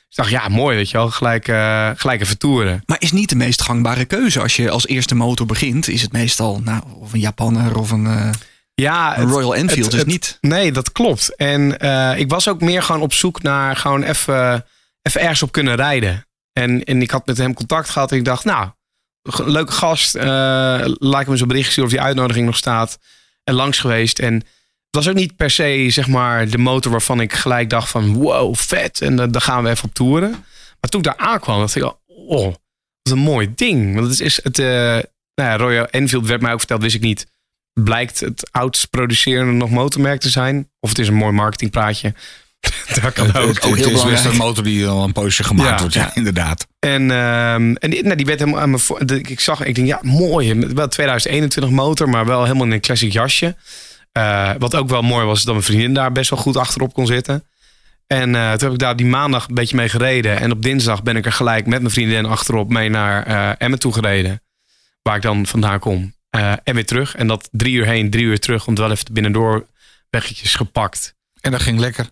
ik 0.10 0.16
dacht, 0.16 0.30
ja, 0.30 0.48
mooi, 0.48 0.76
weet 0.76 0.90
je 0.90 0.98
wel. 0.98 1.10
Gelijk, 1.10 1.48
eh, 1.48 1.90
gelijk 1.96 2.22
even 2.22 2.38
toeren. 2.38 2.82
Maar 2.86 2.98
is 3.02 3.12
niet 3.12 3.30
de 3.30 3.36
meest 3.36 3.62
gangbare 3.62 4.06
keuze. 4.06 4.42
Als 4.42 4.56
je 4.56 4.70
als 4.70 4.88
eerste 4.88 5.16
motor 5.16 5.46
begint, 5.46 5.88
is 5.88 6.02
het 6.02 6.12
meestal 6.12 6.60
nou, 6.64 6.84
of 7.00 7.14
een 7.14 7.20
Japanner 7.20 7.78
of 7.78 7.92
een, 7.92 8.08
eh, 8.08 8.30
Ja, 8.74 9.18
een 9.18 9.28
Royal 9.30 9.56
Enfield. 9.56 9.86
het- 9.86 9.94
is 9.94 10.00
het- 10.00 10.08
niet. 10.08 10.38
Nee, 10.42 10.72
dat 10.72 10.92
klopt. 10.92 11.36
En 11.36 11.80
ik 12.18 12.30
was 12.30 12.48
ook 12.48 12.62
meer 12.62 12.84
gewoon 12.84 13.02
op 13.02 13.14
zoek 13.14 13.42
naar 13.42 13.76
gewoon 13.76 14.04
even, 14.04 14.66
even 15.02 15.22
ergens 15.22 15.44
op 15.44 15.52
kunnen 15.52 15.76
rijden. 15.76 16.28
En, 16.54 16.84
en 16.84 17.02
ik 17.02 17.12
had 17.12 17.26
met 17.26 17.38
hem 17.38 17.54
contact 17.54 17.90
gehad 17.90 18.12
en 18.12 18.18
ik 18.18 18.26
dacht, 18.26 18.46
nou, 18.46 18.68
leuke 19.46 19.72
gast. 19.72 20.16
eh 20.16 20.24
laat 20.84 21.22
ik 21.22 21.28
hem 21.28 21.38
een 21.40 21.48
bericht 21.48 21.72
sturen 21.72 21.90
of 21.90 21.96
die 21.96 22.06
uitnodiging 22.06 22.46
nog 22.46 22.58
staat. 22.58 23.00
En 23.44 23.54
langs 23.54 23.80
geweest. 23.80 24.20
En 24.20 24.34
het 24.34 24.46
was 25.06 25.08
ook 25.08 25.16
niet 25.16 25.36
per 25.36 25.50
se, 25.50 25.88
zeg 25.90 26.08
maar, 26.08 26.50
de 26.50 26.58
motor 26.58 26.92
waarvan 26.92 27.22
ik 27.22 27.34
gelijk 27.34 27.70
dacht 27.70 27.90
van, 27.90 28.14
wow, 28.14 28.56
vet. 28.56 29.02
En 29.02 29.16
dan 29.16 29.42
gaan 29.42 29.64
we 29.64 29.70
even 29.70 29.88
op 29.88 29.94
toeren. 29.94 30.32
Maar 30.80 30.90
toen 30.90 31.00
ik 31.00 31.06
daar 31.06 31.28
aankwam, 31.28 31.60
dacht 31.60 31.76
ik, 31.76 31.94
oh, 32.06 32.46
wat 32.46 32.58
een 33.02 33.18
mooi 33.18 33.52
ding. 33.56 33.96
Want 33.96 34.08
het 34.08 34.20
is 34.20 34.44
het, 34.44 34.60
eh, 34.60 34.66
nou 35.36 35.50
ja, 35.50 35.58
Royal 35.58 35.86
Enfield 35.86 36.28
werd 36.28 36.42
mij 36.42 36.52
ook 36.52 36.60
verteld, 36.60 36.82
wist 36.82 36.96
ik 36.96 37.02
niet 37.02 37.28
blijkt 37.84 38.20
het 38.20 38.52
oudst 38.52 38.90
producerende 38.90 39.52
nog 39.52 39.70
motormerk 39.70 40.20
te 40.20 40.30
zijn. 40.30 40.70
Of 40.80 40.90
het 40.90 41.00
is 41.00 41.08
een 41.08 41.14
mooi 41.14 41.32
marketingpraatje. 41.32 42.14
dat 43.02 43.14
kan 43.14 43.28
ook. 43.36 43.48
Het, 43.54 43.64
het 43.64 43.76
heel 43.76 43.90
is 43.90 44.04
best 44.04 44.26
een 44.26 44.36
motor 44.36 44.64
die 44.64 44.88
al 44.88 45.04
een 45.04 45.12
poosje 45.12 45.44
gemaakt 45.44 45.70
Ja. 45.70 45.78
wordt, 45.80 45.94
ja, 45.94 46.16
inderdaad. 46.16 46.68
En, 46.80 47.12
ehm, 47.12 47.74
en 47.76 47.90
die, 47.90 48.04
nou, 48.04 48.16
die 48.16 48.26
werd 48.26 48.40
helemaal 48.40 48.62
aan 48.62 48.70
me 48.70 48.80
voor. 48.80 49.06
de- 49.06 49.22
Ik 49.22 49.40
zag, 49.40 49.64
ik 49.64 49.76
denk, 49.76 49.88
ja, 49.88 50.00
mooi. 50.02 50.54
Wel 50.74 50.88
2021 50.88 51.72
motor, 51.72 52.10
maar 52.10 52.26
wel 52.26 52.44
helemaal 52.44 52.66
in 52.66 52.72
een 52.72 52.80
classic 52.82 53.12
jasje. 53.12 53.56
Eh, 54.12 54.52
wat 54.58 54.76
ook 54.76 54.90
wel 54.90 55.02
mooi 55.02 55.26
was, 55.26 55.44
dat 55.44 55.54
mijn 55.54 55.66
vriendin 55.66 55.94
daar 55.94 56.12
best 56.12 56.30
wel 56.30 56.40
goed 56.40 56.58
achterop 56.58 56.94
kon 56.94 57.06
zitten. 57.08 57.44
En 58.08 58.36
eh, 58.36 58.52
toen 58.52 58.64
heb 58.64 58.72
ik 58.72 58.80
daar 58.80 58.96
die 58.96 59.06
maandag 59.06 59.48
een 59.48 59.56
beetje 59.56 59.76
mee 59.76 59.90
gereden. 59.90 60.40
En 60.40 60.52
op 60.52 60.62
dinsdag 60.64 61.04
ben 61.04 61.16
ik 61.16 61.26
er 61.26 61.32
gelijk 61.32 61.66
met 61.66 61.82
mijn 61.82 61.94
vriendin 61.94 62.26
achterop 62.26 62.70
mee 62.70 62.90
naar 62.90 63.24
eh 63.26 63.52
Emmen 63.58 63.80
toe 63.80 63.94
gereden. 63.94 64.42
Waar 65.02 65.16
ik 65.16 65.22
dan 65.22 65.46
vandaan 65.46 65.80
kom. 65.80 66.16
Eh, 66.30 66.54
en 66.64 66.76
weer 66.76 66.86
terug. 66.86 67.16
En 67.16 67.28
dat 67.28 67.50
drie 67.52 67.74
uur 67.76 67.86
heen, 67.86 68.10
drie 68.10 68.24
uur 68.26 68.40
terug. 68.40 68.66
Want 68.66 68.78
wel 68.78 68.92
even 68.92 69.06
de 69.06 69.12
binnendoor 69.12 69.68
weggetjes 70.10 70.56
gepakt. 70.56 71.16
En 71.42 71.52
dat 71.52 71.62
ging 71.62 71.80
lekker. 71.80 72.10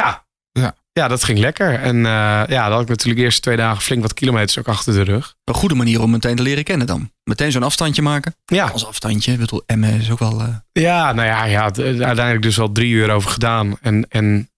Ja. 0.00 0.26
Ja. 0.52 0.74
Ja, 0.92 1.08
dat 1.08 1.24
ging 1.24 1.38
lekker. 1.38 1.74
En 1.80 1.96
eh, 1.96 2.12
ja, 2.46 2.62
dan 2.64 2.72
had 2.72 2.82
ik 2.82 2.88
natuurlijk 2.88 3.18
de 3.18 3.24
eerste 3.24 3.40
twee 3.40 3.56
dagen 3.56 3.82
flink 3.82 4.02
wat 4.02 4.14
kilometers 4.14 4.58
ook 4.58 4.68
achter 4.68 4.92
de 4.92 5.02
rug. 5.02 5.34
Een 5.44 5.54
goede 5.54 5.74
manier 5.74 6.00
om 6.02 6.10
meteen 6.10 6.36
te 6.36 6.42
leren 6.42 6.64
kennen 6.64 6.86
dan. 6.86 7.10
Meteen 7.24 7.52
zo'n 7.52 7.62
afstandje 7.62 8.02
maken. 8.02 8.34
Ja, 8.44 8.66
Als 8.68 8.86
afstandje. 8.86 9.32
Ik 9.32 9.38
bedoel, 9.38 9.62
Emmen 9.66 10.00
is 10.00 10.10
ook 10.10 10.18
wel... 10.18 10.40
eh, 10.40 10.56
ja 10.72 11.12
nou 11.12 11.28
ja, 11.28 11.44
ja 11.44 11.62
uiteindelijk 11.76 12.42
dus 12.42 12.56
wel 12.56 12.72
drie 12.72 12.90
uur 12.92 13.10
over 13.10 13.30
gedaan. 13.30 13.76
En, 13.80 14.06
en 14.08 14.50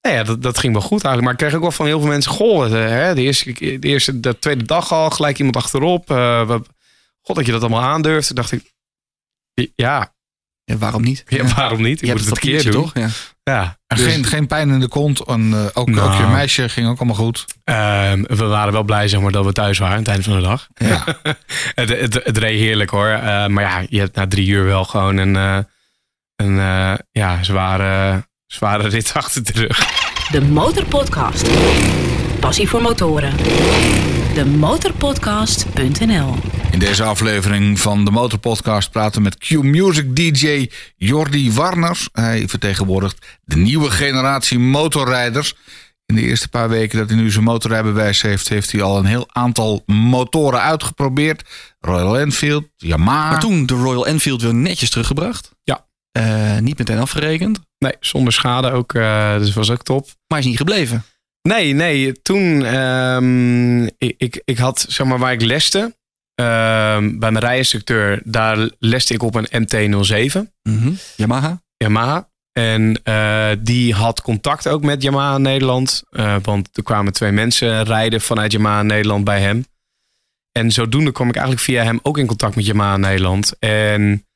nou 0.00 0.16
ja, 0.16 0.22
dat, 0.22 0.42
dat 0.42 0.58
ging 0.58 0.72
wel 0.72 0.82
goed 0.82 1.04
eigenlijk. 1.04 1.22
Maar 1.22 1.32
ik 1.32 1.38
kreeg 1.38 1.54
ook 1.54 1.60
wel 1.60 1.70
van 1.72 1.86
heel 1.86 2.00
veel 2.00 2.08
mensen... 2.08 2.32
Goh, 2.32 2.70
de, 2.70 2.76
hè, 2.76 3.14
de, 3.14 3.22
eerste, 3.22 3.52
de 3.52 3.78
eerste, 3.88 4.20
de 4.20 4.38
tweede 4.38 4.64
dag 4.64 4.92
al 4.92 5.10
gelijk 5.10 5.38
iemand 5.38 5.56
achterop. 5.56 6.10
eh, 6.10 6.46
wat- 6.46 6.68
God, 7.22 7.36
dat 7.36 7.46
je 7.46 7.52
dat 7.52 7.60
allemaal 7.60 7.82
aandurft. 7.82 8.26
Toen 8.26 8.36
dacht 8.36 8.52
ik, 8.52 8.72
ja, 9.74 10.13
ja, 10.64 10.76
waarom 10.76 11.02
niet? 11.02 11.24
ja, 11.28 11.44
waarom 11.56 11.82
niet? 11.82 12.02
Ik 12.02 12.06
Je 12.08 12.12
moet 12.14 12.24
hebt 12.24 12.34
het 12.36 12.44
een 12.44 12.50
keer 12.50 12.72
doen. 12.72 12.82
toch? 12.82 12.90
Ja. 12.94 13.08
Ja, 13.42 13.76
dus, 13.86 14.02
geen, 14.02 14.24
geen 14.24 14.46
pijn 14.46 14.70
in 14.70 14.80
de 14.80 14.88
kont. 14.88 15.20
En 15.24 15.52
eh, 15.52 15.64
ook, 15.72 15.90
Nou. 15.90 16.12
ook 16.12 16.18
je 16.20 16.26
meisje 16.26 16.68
ging 16.68 16.88
ook 16.88 16.96
allemaal 16.98 17.16
goed. 17.16 17.44
ehm, 17.64 18.22
we 18.22 18.44
waren 18.44 18.72
wel 18.72 18.82
blij 18.82 19.08
zeg 19.08 19.20
maar, 19.20 19.32
dat 19.32 19.44
we 19.44 19.52
thuis 19.52 19.78
waren 19.78 19.92
aan 19.94 20.00
het 20.00 20.08
einde 20.08 20.22
van 20.24 20.36
de 20.36 20.42
dag. 20.42 20.66
Ja. 20.74 21.04
het, 21.74 21.88
het, 21.88 22.14
het 22.24 22.38
reed 22.38 22.58
heerlijk 22.60 22.90
hoor. 22.90 23.08
Eh, 23.08 23.46
maar 23.46 23.62
ja, 23.64 23.82
je 23.88 23.98
hebt 23.98 24.16
na 24.16 24.26
drie 24.26 24.46
uur 24.48 24.64
wel 24.64 24.84
gewoon 24.84 25.16
een, 25.16 25.36
eh, 25.36 25.58
een 26.36 26.58
eh, 26.58 26.94
ja, 27.10 27.42
zware, 27.42 28.24
zware 28.46 28.88
rit 28.88 29.10
achter 29.14 29.44
de 29.44 29.52
rug. 29.54 29.78
De 30.30 30.40
Motorpodcast. 30.42 31.48
Passie 32.40 32.68
voor 32.68 32.82
motoren. 32.82 33.32
demotorpodcast.nl. 34.34 36.34
In 36.70 36.78
deze 36.78 37.02
aflevering 37.02 37.80
van 37.80 38.04
de 38.04 38.10
Motorpodcast 38.10 38.90
praten 38.90 39.16
we 39.16 39.22
met 39.22 39.38
Q-Music 39.38 40.16
DJ 40.16 40.70
Jordi 40.96 41.52
Warners. 41.52 42.08
Hij 42.12 42.48
vertegenwoordigt 42.48 43.26
de 43.44 43.56
nieuwe 43.56 43.90
generatie 43.90 44.58
motorrijders. 44.58 45.54
In 46.06 46.14
de 46.14 46.22
eerste 46.22 46.48
paar 46.48 46.68
weken 46.68 46.98
dat 46.98 47.08
hij 47.08 47.18
nu 47.18 47.30
zijn 47.30 47.44
motorrijbewijs 47.44 48.22
heeft, 48.22 48.48
heeft 48.48 48.72
hij 48.72 48.82
al 48.82 48.98
een 48.98 49.04
heel 49.04 49.26
aantal 49.32 49.82
motoren 49.86 50.60
uitgeprobeerd. 50.60 51.48
Royal 51.80 52.18
Enfield, 52.18 52.64
Yamaha. 52.76 53.30
Maar 53.30 53.40
toen 53.40 53.66
de 53.66 53.74
Royal 53.74 54.06
Enfield 54.06 54.42
weer 54.42 54.54
netjes 54.54 54.90
teruggebracht. 54.90 55.50
Ja. 55.62 55.86
Eh, 56.12 56.58
niet 56.58 56.78
meteen 56.78 56.98
afgerekend. 56.98 57.60
Nee, 57.78 57.92
zonder 58.00 58.32
schade 58.32 58.70
ook. 58.70 58.94
eh, 58.94 59.38
dus 59.38 59.54
was 59.54 59.70
ook 59.70 59.82
top. 59.82 60.08
Maar 60.26 60.38
is 60.38 60.44
niet 60.44 60.56
gebleven. 60.56 61.04
Nee, 61.48 61.72
nee. 61.72 62.22
Toen, 62.22 62.64
ehm, 62.64 63.82
ik, 63.84 64.14
ik, 64.18 64.42
ik 64.44 64.58
had, 64.58 64.86
zeg 64.88 65.06
maar, 65.06 65.18
waar 65.18 65.32
ik 65.32 65.42
leste, 65.42 65.96
ehm, 66.34 67.18
bij 67.18 67.30
mijn 67.30 67.38
rijinstructeur, 67.44 68.20
daar 68.24 68.70
leste 68.78 69.14
ik 69.14 69.22
op 69.22 69.34
een 69.34 69.48
MT-07, 69.62 70.52
Mhm. 70.62 70.92
Yamaha. 71.16 71.62
Yamaha. 71.76 72.28
En 72.52 73.00
eh, 73.02 73.50
die 73.60 73.94
had 73.94 74.22
contact 74.22 74.68
ook 74.68 74.82
met 74.82 75.02
Yamaha 75.02 75.38
Nederland. 75.38 76.02
eh, 76.10 76.36
want 76.42 76.68
er 76.76 76.82
kwamen 76.82 77.12
twee 77.12 77.32
mensen 77.32 77.84
rijden 77.84 78.20
vanuit 78.20 78.52
Yamaha 78.52 78.82
Nederland 78.82 79.24
bij 79.24 79.40
hem. 79.40 79.66
En 80.52 80.70
zodoende 80.70 81.12
kwam 81.12 81.28
ik 81.28 81.34
eigenlijk 81.36 81.64
via 81.66 81.82
hem 81.84 81.98
ook 82.02 82.18
in 82.18 82.26
contact 82.26 82.56
met 82.56 82.66
Yamaha 82.66 82.96
Nederland. 82.96 83.54
En 83.58 84.26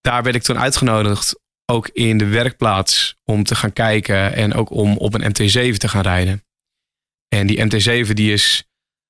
daar 0.00 0.22
werd 0.22 0.36
ik 0.36 0.42
toen 0.42 0.58
uitgenodigd, 0.58 1.40
ook 1.66 1.88
in 1.88 2.18
de 2.18 2.26
werkplaats, 2.26 3.16
om 3.24 3.44
te 3.44 3.54
gaan 3.54 3.72
kijken. 3.72 4.34
En 4.34 4.54
ook 4.54 4.70
om 4.70 4.96
op 4.96 5.14
een 5.14 5.30
MT-7 5.32 5.76
te 5.76 5.88
gaan 5.88 6.02
rijden. 6.02 6.44
En 7.28 7.46
die 7.46 7.64
MT-7 7.64 8.10
die 8.12 8.32
is 8.32 8.64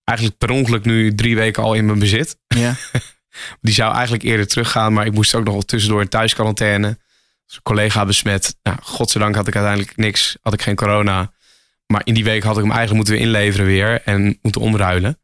eigenlijk 0.04 0.38
per 0.38 0.50
ongeluk 0.50 0.84
nu 0.84 1.14
drie 1.14 1.36
weken 1.36 1.62
al 1.62 1.74
in 1.74 1.86
mijn 1.86 1.98
bezit. 1.98 2.38
Ja. 2.46 2.74
Die 3.60 3.74
zou 3.74 3.92
eigenlijk 3.94 4.22
eerder 4.24 4.46
teruggaan, 4.46 4.92
maar 4.92 5.06
ik 5.06 5.12
moest 5.12 5.34
ook 5.34 5.44
nog 5.44 5.52
wel 5.52 5.62
tussendoor 5.62 6.00
in 6.00 6.08
thuisquarantaine. 6.08 6.98
Dus 7.46 7.56
een 7.56 7.62
collega 7.62 8.04
besmet. 8.04 8.56
Nou, 8.62 8.78
godzijdank 8.82 9.34
had 9.34 9.48
ik 9.48 9.54
uiteindelijk 9.54 9.96
niks, 9.96 10.36
had 10.42 10.52
ik 10.52 10.62
geen 10.62 10.74
corona. 10.74 11.32
Maar 11.86 12.00
in 12.04 12.14
die 12.14 12.24
week 12.24 12.42
had 12.42 12.56
ik 12.56 12.62
hem 12.62 12.72
eigenlijk 12.72 13.08
moeten 13.08 13.24
inleveren 13.26 13.66
weer 13.66 14.02
en 14.04 14.38
moeten 14.42 14.60
omruilen. 14.60 15.18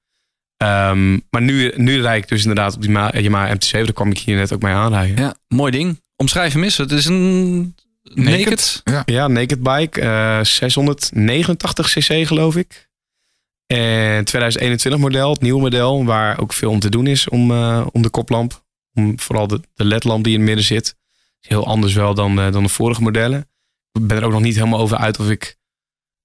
Ehm, 0.56 1.12
maar 1.30 1.42
nu, 1.42 1.72
nu 1.76 2.00
rijd 2.02 2.22
ik 2.22 2.28
dus 2.28 2.40
inderdaad 2.40 2.74
op 2.74 2.80
die 2.82 2.90
Ma- 2.90 3.18
Yamaha 3.18 3.54
MT-7. 3.54 3.70
Daar 3.70 3.92
kwam 3.92 4.10
ik 4.10 4.18
hier 4.18 4.36
net 4.36 4.52
ook 4.52 4.62
mee 4.62 4.74
aanrijden. 4.74 5.16
ja, 5.16 5.34
mooi 5.48 5.70
ding. 5.72 6.01
Omschrijf 6.16 6.52
hem 6.52 6.62
eens. 6.64 6.76
Het 6.76 6.92
is 6.92 7.04
een 7.06 7.74
naked. 8.02 8.80
Ja. 8.84 9.02
Ja, 9.06 9.28
naked 9.28 9.62
bike. 9.62 10.00
eh 10.00 10.44
689 10.44 11.86
cc 11.92 12.26
geloof 12.26 12.56
ik. 12.56 12.90
En 13.66 14.24
2021 14.24 15.00
model, 15.00 15.30
het 15.30 15.40
nieuwe 15.40 15.60
model. 15.60 16.04
Waar 16.04 16.40
ook 16.40 16.52
veel 16.52 16.70
om 16.70 16.78
te 16.80 16.88
doen 16.90 17.06
is 17.06 17.28
om, 17.28 17.50
eh, 17.50 17.86
om 17.92 18.02
de 18.02 18.10
koplamp. 18.10 18.64
Om 18.94 19.20
vooral 19.20 19.46
de, 19.46 19.60
de 19.74 19.84
ledlamp 19.84 20.24
die 20.24 20.32
in 20.32 20.38
het 20.38 20.48
midden 20.48 20.64
zit. 20.66 20.96
Is 21.40 21.48
heel 21.48 21.66
anders 21.66 21.92
wel 21.94 22.14
dan, 22.14 22.40
eh, 22.40 22.52
dan 22.52 22.62
de 22.62 22.68
vorige 22.68 23.02
modellen. 23.02 23.48
Ik 23.92 24.06
ben 24.06 24.16
er 24.16 24.24
ook 24.24 24.32
nog 24.32 24.40
niet 24.40 24.54
helemaal 24.54 24.80
over 24.80 24.96
uit 24.96 25.18
of 25.18 25.30
ik 25.30 25.56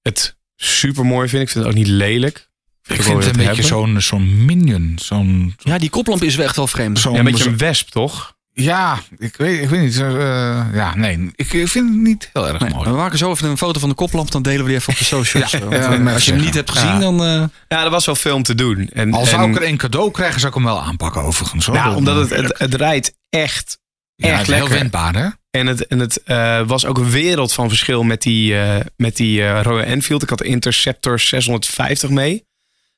het 0.01 0.37
super 0.55 1.05
mooi 1.05 1.27
vind. 1.29 1.41
Ik 1.41 1.49
vind 1.49 1.63
het 1.65 1.73
ook 1.73 1.79
niet 1.79 1.87
lelijk. 1.87 2.49
Ik 2.87 3.01
vind 3.01 3.23
het 3.23 3.37
een 3.37 3.45
beetje 3.45 3.63
zo'n 3.63 4.01
zo'n 4.01 4.45
minion. 4.45 4.93
Zo'n, 5.01 5.55
Ja, 5.57 5.77
die 5.77 5.89
koplamp 5.89 6.23
is 6.23 6.35
wel 6.35 6.45
echt 6.45 6.55
wel 6.55 6.67
vreemd. 6.67 6.99
zo'n, 6.99 7.13
Ja, 7.13 7.19
een 7.19 7.25
beetje 7.25 7.49
een 7.49 7.57
wesp, 7.57 7.89
toch? 7.89 8.36
Ja, 8.63 8.99
ik 9.17 9.35
weet, 9.35 9.61
ik 9.63 9.69
weet 9.69 9.81
niet. 9.81 9.93
zo, 9.93 10.17
eh, 10.17 10.65
ja, 10.73 10.95
nee, 10.95 11.31
ik, 11.35 11.53
ik 11.53 11.67
vind 11.67 11.89
het 11.89 11.97
niet 11.97 12.29
heel 12.33 12.47
erg 12.47 12.59
Nee, 12.59 12.69
mooi. 12.73 12.89
we 12.89 12.95
maken 12.95 13.17
zo 13.17 13.31
even 13.31 13.49
een 13.49 13.57
foto 13.57 13.79
van 13.79 13.89
de 13.89 13.95
koplamp, 13.95 14.31
dan 14.31 14.41
delen 14.41 14.61
we 14.61 14.67
die 14.67 14.75
even 14.77 14.93
op 14.93 14.99
de 14.99 15.05
socials. 15.05 15.51
Ja, 15.69 15.93
ja, 15.93 16.13
als 16.13 16.25
je 16.25 16.31
hem 16.31 16.41
niet 16.41 16.53
hebt 16.53 16.69
gezien, 16.71 16.87
Ja. 16.93 16.99
dan... 16.99 17.23
eh, 17.23 17.43
Ja, 17.67 17.83
er 17.83 17.89
was 17.89 18.05
wel 18.05 18.15
veel 18.15 18.35
om 18.35 18.43
te 18.43 18.55
doen. 18.55 18.89
En, 18.93 19.13
Al 19.13 19.25
zou 19.25 19.43
en- 19.43 19.49
ik 19.49 19.55
er 19.55 19.61
één 19.61 19.77
cadeau 19.77 20.11
krijgen, 20.11 20.39
zou 20.39 20.47
ik 20.53 20.57
hem 20.57 20.67
wel 20.67 20.81
aanpakken 20.81 21.21
overigens. 21.23 21.65
Hoor. 21.65 21.75
Nou, 21.75 21.87
Dat- 21.87 21.97
omdat 21.97 22.15
het, 22.15 22.29
het, 22.29 22.59
het 22.59 22.73
rijdt 22.73 23.13
echt, 23.29 23.79
ja, 24.15 24.27
echt 24.27 24.37
het 24.39 24.47
is 24.47 24.53
heel 24.53 24.63
lekker. 24.63 24.79
wendbaar, 24.79 25.15
hè? 25.15 25.27
En 25.59 25.67
het, 25.67 25.87
en 25.87 25.99
het 25.99 26.23
eh, 26.23 26.61
was 26.67 26.85
ook 26.85 26.97
een 26.97 27.09
wereld 27.09 27.53
van 27.53 27.67
verschil 27.69 28.03
met 28.03 28.21
die, 28.21 28.59
eh, 28.59 28.85
met 28.95 29.15
die 29.17 29.43
eh, 29.43 29.61
Royal 29.61 29.83
Enfield. 29.85 30.23
Ik 30.23 30.29
had 30.29 30.37
de 30.37 30.43
Interceptor 30.43 31.19
650 31.19 32.09
mee. 32.09 32.45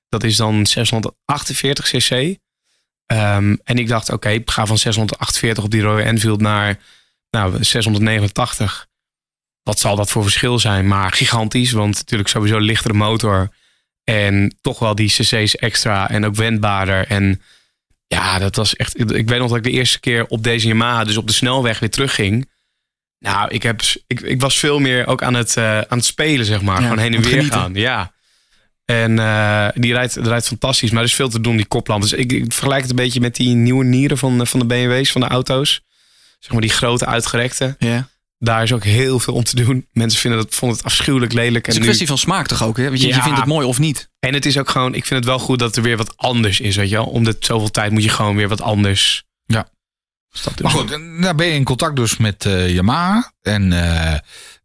Dat 0.09 0.23
is 0.23 0.35
dan 0.35 0.65
648 0.65 1.85
cc. 1.89 2.37
Ehm, 3.09 3.55
en 3.63 3.77
ik 3.77 3.87
dacht, 3.87 4.11
oké, 4.11 4.29
ik 4.29 4.51
ga 4.51 4.65
van 4.65 4.77
648 4.77 5.63
op 5.63 5.71
die 5.71 5.81
Royal 5.81 6.05
Enfield 6.05 6.41
naar 6.41 6.77
nou, 7.29 7.63
689. 7.63 8.87
Wat 9.63 9.79
zal 9.79 9.95
dat 9.95 10.09
voor 10.09 10.23
verschil 10.23 10.59
zijn? 10.59 10.87
Maar 10.87 11.11
gigantisch, 11.11 11.71
want 11.71 11.95
natuurlijk 11.95 12.29
sowieso 12.29 12.55
een 12.55 12.61
lichtere 12.61 12.93
motor. 12.93 13.49
En 14.03 14.55
toch 14.61 14.79
wel 14.79 14.95
die 14.95 15.07
cc's 15.09 15.55
extra 15.55 16.09
en 16.09 16.25
ook 16.25 16.35
wendbaarder. 16.35 17.07
En 17.07 17.41
ja, 18.07 18.39
dat 18.39 18.55
was 18.55 18.75
echt. 18.75 18.99
Ik 18.99 19.29
weet 19.29 19.39
nog 19.39 19.47
dat 19.47 19.57
ik 19.57 19.63
de 19.63 19.71
eerste 19.71 19.99
keer 19.99 20.25
op 20.25 20.43
deze 20.43 20.67
Yamaha, 20.67 21.03
dus 21.03 21.17
op 21.17 21.27
de 21.27 21.33
snelweg, 21.33 21.79
weer 21.79 21.89
terugging. 21.89 22.49
Nou, 23.19 23.49
ik, 23.49 23.63
heb, 23.63 23.81
ik, 24.07 24.21
ik 24.21 24.41
was 24.41 24.59
veel 24.59 24.79
meer 24.79 25.07
ook 25.07 25.23
aan 25.23 25.33
het, 25.33 25.57
eh, 25.57 25.77
aan 25.77 25.97
het 25.97 26.05
spelen, 26.05 26.45
zeg 26.45 26.61
maar. 26.61 26.75
Ja, 26.75 26.81
Gewoon 26.81 26.97
heen 26.97 27.13
en 27.13 27.21
weer 27.21 27.29
genieten. 27.29 27.59
gaan. 27.59 27.73
Ja. 27.73 28.11
En 28.89 29.19
eh, 29.19 29.67
die 29.73 29.93
rijdt, 29.93 30.13
die 30.13 30.23
rijdt 30.23 30.47
fantastisch, 30.47 30.91
maar 30.91 31.01
er 31.01 31.07
is 31.07 31.13
veel 31.15 31.29
te 31.29 31.41
doen, 31.41 31.55
die 31.55 31.65
koplamp. 31.65 32.01
Dus 32.01 32.13
ik, 32.13 32.31
ik 32.31 32.53
vergelijk 32.53 32.81
het 32.81 32.89
een 32.89 32.95
beetje 32.95 33.19
met 33.19 33.35
die 33.35 33.55
nieuwe 33.55 33.83
nieren 33.83 34.17
van, 34.17 34.47
van 34.47 34.59
de 34.59 34.65
BMW's, 34.65 35.11
van 35.11 35.21
de 35.21 35.27
auto's. 35.27 35.81
Zeg 36.39 36.51
maar 36.51 36.61
die 36.61 36.69
grote 36.69 37.05
uitgerekte. 37.05 37.75
ja. 37.79 38.07
Daar 38.41 38.63
is 38.63 38.73
ook 38.73 38.83
heel 38.83 39.19
veel 39.19 39.33
om 39.33 39.43
te 39.43 39.55
doen. 39.63 39.87
Mensen 39.91 40.19
vinden 40.19 40.39
dat, 40.39 40.55
vonden 40.55 40.77
het 40.77 40.85
afschuwelijk 40.85 41.33
lelijk. 41.33 41.65
Het 41.65 41.67
is 41.67 41.73
En, 41.73 41.75
een 41.75 41.79
nu- 41.79 41.85
kwestie 41.85 42.07
van 42.07 42.17
smaak 42.17 42.47
toch 42.47 42.63
ook, 42.63 42.77
hè? 42.77 42.87
Want 42.87 43.01
je, 43.01 43.13
vindt 43.21 43.37
het 43.37 43.45
mooi 43.45 43.67
of 43.67 43.79
niet. 43.79 44.09
en 44.19 44.33
het 44.33 44.45
is 44.45 44.57
ook 44.57 44.69
gewoon, 44.69 44.93
ik 44.95 45.05
vind 45.05 45.19
het 45.19 45.29
wel 45.29 45.39
goed 45.39 45.59
dat 45.59 45.75
er 45.75 45.81
weer 45.83 45.97
wat 45.97 46.17
anders 46.17 46.59
is, 46.59 46.75
weet 46.75 46.89
je 46.89 46.95
wel. 46.95 47.05
Om 47.05 47.23
de 47.23 47.35
zoveel 47.39 47.71
tijd 47.71 47.91
moet 47.91 48.03
je 48.03 48.09
gewoon 48.09 48.35
weer 48.35 48.47
wat 48.47 48.61
anders. 48.61 49.23
Ja. 49.45 49.67
Maar 50.61 50.71
goed, 50.71 50.89
daar 51.21 51.35
ben 51.35 51.47
je 51.47 51.53
in 51.53 51.63
contact 51.63 51.95
dus 51.95 52.17
met 52.17 52.45
eh, 52.45 52.69
Yamaha. 52.73 53.31
En, 53.41 53.73
eh, 53.73 54.19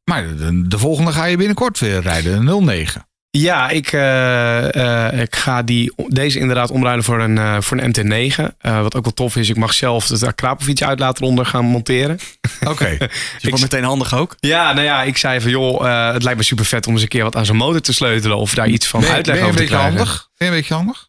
maar 0.05 0.37
de, 0.37 0.69
de 0.69 0.79
volgende 0.79 1.13
ga 1.13 1.25
je 1.25 1.37
binnenkort 1.37 1.79
weer 1.79 2.01
rijden, 2.01 2.47
de 2.47 2.61
09. 2.61 3.09
Ja, 3.37 3.69
ik, 3.69 3.93
eh, 3.93 5.07
eh, 5.09 5.21
ik 5.21 5.37
ga 5.37 5.63
die, 5.63 5.93
deze 6.09 6.39
inderdaad 6.39 6.71
omruilen 6.71 7.05
voor 7.05 7.21
een, 7.21 7.39
eh, 7.39 7.57
voor 7.61 7.79
een 7.79 7.89
MT9. 7.91 8.55
Eh, 8.61 8.81
wat 8.83 8.95
ook 8.95 9.05
wel 9.05 9.13
tof 9.15 9.37
is, 9.37 9.49
ik 9.49 9.57
mag 9.57 9.73
zelf 9.75 10.09
het 10.09 10.35
Krapovic 10.35 10.83
uitlaat 10.83 11.19
eronder 11.21 11.47
gaan 11.47 11.65
monteren. 11.65 12.19
Oké. 12.65 12.89
Je 13.39 13.49
wordt 13.49 13.61
meteen 13.61 13.85
handig 13.85 14.15
ook. 14.15 14.37
Ja, 14.41 14.73
nou 14.73 14.85
ja, 14.87 15.03
ik 15.03 15.17
zei 15.17 15.41
van 15.41 15.51
joh, 15.51 15.87
eh, 15.89 16.13
het 16.13 16.23
lijkt 16.23 16.39
me 16.39 16.45
super 16.45 16.65
vet 16.65 16.87
om 16.87 16.93
eens 16.93 17.03
een 17.03 17.09
keer 17.09 17.23
wat 17.23 17.37
aan 17.37 17.47
zo'n 17.47 17.57
motor 17.57 17.81
te 17.81 17.93
sleutelen. 17.93 18.37
Of 18.37 18.55
daar 18.55 18.69
iets 18.69 18.87
van 18.87 19.01
Ben, 19.01 19.09
je- 19.09 19.15
uitleg 19.15 19.37
ben 19.37 19.45
je 19.45 19.51
een 19.51 19.57
over 19.59 19.67
te 19.69 19.73
beetje 19.75 19.89
krijgen. 19.91 20.07
handig? 20.07 20.29
Ben 20.37 20.49
je 20.49 20.55
een 20.55 20.61
beetje 20.61 20.75
handig? 20.75 21.09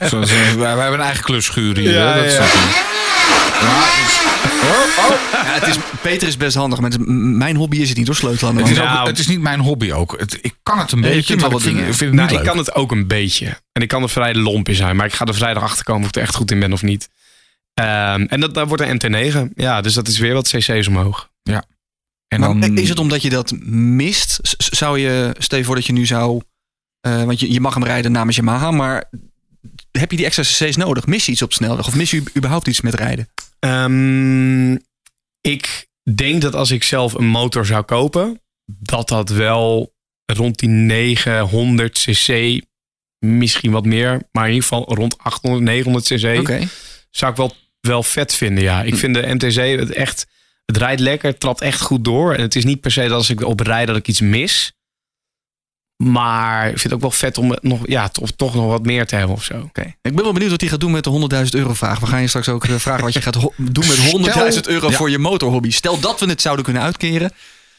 Zo, 0.10 0.22
zo, 0.22 0.34
wij, 0.34 0.56
wij 0.56 0.68
hebben 0.82 0.92
een 1.00 1.04
eigen 1.06 1.24
klusschuur 1.24 1.76
hier. 1.76 1.92
Ja, 1.92 2.12
hè, 2.12 2.22
dat 2.22 2.32
ja. 2.32 2.38
is 2.42 2.52
Ja, 3.60 3.80
dus- 4.41 4.41
oh, 4.62 5.04
oh. 5.08 5.16
Ja, 5.32 5.52
het 5.60 5.66
is, 5.66 5.76
Peter 6.02 6.28
is 6.28 6.36
best 6.36 6.56
handig, 6.56 6.80
maar 6.80 6.90
het 6.90 7.00
is- 7.00 7.06
m- 7.06 7.36
mijn 7.36 7.56
hobby 7.56 7.76
is 7.76 7.88
het 7.88 7.96
niet 7.98 8.06
door 8.06 8.14
sleutelen 8.14 8.50
aan 8.50 8.56
de 8.62 8.68
Het, 8.68 8.76
Nou. 8.78 9.08
het 9.08 9.18
is 9.18 9.26
niet 9.26 9.40
mijn 9.40 9.60
hobby 9.60 9.92
ook. 9.92 10.14
Het, 10.18 10.38
ik 10.42 10.54
kan 10.62 10.78
het 10.78 10.92
een 10.92 11.00
Nee, 11.00 11.10
beetje, 11.14 11.26
kunt 11.26 11.40
maar 11.40 11.48
wel 11.50 11.58
ik 11.58 11.64
wat 11.64 11.72
vind, 11.72 11.74
dingen. 11.74 11.90
ik 11.90 11.96
vind 11.98 12.10
het 12.10 12.18
Nou, 12.20 12.30
niet 12.30 12.40
ik 12.40 12.46
kan 12.46 12.58
het 12.58 12.74
ook 12.74 12.90
een 12.92 13.06
beetje. 13.06 13.46
En 13.72 13.82
ik 13.82 13.88
kan 13.88 14.02
er 14.02 14.08
vrij 14.10 14.34
lomp 14.34 14.68
in 14.68 14.74
zijn. 14.74 14.96
Maar 14.96 15.06
ik 15.06 15.12
ga 15.12 15.24
er 15.24 15.34
vrijdag 15.34 15.62
achter 15.62 15.84
komen 15.84 16.02
of 16.02 16.08
ik 16.08 16.16
er 16.16 16.22
echt 16.22 16.34
goed 16.34 16.50
in 16.50 16.60
ben 16.60 16.72
of 16.72 16.82
niet. 16.82 17.08
Ehm, 17.74 18.22
en 18.28 18.40
dat, 18.40 18.54
dat 18.54 18.68
wordt 18.68 18.82
een 18.82 19.14
MT9. 19.14 19.52
Ja, 19.54 19.80
dus 19.80 19.94
dat 19.94 20.08
is 20.08 20.18
weer 20.18 20.34
wat 20.34 20.48
cc's 20.48 20.86
omhoog. 20.88 21.30
En 21.42 22.40
Maar 22.40 22.60
dan, 22.60 22.76
is 22.78 22.88
het 22.88 22.98
omdat 22.98 23.22
je 23.22 23.30
dat 23.30 23.52
mist? 23.74 24.38
Zou 24.56 24.98
je, 24.98 25.34
stel 25.38 25.58
je 25.58 25.64
voor 25.64 25.74
dat 25.74 25.86
je 25.86 25.92
nu 25.92 26.06
zou... 26.06 26.40
eh, 27.00 27.22
want 27.24 27.40
je, 27.40 27.52
je 27.52 27.60
mag 27.60 27.74
hem 27.74 27.84
rijden 27.84 28.12
namens 28.12 28.36
Yamaha, 28.36 28.70
maar 28.70 29.10
heb 29.90 30.10
je 30.10 30.16
die 30.16 30.26
extra 30.26 30.42
cc's 30.42 30.76
nodig? 30.76 31.06
Mis 31.06 31.26
je 31.26 31.32
iets 31.32 31.42
op 31.42 31.52
snelweg? 31.52 31.86
Of 31.86 31.94
mis 31.94 32.10
je 32.10 32.22
überhaupt 32.36 32.66
iets 32.66 32.80
met 32.80 32.94
rijden? 32.94 33.28
Ehm, 33.62 34.72
ik 35.40 35.86
denk 36.14 36.42
dat 36.42 36.54
als 36.54 36.70
ik 36.70 36.82
zelf 36.82 37.14
een 37.14 37.26
motor 37.26 37.66
zou 37.66 37.82
kopen, 37.82 38.40
dat 38.66 39.08
dat 39.08 39.28
wel 39.28 39.94
rond 40.32 40.58
die 40.58 40.68
900 40.68 41.92
cc, 41.98 42.60
misschien 43.18 43.70
wat 43.70 43.84
meer, 43.84 44.22
maar 44.32 44.44
in 44.48 44.54
ieder 44.54 44.68
geval 44.68 44.94
rond 44.94 45.18
800, 45.18 45.64
900 45.64 46.04
cc, 46.04 46.36
zou 47.10 47.30
ik 47.30 47.36
wel, 47.36 47.54
wel 47.80 48.02
vet 48.02 48.34
vinden. 48.34 48.64
Ja, 48.64 48.82
ik 48.82 48.96
vind 48.96 49.14
de 49.14 49.34
MTC 49.34 49.78
het 49.78 49.92
echt, 49.92 50.26
het 50.66 50.76
rijdt 50.76 51.00
lekker, 51.00 51.30
het 51.30 51.40
trapt 51.40 51.60
echt 51.60 51.80
goed 51.80 52.04
door. 52.04 52.34
En 52.34 52.40
het 52.40 52.56
is 52.56 52.64
niet 52.64 52.80
per 52.80 52.90
se 52.90 53.00
dat 53.00 53.10
als 53.10 53.30
ik 53.30 53.40
op 53.44 53.60
rijd 53.60 53.86
dat 53.86 53.96
ik 53.96 54.08
iets 54.08 54.20
mis. 54.20 54.72
Maar 56.10 56.62
ik 56.62 56.70
vind 56.70 56.82
het 56.82 56.92
ook 56.92 57.00
wel 57.00 57.10
vet 57.10 57.38
om 57.38 57.50
het 57.50 57.62
nog, 57.62 57.80
ja, 57.84 58.08
toch, 58.08 58.30
toch 58.36 58.54
nog 58.54 58.66
wat 58.66 58.82
meer 58.84 59.06
te 59.06 59.16
hebben 59.16 59.36
of 59.36 59.44
zo. 59.44 59.54
Oké. 59.54 59.80
Ik 60.02 60.14
ben 60.14 60.22
wel 60.22 60.32
benieuwd 60.32 60.50
wat 60.50 60.60
hij 60.60 60.70
gaat 60.70 60.80
doen 60.80 60.90
met 60.90 61.04
de 61.04 61.28
100.000 61.44 61.48
euro 61.50 61.74
vraag. 61.74 61.98
We 61.98 62.06
gaan 62.06 62.20
je 62.20 62.26
straks 62.26 62.48
ook 62.48 62.64
eh, 62.64 62.74
vragen 62.86 63.04
wat 63.04 63.12
je 63.12 63.20
gaat 63.22 63.40
doen 63.56 63.84
met 63.86 64.32
100.000 64.54 64.60
euro 64.62 64.90
Ja. 64.90 64.96
voor 64.96 65.10
je 65.10 65.18
motorhobby. 65.18 65.70
Stel 65.70 66.00
dat 66.00 66.20
we 66.20 66.26
het 66.26 66.40
zouden 66.40 66.64
kunnen 66.64 66.82
uitkeren. 66.82 67.32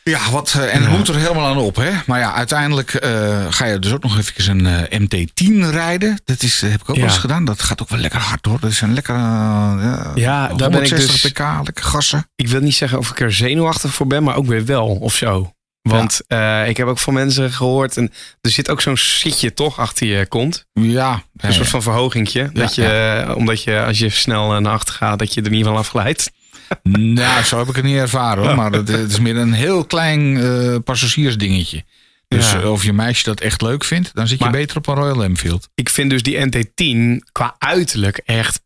Ja, 0.03 0.19
wat, 0.31 0.53
eh, 0.57 0.75
en 0.75 0.81
het 0.83 0.91
moet 0.97 1.07
er 1.07 1.15
helemaal 1.15 1.45
aan 1.45 1.57
op. 1.57 1.75
Hè? 1.75 1.91
Maar 2.05 2.19
ja, 2.19 2.33
uiteindelijk 2.33 2.93
eh, 2.93 3.45
ga 3.49 3.65
je 3.65 3.79
dus 3.79 3.91
ook 3.91 4.03
nog 4.03 4.17
even 4.17 4.65
een 4.65 4.89
eh, 4.89 4.99
MT-10 4.99 5.69
rijden. 5.71 6.21
Dat 6.25 6.41
is, 6.43 6.61
heb 6.61 6.81
ik 6.81 6.89
ook 6.89 6.95
Ja. 6.95 7.01
wel 7.01 7.09
eens 7.11 7.19
gedaan. 7.19 7.45
Dat 7.45 7.61
gaat 7.61 7.81
ook 7.81 7.89
wel 7.89 7.99
lekker 7.99 8.19
hard 8.19 8.45
hoor. 8.45 8.59
Dat 8.59 8.69
is 8.71 8.81
een 8.81 8.93
lekker... 8.93 9.15
Ja, 9.15 10.47
daar 10.47 10.69
ben 10.69 10.81
ik 10.83 10.89
160 10.89 11.21
dus- 11.21 11.31
pk, 11.31 11.39
lekker 11.63 11.83
gassen. 11.83 12.27
Ik 12.35 12.47
wil 12.47 12.61
niet 12.61 12.75
zeggen 12.75 12.97
of 12.99 13.09
ik 13.09 13.19
er 13.19 13.33
zenuwachtig 13.33 13.93
voor 13.93 14.07
ben, 14.07 14.23
maar 14.23 14.35
ook 14.35 14.45
weer 14.45 14.65
wel 14.65 14.87
of 14.87 15.15
zo. 15.15 15.53
Want 15.89 16.21
eh, 16.27 16.67
ik 16.67 16.77
heb 16.77 16.87
ook 16.87 16.99
van 16.99 17.13
mensen 17.13 17.51
gehoord. 17.51 17.97
En 17.97 18.11
er 18.41 18.49
zit 18.49 18.69
ook 18.69 18.81
zo'n 18.81 18.97
zitje 18.97 19.53
toch 19.53 19.79
achter 19.79 20.07
je 20.07 20.25
kont. 20.25 20.65
Ja, 20.73 21.23
Een 21.37 21.53
soort 21.53 21.67
van 21.67 21.81
verhogingje. 21.81 22.49
dat 22.53 22.75
je, 22.75 22.85
eh, 22.85 23.35
Omdat 23.35 23.63
je 23.63 23.83
als 23.83 23.99
je 23.99 24.09
snel 24.09 24.61
naar 24.61 24.73
achter 24.73 24.93
gaat, 24.93 25.19
dat 25.19 25.33
je 25.33 25.41
er 25.41 25.49
niet 25.49 25.65
van 25.65 25.75
afglijdt. 25.77 26.31
Nou, 26.83 27.43
zo 27.43 27.57
heb 27.57 27.67
ik 27.69 27.75
het 27.75 27.85
niet 27.85 27.95
ervaren 27.97 28.45
hoor. 28.45 28.55
Maar 28.55 28.71
het, 28.71 28.87
het 28.87 29.11
is 29.11 29.19
meer 29.19 29.37
een 29.37 29.53
heel 29.53 29.85
klein 29.85 30.37
eh, 30.37 30.75
passagiersdingetje. 30.83 31.83
Dus 32.27 32.51
Ja. 32.51 32.61
eh, 32.61 32.71
of 32.71 32.83
je 32.83 32.93
meisje 32.93 33.23
dat 33.23 33.39
echt 33.39 33.61
leuk 33.61 33.83
vindt, 33.83 34.11
dan 34.13 34.27
zit 34.27 34.37
je 34.37 34.43
Maar- 34.43 34.53
beter 34.53 34.77
op 34.77 34.87
een 34.87 34.95
Royal 34.95 35.23
Enfield. 35.23 35.69
Ik 35.75 35.89
vind 35.89 36.09
dus 36.09 36.23
die 36.23 36.37
NT10 36.45 37.23
qua 37.31 37.55
uiterlijk 37.57 38.17
echt 38.17 38.61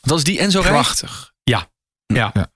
Dat 0.00 0.18
is 0.18 0.24
die 0.24 0.38
Enzo 0.38 0.60
prachtig. 0.60 1.32
Ja. 1.44 1.68
ja. 2.06 2.30
Ja. 2.34 2.51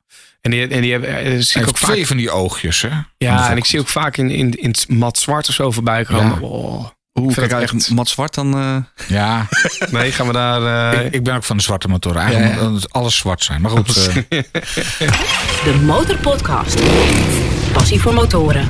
En 0.47 0.53
die, 0.53 0.67
en 0.69 0.81
die 0.81 0.93
hebben, 0.93 1.17
eh, 1.17 1.25
zie 1.25 1.53
Hij 1.53 1.63
ik 1.63 1.69
ook 1.69 1.77
vaak, 1.77 1.91
twee 1.91 2.07
van 2.07 2.17
die 2.17 2.31
oogjes, 2.31 2.81
hè? 2.83 2.89
ja, 3.19 3.51
en 3.51 3.57
ik 3.57 3.65
zie 3.65 3.81
ook 3.81 3.89
vaak 3.89 4.17
in, 4.17 4.31
in, 4.31 4.51
in 4.53 4.69
het 4.69 4.89
mat 4.89 5.19
zwart 5.19 5.49
of 5.49 5.55
zo 5.55 5.71
voorbij 5.71 6.05
komen. 6.05 6.41
Ja. 6.41 6.47
Oh. 6.47 6.85
Hoe 7.13 7.33
kijk 7.35 7.51
het 7.51 7.53
uit 7.61 7.63
echt- 7.73 7.91
Mat 7.91 8.09
Zwart 8.09 8.35
dan? 8.35 8.55
eh, 8.55 8.77
Ja, 9.09 9.47
Nee, 9.91 10.13
gaan 10.13 10.27
we 10.27 10.33
daar... 10.33 10.93
eh, 10.93 11.05
ik, 11.07 11.13
ik 11.15 11.25
ben 11.25 11.35
ook 11.35 11.45
van 11.45 11.57
de 11.57 11.63
zwarte 11.63 11.89
motoren. 11.89 12.21
Eigenlijk 12.21 12.55
Ja, 12.55 12.61
ja. 12.63 12.69
moet 12.69 12.93
alles 12.93 13.17
zwart 13.17 13.43
zijn. 13.45 13.61
Maar 13.61 13.71
goed, 13.71 13.97
eh, 14.29 14.39
De 15.65 15.81
Motorpodcast. 15.85 16.81
Passie 17.73 18.01
voor 18.01 18.15
motoren. 18.15 18.69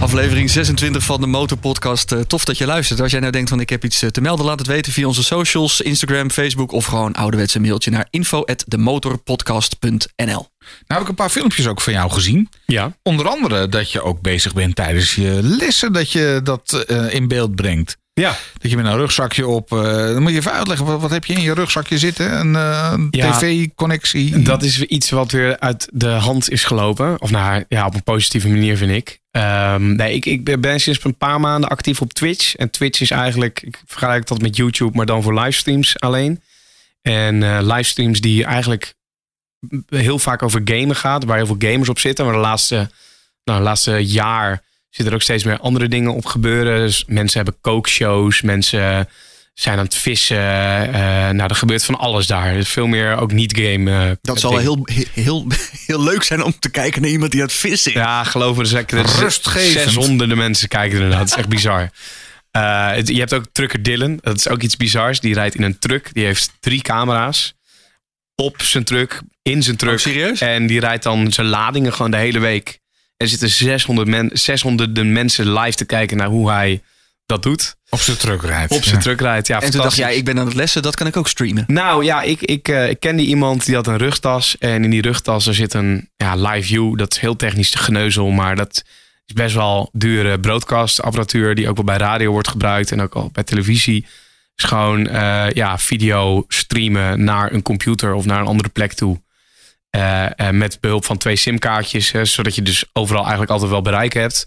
Aflevering 0.00 0.50
26 0.50 1.02
van 1.02 1.20
de 1.20 1.26
Motorpodcast. 1.26 2.12
Eh, 2.12 2.20
tof 2.20 2.44
dat 2.44 2.58
je 2.58 2.66
luistert. 2.66 3.00
Als 3.00 3.10
jij 3.10 3.20
nou 3.20 3.32
denkt 3.32 3.48
van 3.48 3.60
ik 3.60 3.70
heb 3.70 3.84
iets 3.84 4.02
eh, 4.02 4.10
te 4.10 4.20
melden, 4.20 4.46
laat 4.46 4.58
het 4.58 4.68
weten 4.68 4.92
via 4.92 5.06
onze 5.06 5.22
socials, 5.22 5.80
Instagram, 5.80 6.30
Facebook 6.30 6.72
of 6.72 6.84
gewoon 6.84 7.12
ouderwets 7.12 7.54
een 7.54 7.62
mailtje 7.62 7.90
naar 7.90 8.06
info@demotorpodcast.nl. 8.10 10.26
nou 10.26 10.46
heb 10.86 11.00
ik 11.00 11.08
een 11.08 11.14
paar 11.14 11.30
filmpjes 11.30 11.66
ook 11.66 11.80
van 11.80 11.92
jou 11.92 12.10
gezien. 12.10 12.48
ja. 12.66 12.96
Onder 13.02 13.28
andere 13.28 13.68
dat 13.68 13.92
je 13.92 14.02
ook 14.02 14.20
bezig 14.20 14.54
bent 14.54 14.76
tijdens 14.76 15.14
je 15.14 15.38
lessen 15.42 15.92
dat 15.92 16.12
je 16.12 16.40
dat 16.44 16.84
eh, 16.86 17.14
in 17.14 17.28
beeld 17.28 17.54
brengt. 17.54 17.96
Ja. 18.18 18.36
Dat 18.58 18.70
je 18.70 18.76
met 18.76 18.86
een 18.86 18.96
rugzakje 18.96 19.46
op. 19.46 19.72
eh, 19.72 19.82
dan 19.82 20.22
moet 20.22 20.30
je 20.32 20.36
even 20.38 20.52
uitleggen, 20.52 20.86
wat, 20.86 21.00
wat 21.00 21.10
heb 21.10 21.24
je 21.24 21.34
in 21.34 21.40
je 21.40 21.54
rugzakje 21.54 21.98
zitten? 21.98 22.38
Een 22.40 22.56
eh, 22.56 22.94
Ja. 23.10 23.38
tv-connectie? 23.38 24.42
Dat 24.42 24.62
is 24.62 24.76
weer 24.76 24.88
iets 24.88 25.10
wat 25.10 25.30
weer 25.30 25.58
uit 25.58 25.88
de 25.92 26.08
hand 26.08 26.50
is 26.50 26.64
gelopen. 26.64 27.20
Of 27.20 27.30
nou 27.30 27.64
ja, 27.68 27.86
op 27.86 27.94
een 27.94 28.02
positieve 28.02 28.48
manier 28.48 28.76
vind 28.76 28.90
ik. 28.90 29.20
Ehm, 29.30 29.94
nee, 29.96 30.14
ik, 30.14 30.26
ik 30.26 30.60
ben 30.60 30.80
sinds 30.80 31.04
een 31.04 31.16
paar 31.16 31.40
maanden 31.40 31.70
actief 31.70 32.00
op 32.00 32.12
Twitch. 32.12 32.54
En 32.56 32.70
Twitch 32.70 33.00
is 33.00 33.10
eigenlijk, 33.10 33.62
ik 33.62 33.82
vergelijk 33.86 34.26
dat 34.26 34.40
met 34.40 34.56
YouTube, 34.56 34.96
maar 34.96 35.06
dan 35.06 35.22
voor 35.22 35.34
livestreams 35.40 36.00
alleen. 36.00 36.42
En 37.02 37.42
eh, 37.42 37.58
livestreams 37.60 38.20
die 38.20 38.44
eigenlijk 38.44 38.94
heel 39.88 40.18
vaak 40.18 40.42
over 40.42 40.60
gamen 40.64 40.96
gaat, 40.96 41.24
waar 41.24 41.36
heel 41.36 41.46
veel 41.46 41.70
gamers 41.70 41.88
op 41.88 41.98
zitten. 41.98 42.24
Maar 42.24 42.34
de 42.34 42.40
laatste, 42.40 42.90
nou, 43.44 43.58
de 43.58 43.64
laatste 43.64 44.06
jaar 44.06 44.62
zitten 44.98 45.06
er 45.06 45.14
ook 45.14 45.22
steeds 45.22 45.44
meer 45.44 45.58
andere 45.58 45.88
dingen 45.88 46.14
op 46.14 46.26
gebeuren. 46.26 46.80
Dus 46.80 47.04
mensen 47.06 47.36
hebben 47.42 47.60
kookshows, 47.60 48.42
mensen 48.42 49.08
zijn 49.54 49.78
aan 49.78 49.84
het 49.84 49.94
vissen. 49.94 50.36
eh, 50.38 50.92
nou, 51.30 51.48
er 51.48 51.54
gebeurt 51.54 51.84
van 51.84 51.98
alles 51.98 52.26
daar. 52.26 52.46
Er 52.46 52.56
is 52.56 52.68
veel 52.68 52.86
meer 52.86 53.16
ook 53.16 53.32
niet-game. 53.32 53.90
eh, 53.90 54.10
Dat 54.22 54.40
zal 54.40 54.56
heel, 54.58 54.86
heel, 55.12 55.46
heel 55.86 56.02
leuk 56.02 56.22
zijn 56.22 56.42
om 56.42 56.54
te 56.58 56.70
kijken 56.70 57.02
naar 57.02 57.10
iemand 57.10 57.30
die 57.30 57.40
aan 57.40 57.46
het 57.46 57.56
vissen 57.56 57.90
is. 57.92 57.96
Ja, 57.98 58.24
geloof 58.24 58.56
me, 58.56 58.62
er 58.62 58.66
zijn 58.68 58.86
er 58.86 59.06
Rustgevend. 59.18 59.72
zes 59.72 59.94
honderden 59.94 60.36
mensen 60.36 60.68
kijken 60.68 61.00
ernaar. 61.00 61.18
Dat 61.18 61.26
is 61.28 61.34
echt 61.36 61.48
bizar. 61.48 61.90
Eh, 62.50 62.90
het- 62.90 63.08
je 63.08 63.18
hebt 63.18 63.34
ook 63.34 63.44
Trucker 63.52 63.82
Dylan. 63.82 64.18
Dat 64.20 64.36
is 64.36 64.48
ook 64.48 64.62
iets 64.62 64.76
bizars. 64.76 65.20
Die 65.20 65.34
rijdt 65.34 65.54
in 65.54 65.62
een 65.62 65.78
truck. 65.78 66.10
Die 66.14 66.24
heeft 66.24 66.50
drie 66.60 66.82
camera's. 66.82 67.54
Op 68.34 68.62
zijn 68.62 68.84
truck, 68.84 69.20
in 69.42 69.62
zijn 69.62 69.76
truck. 69.76 69.92
Oh, 69.92 69.98
serieus? 69.98 70.40
En 70.40 70.66
die 70.66 70.80
rijdt 70.80 71.02
dan 71.02 71.32
zijn 71.32 71.46
ladingen 71.46 71.92
gewoon 71.92 72.10
de 72.10 72.16
hele 72.16 72.38
week. 72.38 72.77
Er 73.18 73.28
zitten 73.28 73.48
600 73.48 74.08
men, 74.08 74.30
600 74.32 75.04
mensen 75.04 75.52
live 75.52 75.76
te 75.76 75.84
kijken 75.84 76.16
naar 76.16 76.28
hoe 76.28 76.50
hij 76.50 76.82
dat 77.26 77.42
doet. 77.42 77.76
Op 77.88 78.00
zijn 78.00 78.16
truck 78.16 78.42
rijdt. 78.42 78.72
Op 78.72 78.82
zijn 78.82 78.94
Ja. 78.94 79.00
truck 79.00 79.20
rijdt. 79.20 79.46
Ja, 79.46 79.60
en 79.60 79.70
toen 79.70 79.80
dacht 79.82 79.96
jij, 79.96 80.16
ik 80.16 80.24
ben 80.24 80.38
aan 80.38 80.46
het 80.46 80.54
lessen, 80.54 80.82
dat 80.82 80.94
kan 80.96 81.06
ik 81.06 81.16
ook 81.16 81.28
streamen. 81.28 81.64
Nou 81.66 82.04
ja, 82.04 82.22
ik, 82.22 82.40
ik, 82.42 82.68
eh, 82.68 82.88
ik 82.88 83.00
kende 83.00 83.22
iemand 83.22 83.64
die 83.66 83.74
had 83.74 83.86
een 83.86 83.96
rugtas. 83.96 84.58
En 84.58 84.84
in 84.84 84.90
die 84.90 85.02
rugtas 85.02 85.46
er 85.46 85.54
zit 85.54 85.74
een 85.74 86.10
ja, 86.16 86.34
live 86.36 86.66
view. 86.66 86.98
Dat 86.98 87.12
is 87.12 87.18
heel 87.18 87.36
technisch 87.36 87.70
te 87.70 87.78
geneuzel. 87.78 88.30
Maar 88.30 88.56
dat 88.56 88.84
is 89.26 89.32
best 89.34 89.54
wel 89.54 89.88
dure 89.92 90.40
broadcastapparatuur. 90.40 91.54
Die 91.54 91.68
ook 91.68 91.76
wel 91.76 91.84
bij 91.84 91.96
radio 91.96 92.30
wordt 92.30 92.48
gebruikt. 92.48 92.92
En 92.92 93.00
ook 93.00 93.14
al 93.14 93.30
bij 93.32 93.44
televisie. 93.44 94.06
Is 94.56 94.64
gewoon 94.64 95.06
eh, 95.06 95.50
ja, 95.50 95.78
video 95.78 96.44
streamen 96.48 97.24
naar 97.24 97.52
een 97.52 97.62
computer 97.62 98.14
of 98.14 98.24
naar 98.24 98.40
een 98.40 98.46
andere 98.46 98.68
plek 98.68 98.92
toe. 98.92 99.20
Eh, 99.90 100.38
eh, 100.38 100.54
met 100.54 100.80
behulp 100.80 101.04
van 101.04 101.16
twee 101.16 101.36
simkaartjes. 101.36 102.08
zodat 102.22 102.54
je 102.54 102.62
dus 102.62 102.84
overal 102.92 103.22
eigenlijk 103.22 103.50
altijd 103.50 103.70
wel 103.70 103.82
bereik 103.82 104.12
hebt. 104.12 104.46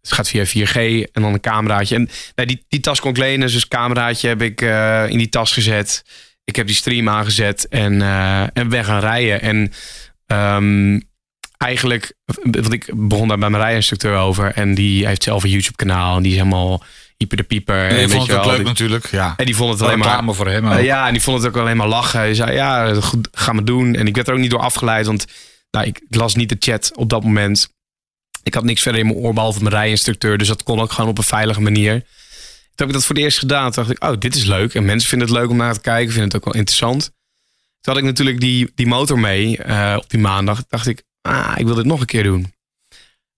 Het 0.00 0.12
gaat 0.12 0.28
via 0.28 0.44
4G 0.46 0.76
en 1.12 1.22
dan 1.22 1.32
een 1.32 1.40
cameraatje. 1.40 1.94
En 1.94 2.08
nou, 2.34 2.48
die, 2.48 2.64
die 2.68 2.80
tas 2.80 3.00
kon 3.00 3.10
ik 3.10 3.16
lenen. 3.16 3.48
Dus 3.48 3.68
cameraatje 3.68 4.28
heb 4.28 4.42
ik 4.42 4.60
eh, 4.60 5.08
in 5.08 5.18
die 5.18 5.28
tas 5.28 5.52
gezet. 5.52 6.04
Ik 6.44 6.56
heb 6.56 6.66
die 6.66 6.76
stream 6.76 7.08
aangezet 7.08 7.68
en, 7.68 8.02
en 8.52 8.68
ben 8.68 8.84
gaan 8.84 9.00
rijden. 9.00 9.40
En 9.40 9.72
ehm, 10.26 11.00
eigenlijk, 11.56 12.12
want 12.42 12.72
ik 12.72 12.90
begon 12.94 13.28
daar 13.28 13.38
bij 13.38 13.50
mijn 13.50 13.62
rijinstructeur 13.62 14.16
over. 14.16 14.52
En 14.52 14.74
die 14.74 15.06
heeft 15.06 15.22
zelf 15.22 15.42
een 15.42 15.50
YouTube 15.50 15.76
kanaal. 15.76 16.16
En 16.16 16.22
die 16.22 16.32
is 16.32 16.38
helemaal 16.38 16.84
hyper 17.18 17.36
de 17.36 17.42
pieper. 17.42 17.76
Nee, 17.76 18.02
en, 18.02 18.10
vond 18.10 18.26
het 18.26 18.36
ook 18.36 18.44
wel, 18.44 18.46
leuk 18.46 18.56
die- 18.56 18.66
natuurlijk. 18.66 19.10
Ja. 19.10 19.34
en 19.36 19.44
die 19.44 19.56
vond 19.56 19.72
het 19.72 19.82
alleen 19.82 19.98
maar... 19.98 20.34
voor 20.34 20.48
hem. 20.48 20.78
Ja, 20.78 21.06
en 21.06 21.12
die 21.12 21.22
vond 21.22 21.42
het 21.42 21.46
ook 21.46 21.60
alleen 21.60 21.76
maar 21.76 21.88
lachen. 21.88 22.18
Hij 22.18 22.34
zei, 22.34 22.52
ja, 22.52 22.94
goed, 22.94 23.28
ga 23.32 23.52
maar 23.52 23.64
doen. 23.64 23.94
En 23.94 24.06
ik 24.06 24.14
werd 24.14 24.28
er 24.28 24.34
ook 24.34 24.40
niet 24.40 24.50
door 24.50 24.60
afgeleid, 24.60 25.06
want 25.06 25.26
nou, 25.70 25.86
ik, 25.86 26.00
ik 26.08 26.14
las 26.14 26.34
niet 26.34 26.48
de 26.48 26.56
chat 26.58 26.92
op 26.94 27.10
dat 27.10 27.22
moment. 27.22 27.68
Ik 28.42 28.54
had 28.54 28.64
niks 28.64 28.82
verder 28.82 29.00
in 29.00 29.06
mijn 29.06 29.18
oor, 29.18 29.34
behalve 29.34 29.62
mijn 29.62 29.74
rijinstructeur. 29.74 30.38
Dus 30.38 30.48
dat 30.48 30.62
kon 30.62 30.80
ook 30.80 30.92
gewoon 30.92 31.10
op 31.10 31.18
een 31.18 31.24
veilige 31.24 31.60
manier. 31.60 31.92
Toen 31.92 32.86
heb 32.86 32.88
ik 32.88 32.92
dat 32.92 33.04
voor 33.04 33.14
het 33.14 33.24
eerst 33.24 33.38
gedaan. 33.38 33.70
Toen 33.70 33.84
dacht 33.84 33.96
ik, 33.96 34.04
oh, 34.04 34.18
dit 34.18 34.34
is 34.34 34.44
leuk. 34.44 34.74
En 34.74 34.84
mensen 34.84 35.08
vinden 35.08 35.28
het 35.28 35.36
leuk 35.36 35.50
om 35.50 35.56
naar 35.56 35.74
te 35.74 35.80
kijken. 35.80 36.12
Vinden 36.12 36.24
het 36.24 36.36
ook 36.36 36.44
wel 36.44 36.54
interessant. 36.54 37.02
Toen 37.80 37.94
had 37.94 37.96
ik 37.96 38.04
natuurlijk 38.04 38.40
die, 38.40 38.72
die 38.74 38.86
motor 38.86 39.18
mee 39.18 39.58
eh, 39.58 39.94
op 39.96 40.10
die 40.10 40.20
maandag. 40.20 40.66
dacht 40.68 40.86
ik, 40.86 41.02
ah, 41.22 41.52
ik 41.56 41.66
wil 41.66 41.74
dit 41.74 41.84
nog 41.84 42.00
een 42.00 42.06
keer 42.06 42.22
doen. 42.22 42.40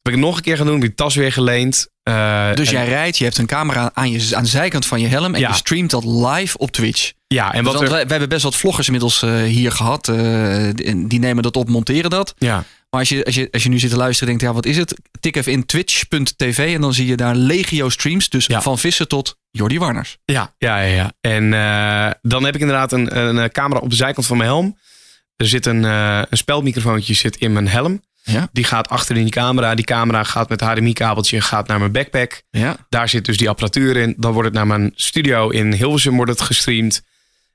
Heb 0.02 0.12
ik 0.14 0.20
het 0.20 0.20
nog 0.20 0.36
een 0.36 0.42
keer 0.42 0.56
gaan 0.56 0.66
doen, 0.66 0.80
die 0.80 0.94
tas 0.94 1.14
weer 1.14 1.32
geleend. 1.32 1.88
Eh, 2.10 2.54
Dus 2.54 2.70
jij 2.70 2.84
rijdt, 2.88 3.18
je 3.18 3.24
hebt 3.24 3.38
een 3.38 3.46
camera 3.46 3.90
aan, 3.94 4.10
je, 4.10 4.36
aan 4.36 4.42
de 4.42 4.48
zijkant 4.48 4.86
van 4.86 5.00
je 5.00 5.06
helm 5.06 5.34
en 5.34 5.40
Ja. 5.40 5.48
je 5.48 5.54
streamt 5.54 5.90
dat 5.90 6.04
live 6.04 6.58
op 6.58 6.70
Twitch. 6.70 7.12
Ja, 7.26 7.52
en 7.52 7.64
wat 7.64 7.74
er, 7.74 7.80
wij, 7.80 7.88
wij 7.90 8.06
hebben 8.08 8.28
best 8.28 8.42
wat 8.42 8.56
vloggers 8.56 8.86
inmiddels 8.86 9.22
eh, 9.22 9.42
hier 9.42 9.72
gehad. 9.72 10.08
eh, 10.08 10.68
die, 10.96 11.18
nemen 11.18 11.42
dat 11.42 11.56
op, 11.56 11.68
monteren 11.68 12.10
dat. 12.10 12.34
ja, 12.38 12.54
Maar 12.90 13.00
als 13.00 13.08
je, 13.08 13.24
als, 13.24 13.34
je, 13.34 13.48
als 13.52 13.62
je 13.62 13.68
nu 13.68 13.78
zit 13.78 13.90
te 13.90 13.96
luisteren 13.96 14.32
en 14.32 14.38
denkt, 14.38 14.54
ja, 14.54 14.60
wat 14.62 14.70
is 14.72 14.76
het? 14.76 14.94
Tik 15.20 15.36
even 15.36 15.52
in 15.52 15.66
twitch.tv 15.66 16.74
en 16.74 16.80
dan 16.80 16.94
zie 16.94 17.06
je 17.06 17.16
daar 17.16 17.34
legio 17.34 17.88
streams. 17.88 18.28
Dus 18.28 18.46
Ja. 18.46 18.62
van 18.62 18.78
vissen 18.78 19.08
tot 19.08 19.36
Jordi 19.50 19.78
Warners. 19.78 20.18
Ja, 20.24 20.54
ja, 20.58 20.80
ja. 20.80 20.94
ja. 20.94 21.12
En 21.20 21.50
dan 22.22 22.44
heb 22.44 22.54
ik 22.54 22.60
inderdaad 22.60 22.92
een, 22.92 23.18
een 23.38 23.50
camera 23.52 23.80
op 23.80 23.90
de 23.90 23.96
zijkant 23.96 24.26
van 24.26 24.36
mijn 24.36 24.48
helm. 24.48 24.78
Er 25.36 25.46
zit 25.48 25.66
een, 25.66 25.82
een 25.82 26.26
speldmicrofoontje 26.30 27.14
zit 27.14 27.36
in 27.36 27.52
mijn 27.52 27.68
helm. 27.68 28.02
Ja. 28.22 28.48
Die 28.52 28.64
gaat 28.64 28.88
achter 28.88 29.16
in 29.16 29.22
die 29.22 29.32
camera. 29.32 29.74
Die 29.74 29.84
camera 29.84 30.22
gaat 30.24 30.48
met 30.48 30.60
HDMI-kabeltje 30.60 31.40
gaat 31.40 31.66
naar 31.66 31.78
mijn 31.78 31.92
backpack. 31.92 32.42
Ja. 32.50 32.76
Daar 32.88 33.08
zit 33.08 33.24
dus 33.24 33.36
die 33.36 33.48
apparatuur 33.48 33.96
in. 33.96 34.14
Dan 34.16 34.32
wordt 34.32 34.48
het 34.48 34.56
naar 34.56 34.66
mijn 34.66 34.92
studio 34.94 35.48
in 35.48 35.72
Hilversum 35.72 36.16
wordt 36.16 36.30
het 36.30 36.40
gestreamd. 36.40 37.02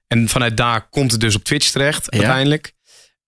En 0.07 0.29
vanuit 0.29 0.57
daar 0.57 0.89
komt 0.89 1.11
het 1.11 1.21
dus 1.21 1.35
op 1.35 1.43
Twitch 1.43 1.69
terecht 1.69 2.07
Ja. 2.09 2.17
uiteindelijk. 2.17 2.73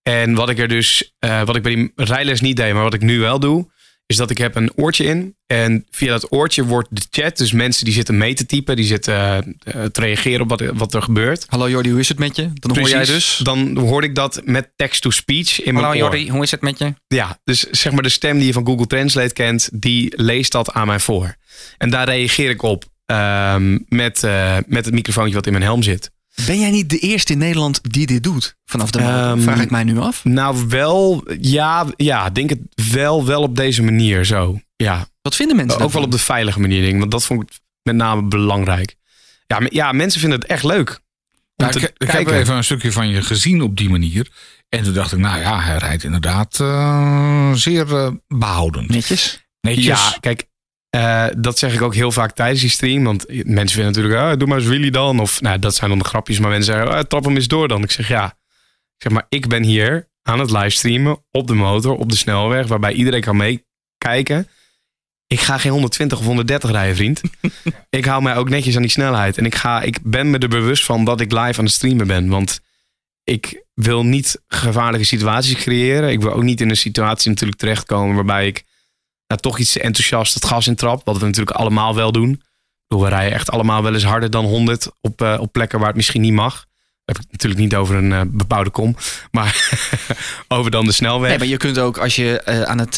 En 0.02 0.34
wat 0.34 0.48
ik 0.48 0.58
er 0.58 0.68
dus, 0.68 1.14
eh, 1.18 1.42
wat 1.42 1.56
ik 1.56 1.62
bij 1.62 1.74
die 1.74 1.92
rijles 1.94 2.40
niet 2.40 2.56
deed, 2.56 2.72
maar 2.74 2.82
wat 2.82 2.94
ik 2.94 3.02
nu 3.02 3.18
wel 3.18 3.40
doe, 3.40 3.70
is 4.08 4.16
dat 4.16 4.30
ik 4.30 4.38
heb 4.38 4.54
een 4.54 4.72
oortje 4.74 5.04
in. 5.04 5.36
En 5.46 5.86
via 5.90 6.10
dat 6.10 6.32
oortje 6.32 6.64
wordt 6.64 6.88
de 6.90 7.02
chat, 7.10 7.36
dus 7.36 7.52
mensen 7.52 7.84
die 7.84 7.94
zitten 7.94 8.16
mee 8.16 8.34
te 8.34 8.46
typen, 8.46 8.76
die 8.76 8.84
zitten 8.84 9.14
eh, 9.14 9.38
eh, 9.38 9.90
te 9.90 10.00
reageren 10.00 10.40
op 10.40 10.48
wat, 10.48 10.62
wat 10.74 10.94
er 10.94 11.02
gebeurt. 11.02 11.44
Hallo 11.48 11.68
Jordi, 11.68 11.90
hoe 11.90 12.00
is 12.00 12.08
het 12.08 12.18
met 12.18 12.36
je? 12.36 12.50
Dan 12.54 12.78
hoor 12.78 12.88
jij 12.88 13.04
dus. 13.04 13.40
Dan 13.42 13.76
hoor 13.76 14.04
ik 14.04 14.14
dat 14.14 14.40
met 14.44 14.70
text-to-speech 14.76 15.62
in 15.62 15.74
mijn 15.74 16.02
oor. 16.02 16.16
hoe 16.16 16.42
is 16.42 16.50
het 16.50 16.60
met 16.60 16.78
je? 16.78 16.94
Ja, 17.06 17.38
dus 17.44 17.60
zeg 17.60 17.92
maar 17.92 18.02
de 18.02 18.08
stem 18.08 18.38
die 18.38 18.46
je 18.46 18.52
van 18.52 18.66
Google 18.66 18.86
Translate 18.86 19.32
kent, 19.32 19.68
die 19.72 20.12
leest 20.16 20.52
dat 20.52 20.72
aan 20.72 20.86
mij 20.86 21.00
voor. 21.00 21.34
En 21.78 21.90
daar 21.90 22.06
reageer 22.06 22.50
ik 22.50 22.62
op 22.62 22.84
ehm, 23.06 23.78
met, 23.88 24.24
eh, 24.24 24.56
met 24.66 24.84
het 24.84 24.94
microfoontje 24.94 25.34
wat 25.34 25.46
in 25.46 25.52
mijn 25.52 25.64
helm 25.64 25.82
zit. 25.82 26.10
Ben 26.46 26.60
jij 26.60 26.70
niet 26.70 26.90
de 26.90 26.98
eerste 26.98 27.32
in 27.32 27.38
Nederland 27.38 27.80
die 27.82 28.06
dit 28.06 28.22
doet? 28.22 28.56
Vanaf 28.64 28.90
de? 28.90 28.98
Ehm, 28.98 29.40
Vraag 29.40 29.60
ik 29.60 29.70
mij 29.70 29.84
nu 29.84 29.98
af. 29.98 30.24
Nou, 30.24 30.66
wel, 30.68 31.24
ja, 31.40 31.86
ja, 31.96 32.30
denk 32.30 32.50
het 32.50 32.60
wel, 32.90 33.24
wel 33.26 33.42
op 33.42 33.56
deze 33.56 33.82
manier 33.82 34.24
zo. 34.24 34.60
Ja, 34.76 35.08
Wat 35.22 35.36
vinden 35.36 35.56
mensen 35.56 35.74
ook 35.74 35.80
wel 35.80 35.90
daarvan? 35.90 36.12
op 36.12 36.18
de 36.18 36.24
veilige 36.24 36.60
manier, 36.60 36.80
denk 36.80 36.92
ik. 36.92 36.98
Want 36.98 37.10
dat 37.10 37.24
vond 37.24 37.42
ik 37.42 37.48
met 37.82 37.94
name 37.96 38.22
belangrijk. 38.22 38.96
Ja, 39.46 39.60
ja 39.68 39.92
mensen 39.92 40.20
vinden 40.20 40.38
het 40.38 40.48
echt 40.48 40.64
leuk. 40.64 41.00
Ja, 41.54 41.68
te 41.68 41.78
ik, 41.78 41.94
ik 41.96 42.10
heb 42.10 42.26
even 42.28 42.54
een 42.56 42.64
stukje 42.64 42.92
van 42.92 43.08
je 43.08 43.22
gezien 43.22 43.62
op 43.62 43.76
die 43.76 43.90
manier. 43.90 44.28
En 44.68 44.82
toen 44.82 44.92
dacht 44.94 45.12
ik, 45.12 45.18
nou 45.18 45.40
ja, 45.40 45.60
hij 45.60 45.76
rijdt 45.76 46.04
inderdaad 46.04 46.60
eh, 46.60 47.52
zeer 47.52 47.96
eh, 47.96 48.10
behoudend. 48.28 48.88
Netjes. 48.88 49.46
Netjes. 49.60 49.84
Ja, 49.84 50.16
kijk, 50.20 50.44
eh, 50.98 51.26
dat 51.36 51.58
zeg 51.58 51.74
ik 51.74 51.82
ook 51.82 51.94
heel 51.94 52.12
vaak 52.12 52.32
tijdens 52.32 52.60
die 52.60 52.70
stream. 52.70 53.04
Want 53.04 53.26
mensen 53.28 53.82
vinden 53.82 53.92
natuurlijk, 53.92 54.32
ah, 54.32 54.38
doe 54.38 54.48
maar 54.48 54.58
eens 54.58 54.66
Willy 54.66 54.90
dan. 54.90 55.20
Of 55.20 55.40
nou, 55.40 55.58
dat 55.58 55.74
zijn 55.74 55.90
dan 55.90 55.98
de 55.98 56.04
grapjes. 56.04 56.38
Maar 56.38 56.50
mensen 56.50 56.74
zeggen, 56.74 56.92
ah, 56.94 57.00
trap 57.00 57.24
hem 57.24 57.34
eens 57.34 57.48
door 57.48 57.68
dan. 57.68 57.82
Ik 57.82 57.90
zeg 57.90 58.08
ja, 58.08 58.26
ik 58.26 59.02
zeg 59.02 59.12
maar, 59.12 59.26
ik 59.28 59.48
ben 59.48 59.62
hier 59.62 60.08
aan 60.22 60.38
het 60.38 60.50
livestreamen 60.50 61.24
op 61.30 61.46
de 61.46 61.54
motor, 61.54 61.96
op 61.96 62.10
de 62.10 62.16
snelweg, 62.16 62.66
waarbij 62.66 62.92
iedereen 62.92 63.20
kan 63.20 63.36
meekijken. 63.36 64.48
Ik 65.26 65.40
ga 65.40 65.58
geen 65.58 65.72
120 65.72 66.18
of 66.18 66.24
130 66.24 66.70
rijden, 66.70 66.96
vriend. 66.96 67.20
ik 67.90 68.04
hou 68.04 68.22
mij 68.22 68.36
ook 68.36 68.48
netjes 68.48 68.76
aan 68.76 68.82
die 68.82 68.90
snelheid. 68.90 69.38
En 69.38 69.44
ik, 69.44 69.54
ga, 69.54 69.82
ik 69.82 69.98
ben 70.02 70.30
me 70.30 70.38
er 70.38 70.48
bewust 70.48 70.84
van 70.84 71.04
dat 71.04 71.20
ik 71.20 71.32
live 71.32 71.58
aan 71.58 71.64
het 71.64 71.74
streamen 71.74 72.06
ben. 72.06 72.28
Want 72.28 72.60
ik 73.24 73.64
wil 73.74 74.04
niet 74.04 74.42
gevaarlijke 74.46 75.06
situaties 75.06 75.54
creëren. 75.54 76.10
Ik 76.10 76.20
wil 76.20 76.32
ook 76.32 76.42
niet 76.42 76.60
in 76.60 76.70
een 76.70 76.76
situatie 76.76 77.30
natuurlijk 77.30 77.58
terechtkomen 77.58 78.14
waarbij 78.14 78.46
ik 78.46 78.64
nou, 79.28 79.40
toch 79.40 79.58
iets 79.58 79.76
enthousiast 79.76 80.34
het 80.34 80.44
gas 80.44 80.66
in 80.66 80.74
trap. 80.74 81.04
Wat 81.04 81.18
we 81.18 81.24
natuurlijk 81.24 81.56
allemaal 81.56 81.94
wel 81.94 82.12
doen. 82.12 82.42
Bedoel, 82.86 83.04
We 83.04 83.10
rijden 83.10 83.32
echt 83.32 83.50
allemaal 83.50 83.82
wel 83.82 83.94
eens 83.94 84.04
harder 84.04 84.30
dan 84.30 84.44
100 84.44 84.88
op, 85.00 85.22
eh, 85.22 85.36
op 85.40 85.52
plekken 85.52 85.78
waar 85.78 85.88
het 85.88 85.96
misschien 85.96 86.20
niet 86.20 86.32
mag. 86.32 86.66
Heb 87.04 87.16
ik 87.16 87.22
het 87.22 87.32
natuurlijk 87.32 87.60
niet 87.60 87.74
over 87.74 87.96
een 87.96 88.12
eh, 88.12 88.20
bebouwde 88.26 88.70
kom, 88.70 88.96
maar 89.30 89.78
over 90.48 90.70
dan 90.70 90.84
de 90.84 90.92
snelweg. 90.92 91.28
Nee, 91.28 91.38
maar 91.38 91.46
je 91.46 91.56
kunt 91.56 91.78
ook 91.78 91.98
als 91.98 92.16
je 92.16 92.40
eh, 92.40 92.62
aan 92.62 92.78
het 92.78 92.92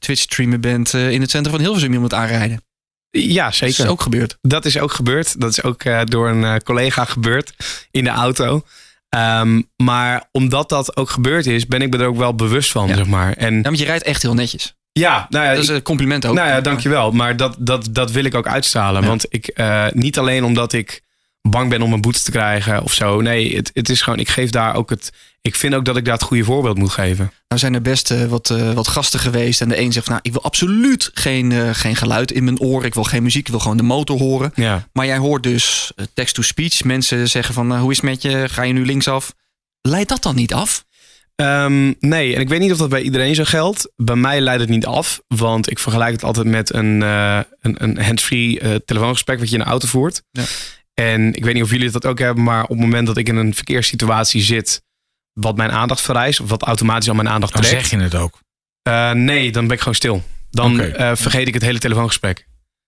Twitch 0.00 0.20
streamen 0.20 0.60
bent 0.60 0.92
in 0.92 1.20
het 1.20 1.30
centrum 1.30 1.54
van 1.54 1.64
Hilversum 1.64 1.92
iemand 1.92 2.14
aanrijden. 2.14 2.64
Ja, 3.10 3.44
Dat 3.44 3.54
zeker. 3.54 3.84
is 3.84 3.90
ook 3.90 4.00
gebeurd. 4.02 4.38
Dat 4.40 4.64
is 4.64 4.78
ook 4.78 4.92
gebeurd. 4.92 5.40
Dat 5.40 5.50
is 5.50 5.62
ook 5.62 5.82
door 6.10 6.28
een 6.28 6.62
collega 6.62 7.04
gebeurd 7.04 7.54
in 7.90 8.04
de 8.04 8.10
auto. 8.10 8.62
Ehm, 9.08 9.62
maar 9.76 10.28
omdat 10.32 10.68
dat 10.68 10.96
ook 10.96 11.10
gebeurd 11.10 11.46
is, 11.46 11.66
ben 11.66 11.82
ik 11.82 11.90
me 11.90 11.98
er 11.98 12.06
ook 12.06 12.16
wel 12.16 12.34
bewust 12.34 12.70
van, 12.70 12.88
Ja. 12.88 12.94
zeg 12.96 13.06
maar. 13.06 13.32
En 13.32 13.54
Ja, 13.54 13.62
want 13.62 13.78
je 13.78 13.84
rijdt 13.84 14.04
echt 14.04 14.22
heel 14.22 14.34
netjes. 14.34 14.74
Ja, 14.98 15.26
nou 15.28 15.44
ja, 15.44 15.54
Dat 15.54 15.62
is 15.62 15.68
een 15.68 15.82
compliment 15.82 16.26
ook. 16.26 16.34
nou 16.34 16.48
ja, 16.48 16.60
dankjewel. 16.60 17.10
Maar 17.10 17.36
dat, 17.36 17.56
dat, 17.58 17.88
dat 17.90 18.10
wil 18.10 18.24
ik 18.24 18.34
ook 18.34 18.46
uitstralen. 18.46 19.02
Ja. 19.02 19.08
Want 19.08 19.26
ik, 19.28 19.46
eh, 19.46 19.86
niet 19.92 20.18
alleen 20.18 20.44
omdat 20.44 20.72
ik 20.72 21.02
bang 21.42 21.70
ben 21.70 21.82
om 21.82 21.92
een 21.92 22.00
boete 22.00 22.22
te 22.22 22.30
krijgen 22.30 22.82
of 22.82 22.92
zo. 22.92 23.20
Nee, 23.20 23.56
het, 23.56 23.70
het 23.74 23.88
is 23.88 24.02
gewoon, 24.02 24.18
ik 24.18 24.28
geef 24.28 24.50
daar 24.50 24.74
ook 24.74 24.90
het. 24.90 25.12
Ik 25.40 25.54
vind 25.54 25.74
ook 25.74 25.84
dat 25.84 25.96
ik 25.96 26.04
daar 26.04 26.14
het 26.14 26.22
goede 26.22 26.44
voorbeeld 26.44 26.78
moet 26.78 26.90
geven. 26.92 27.32
Nou 27.48 27.60
zijn 27.60 27.74
er 27.74 27.82
best 27.82 28.10
eh, 28.10 28.24
wat, 28.24 28.50
eh, 28.50 28.72
wat 28.72 28.88
gasten 28.88 29.20
geweest. 29.20 29.60
En 29.60 29.68
de 29.68 29.80
een 29.80 29.92
zegt 29.92 30.04
van, 30.06 30.14
nou, 30.14 30.26
ik 30.26 30.32
wil 30.32 30.42
absoluut 30.42 31.10
geen, 31.14 31.74
geen 31.74 31.96
geluid 31.96 32.32
in 32.32 32.44
mijn 32.44 32.60
oren. 32.60 32.86
Ik 32.86 32.94
wil 32.94 33.04
geen 33.04 33.22
muziek, 33.22 33.44
ik 33.46 33.50
wil 33.50 33.60
gewoon 33.60 33.76
de 33.76 33.82
motor 33.82 34.18
horen. 34.18 34.52
Ja. 34.54 34.88
Maar 34.92 35.06
jij 35.06 35.18
hoort 35.18 35.42
dus 35.42 35.92
text-to-speech. 36.14 36.84
Mensen 36.84 37.28
zeggen 37.28 37.54
van, 37.54 37.78
hoe 37.78 37.90
is 37.90 37.96
het 37.96 38.06
met 38.06 38.22
je? 38.22 38.48
Ga 38.48 38.62
je 38.62 38.72
nu 38.72 38.86
linksaf? 38.86 39.32
Leidt 39.80 40.08
dat 40.08 40.22
dan 40.22 40.34
niet 40.34 40.54
af? 40.54 40.84
Ehm, 41.36 41.92
nee, 42.00 42.34
en 42.34 42.40
ik 42.40 42.48
weet 42.48 42.60
niet 42.60 42.72
of 42.72 42.78
dat 42.78 42.88
bij 42.88 43.02
iedereen 43.02 43.34
zo 43.34 43.44
geldt. 43.44 43.92
Bij 43.96 44.16
mij 44.16 44.40
leidt 44.40 44.60
het 44.60 44.70
niet 44.70 44.86
af, 44.86 45.20
want 45.26 45.70
ik 45.70 45.78
vergelijk 45.78 46.12
het 46.12 46.24
altijd 46.24 46.46
met 46.46 46.74
een, 46.74 47.02
eh, 47.02 47.40
een, 47.60 47.82
een 47.82 48.02
hands-free 48.02 48.60
eh, 48.60 48.74
telefoongesprek 48.74 49.38
wat 49.38 49.48
je 49.48 49.56
in 49.56 49.62
de 49.62 49.68
auto 49.68 49.88
voert. 49.88 50.22
Ja. 50.30 50.44
En 50.94 51.34
ik 51.34 51.44
weet 51.44 51.54
niet 51.54 51.62
of 51.62 51.70
jullie 51.70 51.90
dat 51.90 52.06
ook 52.06 52.18
hebben, 52.18 52.44
maar 52.44 52.62
op 52.62 52.68
het 52.68 52.78
moment 52.78 53.06
dat 53.06 53.16
ik 53.16 53.28
in 53.28 53.36
een 53.36 53.54
verkeerssituatie 53.54 54.42
zit, 54.42 54.82
wat 55.32 55.56
mijn 55.56 55.70
aandacht 55.70 56.00
vereist, 56.00 56.40
of 56.40 56.48
wat 56.48 56.62
automatisch 56.62 57.08
al 57.08 57.14
mijn 57.14 57.28
aandacht 57.28 57.52
Dan 57.52 57.62
trekt. 57.62 57.86
zeg 57.86 57.98
je 57.98 58.04
het 58.04 58.14
ook. 58.14 58.38
Eh, 58.82 59.10
nee, 59.10 59.52
dan 59.52 59.64
ben 59.64 59.72
ik 59.72 59.78
gewoon 59.78 59.94
stil. 59.94 60.22
Dan 60.50 60.76
vergeet 61.16 61.48
ik 61.48 61.54
het 61.54 61.62
hele 61.62 61.78
telefoongesprek. 61.78 62.46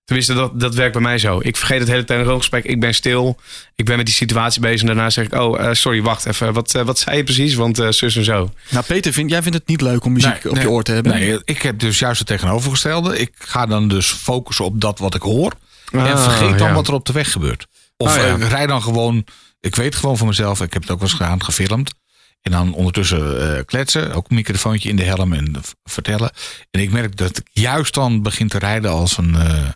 Tenminste, 0.08 0.34
dat, 0.34 0.60
dat 0.60 0.74
werkt 0.74 0.92
bij 0.92 1.02
mij 1.02 1.18
zo. 1.18 1.38
Ik 1.42 1.56
vergeet 1.56 1.78
het 1.80 1.88
hele 1.88 2.04
telefoongesprek. 2.04 2.64
Ik 2.64 2.80
ben 2.80 2.94
stil. 2.94 3.38
Ik 3.74 3.84
ben 3.84 3.96
met 3.96 4.06
die 4.06 4.14
situatie 4.14 4.60
bezig. 4.60 4.80
En 4.80 4.86
daarna 4.86 5.10
zeg 5.10 5.24
ik, 5.24 5.34
oh, 5.34 5.60
eh, 5.60 5.72
sorry, 5.74 6.02
wacht 6.02 6.26
even. 6.26 6.52
Wat, 6.52 6.74
eh, 6.74 6.82
wat 6.82 6.98
zei 6.98 7.16
je 7.16 7.24
precies? 7.24 7.54
Want 7.54 7.78
eh, 7.78 7.90
zus 7.90 8.16
en 8.16 8.24
zo. 8.24 8.50
Nou 8.70 8.84
Peter, 8.84 9.12
vind, 9.12 9.30
jij 9.30 9.42
vindt 9.42 9.58
het 9.58 9.66
niet 9.66 9.80
leuk 9.80 10.04
om 10.04 10.12
muziek 10.12 10.32
Nee, 10.32 10.48
op 10.48 10.52
nee. 10.54 10.62
je 10.62 10.70
oor 10.70 10.82
te 10.82 10.92
hebben? 10.92 11.12
Nee, 11.12 11.40
ik 11.44 11.62
heb 11.62 11.78
dus 11.78 11.98
juist 11.98 12.18
het 12.18 12.28
tegenovergestelde. 12.28 13.18
Ik 13.18 13.32
ga 13.38 13.66
dan 13.66 13.88
dus 13.88 14.06
focussen 14.06 14.64
op 14.64 14.80
dat 14.80 14.98
wat 14.98 15.14
ik 15.14 15.22
hoor. 15.22 15.52
en 15.92 16.00
Ah, 16.00 16.22
vergeet 16.22 16.58
dan 16.58 16.68
ja. 16.68 16.74
wat 16.74 16.88
er 16.88 16.94
op 16.94 17.06
de 17.06 17.12
weg 17.12 17.32
gebeurt. 17.32 17.66
Of 17.96 18.16
ja. 18.16 18.34
ik 18.34 18.42
rij 18.48 18.66
dan 18.66 18.82
gewoon... 18.82 19.24
Ik 19.60 19.74
weet 19.74 19.96
gewoon 19.96 20.16
van 20.18 20.26
mezelf. 20.26 20.60
Ik 20.60 20.72
heb 20.72 20.82
het 20.82 20.90
ook 20.90 20.98
wel 21.00 21.08
eens 21.08 21.16
gedaan, 21.18 21.44
gefilmd. 21.44 21.94
En 22.42 22.52
dan 22.52 22.74
ondertussen 22.74 23.56
eh, 23.56 23.64
kletsen. 23.64 24.12
Ook 24.12 24.28
een 24.30 24.34
microfoontje 24.36 24.88
in 24.88 24.96
de 24.96 25.02
helm 25.04 25.32
en 25.32 25.54
vertellen. 25.84 26.30
En 26.70 26.80
ik 26.80 26.90
merk 26.90 27.16
dat 27.16 27.38
ik 27.38 27.46
juist 27.52 27.94
dan 27.94 28.22
begin 28.22 28.48
te 28.48 28.58
rijden 28.58 28.90
als 28.90 29.16
een... 29.18 29.34
eh, 29.34 29.68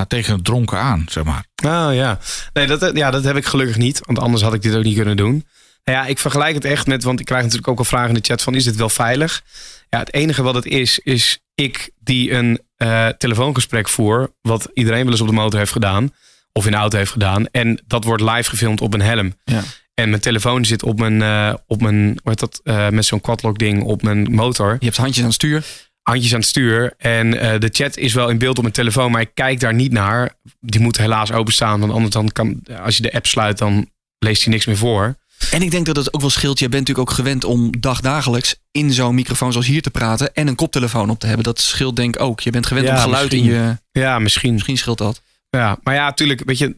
nou, 0.00 0.22
tegen 0.22 0.34
een 0.34 0.42
dronken 0.42 0.78
aan, 0.78 1.04
zeg 1.08 1.24
maar. 1.24 1.44
Oh 1.64 1.94
ja. 1.94 2.18
Nee, 2.52 2.66
dat, 2.66 2.96
ja, 2.96 3.10
dat 3.10 3.24
heb 3.24 3.36
ik 3.36 3.44
gelukkig 3.44 3.76
niet. 3.76 4.00
Want 4.04 4.18
anders 4.18 4.42
had 4.42 4.54
ik 4.54 4.62
dit 4.62 4.74
ook 4.74 4.84
niet 4.84 4.94
kunnen 4.94 5.16
doen. 5.16 5.46
Nou 5.84 5.98
ja, 5.98 6.06
ik 6.06 6.18
vergelijk 6.18 6.54
het 6.54 6.64
echt 6.64 6.86
met, 6.86 7.02
want 7.02 7.20
ik 7.20 7.26
krijg 7.26 7.42
natuurlijk 7.42 7.68
ook 7.68 7.78
al 7.78 7.84
vragen 7.84 8.08
in 8.08 8.14
de 8.14 8.20
chat 8.28 8.42
van, 8.42 8.54
is 8.54 8.64
dit 8.64 8.76
wel 8.76 8.88
veilig? 8.88 9.42
Ja, 9.88 9.98
het 9.98 10.14
enige 10.14 10.42
wat 10.42 10.54
het 10.54 10.66
is, 10.66 10.98
is 10.98 11.38
ik 11.54 11.90
die 11.98 12.32
een 12.32 12.60
eh, 12.76 13.08
telefoongesprek 13.08 13.88
voer, 13.88 14.32
wat 14.42 14.68
iedereen 14.74 15.02
wel 15.02 15.12
eens 15.12 15.20
op 15.20 15.26
de 15.26 15.32
motor 15.32 15.58
heeft 15.58 15.72
gedaan, 15.72 16.14
of 16.52 16.64
in 16.64 16.70
de 16.70 16.76
auto 16.76 16.96
heeft 16.96 17.12
gedaan. 17.12 17.46
En 17.46 17.82
dat 17.86 18.04
wordt 18.04 18.22
live 18.22 18.50
gefilmd 18.50 18.80
op 18.80 18.94
een 18.94 19.02
helm. 19.02 19.34
Ja. 19.44 19.62
En 19.94 20.08
mijn 20.10 20.22
telefoon 20.22 20.64
zit 20.64 20.82
op 20.82 20.98
mijn, 20.98 21.22
eh, 21.22 21.54
op 21.66 21.80
mijn 21.80 22.04
hoe 22.04 22.18
heet 22.22 22.38
dat, 22.38 22.60
eh, 22.64 22.88
met 22.88 23.04
zo'n 23.04 23.20
quadlock 23.20 23.58
ding 23.58 23.82
op 23.82 24.02
mijn 24.02 24.32
motor. 24.32 24.76
Je 24.78 24.84
hebt 24.84 24.96
handjes 24.96 25.18
aan 25.18 25.24
het 25.24 25.34
stuur. 25.34 25.64
Handjes 26.02 26.32
aan 26.32 26.38
het 26.40 26.48
stuur. 26.48 26.94
En 26.98 27.40
eh, 27.40 27.60
de 27.60 27.68
chat 27.72 27.96
is 27.96 28.14
wel 28.14 28.28
in 28.28 28.38
beeld 28.38 28.56
op 28.56 28.62
mijn 28.62 28.74
telefoon, 28.74 29.10
maar 29.10 29.20
ik 29.20 29.30
kijk 29.34 29.60
daar 29.60 29.74
niet 29.74 29.92
naar. 29.92 30.34
Die 30.60 30.80
moet 30.80 30.98
helaas 30.98 31.32
openstaan, 31.32 31.80
want 31.80 31.92
anders 31.92 32.12
dan 32.12 32.28
kan, 32.28 32.62
als 32.82 32.96
je 32.96 33.02
de 33.02 33.12
app 33.12 33.26
sluit, 33.26 33.58
dan 33.58 33.90
leest 34.18 34.42
hij 34.44 34.52
niks 34.52 34.66
meer 34.66 34.76
voor. 34.76 35.14
En 35.50 35.62
ik 35.62 35.70
denk 35.70 35.86
dat 35.86 35.96
het 35.96 36.14
ook 36.14 36.20
wel 36.20 36.30
scheelt. 36.30 36.58
Jij 36.58 36.68
bent 36.68 36.80
natuurlijk 36.88 37.10
ook 37.10 37.16
gewend 37.16 37.44
om 37.44 37.80
dagdagelijks 37.80 38.54
in 38.70 38.92
zo'n 38.92 39.14
microfoon 39.14 39.52
zoals 39.52 39.66
hier 39.66 39.82
te 39.82 39.90
praten 39.90 40.34
en 40.34 40.46
een 40.46 40.54
koptelefoon 40.54 41.10
op 41.10 41.18
te 41.18 41.26
hebben. 41.26 41.44
Dat 41.44 41.60
scheelt 41.60 41.96
denk 41.96 42.14
ik 42.14 42.22
ook. 42.22 42.40
Je 42.40 42.50
bent 42.50 42.66
gewend 42.66 42.86
Ja, 42.86 42.94
om 42.94 43.00
geluid 43.00 43.32
in 43.32 43.38
misschien. 43.44 43.78
je. 43.92 44.00
Ja, 44.00 44.18
misschien. 44.18 44.52
Misschien 44.52 44.76
scheelt 44.78 44.98
dat. 44.98 45.22
Ja, 45.50 45.78
maar 45.82 45.94
ja, 45.94 46.04
natuurlijk, 46.04 46.42
weet 46.44 46.58
je, 46.58 46.74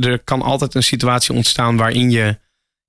er 0.00 0.18
kan 0.18 0.42
altijd 0.42 0.74
een 0.74 0.82
situatie 0.82 1.34
ontstaan 1.34 1.76
waarin 1.76 2.10
je 2.10 2.38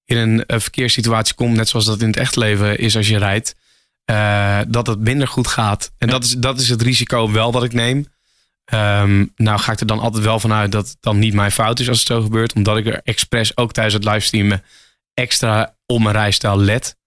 in 0.05 0.17
een 0.17 0.45
eh, 0.45 0.59
verkeerssituatie 0.59 1.35
komt, 1.35 1.55
net 1.55 1.69
zoals 1.69 1.85
dat 1.85 2.01
in 2.01 2.07
het 2.07 2.17
echt 2.17 2.35
leven 2.35 2.77
is 2.77 2.95
als 2.97 3.07
je 3.07 3.17
rijdt, 3.17 3.55
eh, 4.05 4.59
dat 4.67 4.87
het 4.87 4.99
minder 4.99 5.27
goed 5.27 5.47
gaat. 5.47 5.91
En 5.97 6.07
dat, 6.07 6.23
is, 6.23 6.31
dat 6.31 6.59
is 6.59 6.69
het 6.69 6.81
risico 6.81 7.31
wel 7.31 7.51
dat 7.51 7.63
ik 7.63 7.73
neem. 7.73 8.07
Ehm, 8.65 9.25
nou 9.35 9.59
ga 9.59 9.71
ik 9.71 9.79
er 9.79 9.85
dan 9.85 9.99
altijd 9.99 10.23
wel 10.23 10.39
vanuit 10.39 10.71
dat 10.71 10.87
het 10.87 10.97
dan 10.99 11.19
niet 11.19 11.33
mijn 11.33 11.51
fout 11.51 11.79
is 11.79 11.89
als 11.89 11.99
het 11.99 12.07
zo 12.07 12.21
gebeurt, 12.21 12.53
omdat 12.53 12.77
ik 12.77 12.85
er 12.85 13.01
expres 13.03 13.57
ook 13.57 13.71
tijdens 13.71 13.95
het 13.95 14.03
livestreamen 14.03 14.63
extra 15.13 15.75
op 15.85 16.01
mijn 16.01 16.15
rijstijl 16.15 16.57
let. 16.59 16.97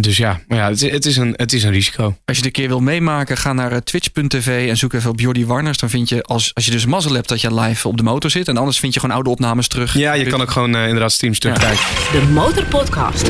Dus 0.00 0.16
ja, 0.16 0.40
maar 0.48 0.58
ja 0.58 0.68
het, 0.68 0.82
is, 0.82 0.90
het, 0.90 1.06
is 1.06 1.16
een, 1.16 1.34
het 1.36 1.52
is 1.52 1.62
een 1.62 1.70
risico. 1.70 2.04
Als 2.04 2.16
je 2.24 2.34
het 2.34 2.44
een 2.44 2.52
keer 2.52 2.68
wil 2.68 2.80
meemaken, 2.80 3.36
ga 3.36 3.52
naar 3.52 3.72
eh, 3.72 3.78
twitch.tv 3.78 4.68
en 4.68 4.76
zoek 4.76 4.92
even 4.92 5.10
op 5.10 5.20
Jordi 5.20 5.46
Warners. 5.46 5.78
Dan 5.78 5.90
vind 5.90 6.08
je, 6.08 6.22
als, 6.22 6.54
als 6.54 6.64
je 6.64 6.70
dus 6.70 6.86
mazzel 6.86 7.14
hebt, 7.14 7.28
dat 7.28 7.40
je 7.40 7.54
live 7.54 7.88
op 7.88 7.96
de 7.96 8.02
motor 8.02 8.30
zit. 8.30 8.48
En 8.48 8.56
anders 8.56 8.78
vind 8.78 8.94
je 8.94 9.00
gewoon 9.00 9.14
oude 9.14 9.30
opnames 9.30 9.68
terug. 9.68 9.94
Ja, 9.94 10.12
je 10.12 10.26
kan 10.26 10.40
ook 10.40 10.50
gewoon 10.50 10.74
eh, 10.74 10.82
inderdaad 10.82 11.12
streams 11.12 11.38
terugkijken. 11.38 11.84
De 12.12 12.26
Motorpodcast. 12.32 13.26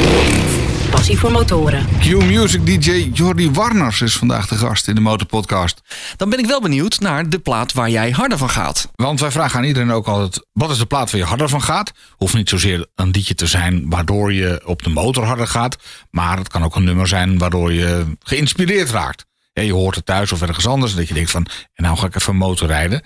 Passie 0.91 1.19
voor 1.19 1.31
motoren. 1.31 1.87
Q-Music 2.01 2.67
DJ 2.67 3.11
Jordi 3.13 3.51
Warners 3.51 4.01
is 4.01 4.17
vandaag 4.17 4.49
de 4.49 4.55
gast 4.55 4.89
in 4.89 4.95
de 4.95 5.01
Motorpodcast. 5.01 5.81
Dan 6.17 6.31
ben 6.31 6.39
ik 6.39 6.47
wel 6.47 6.61
benieuwd 6.61 7.01
naar 7.01 7.29
de 7.29 7.39
plaat 7.39 7.73
waar 7.73 7.91
jij 7.91 8.11
harder 8.11 8.39
van 8.39 8.51
gaat. 8.51 8.91
Want 8.95 9.21
wij 9.21 9.31
vragen 9.31 9.59
aan 9.59 9.65
iedereen 9.65 9.91
ook 9.91 10.07
altijd: 10.07 10.47
wat 10.53 10.71
is 10.71 10.79
de 10.79 10.87
plaat 10.87 11.11
waar 11.11 11.21
je 11.21 11.27
harder 11.27 11.49
van 11.49 11.63
gaat? 11.63 11.93
Hoeft 12.17 12.35
niet 12.35 12.49
zozeer 12.49 12.87
een 12.95 13.11
liedje 13.11 13.35
te 13.35 13.47
zijn 13.47 13.91
waardoor 13.91 14.33
je 14.33 14.63
op 14.65 14.83
de 14.83 14.91
motor 14.91 15.25
harder 15.25 15.47
gaat. 15.47 15.77
Maar 16.11 16.39
het 16.39 16.49
kan 16.49 16.65
ook 16.65 16.77
een 16.77 16.85
nummer 16.85 17.09
zijn 17.09 17.39
waardoor 17.39 17.73
je 17.73 18.17
geïnspireerd 18.23 18.91
raakt. 18.91 19.25
Ja, 19.53 19.63
je 19.63 19.73
hoort 19.73 19.95
het 19.95 20.07
thuis 20.07 20.33
of 20.33 20.43
ergens 20.43 20.67
anders. 20.67 20.95
Dat 20.95 21.09
je 21.09 21.15
denkt 21.15 21.31
van, 21.31 21.47
en 21.75 21.85
nou 21.85 21.97
ga 21.97 22.07
ik 22.07 22.15
even 22.15 22.37
motorrijden. 22.37 23.03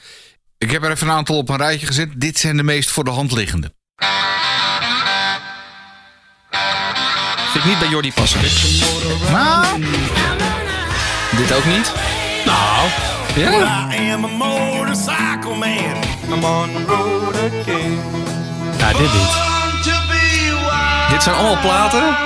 Ik 0.58 0.70
heb 0.70 0.82
er 0.82 0.90
even 0.90 1.06
een 1.06 1.14
aantal 1.14 1.36
op 1.36 1.48
een 1.48 1.56
rijtje 1.56 1.86
gezet. 1.86 2.20
Dit 2.20 2.38
zijn 2.38 2.56
de 2.56 2.62
meest 2.62 2.90
voor 2.90 3.04
de 3.04 3.10
hand 3.10 3.32
liggende. 3.32 3.74
Niet 7.64 7.78
bij 7.78 7.88
Jordi 7.88 8.12
passen. 8.12 8.40
Nou, 9.30 9.66
Dit 11.36 11.54
ook 11.54 11.64
niet? 11.64 11.92
Nou, 12.44 12.88
Ja. 13.36 13.88
I 13.94 14.10
am 14.12 14.24
a 14.24 14.28
motorcycle 14.28 15.54
man. 15.54 15.96
I'm 16.32 16.44
on 16.44 16.70
the 16.72 16.84
road 16.86 17.34
again. 17.36 17.98
ja, 18.78 18.88
dit 18.92 19.00
niet. 19.12 19.40
Dit 21.10 21.22
zijn 21.22 21.34
allemaal 21.36 21.60
platen 21.60 22.16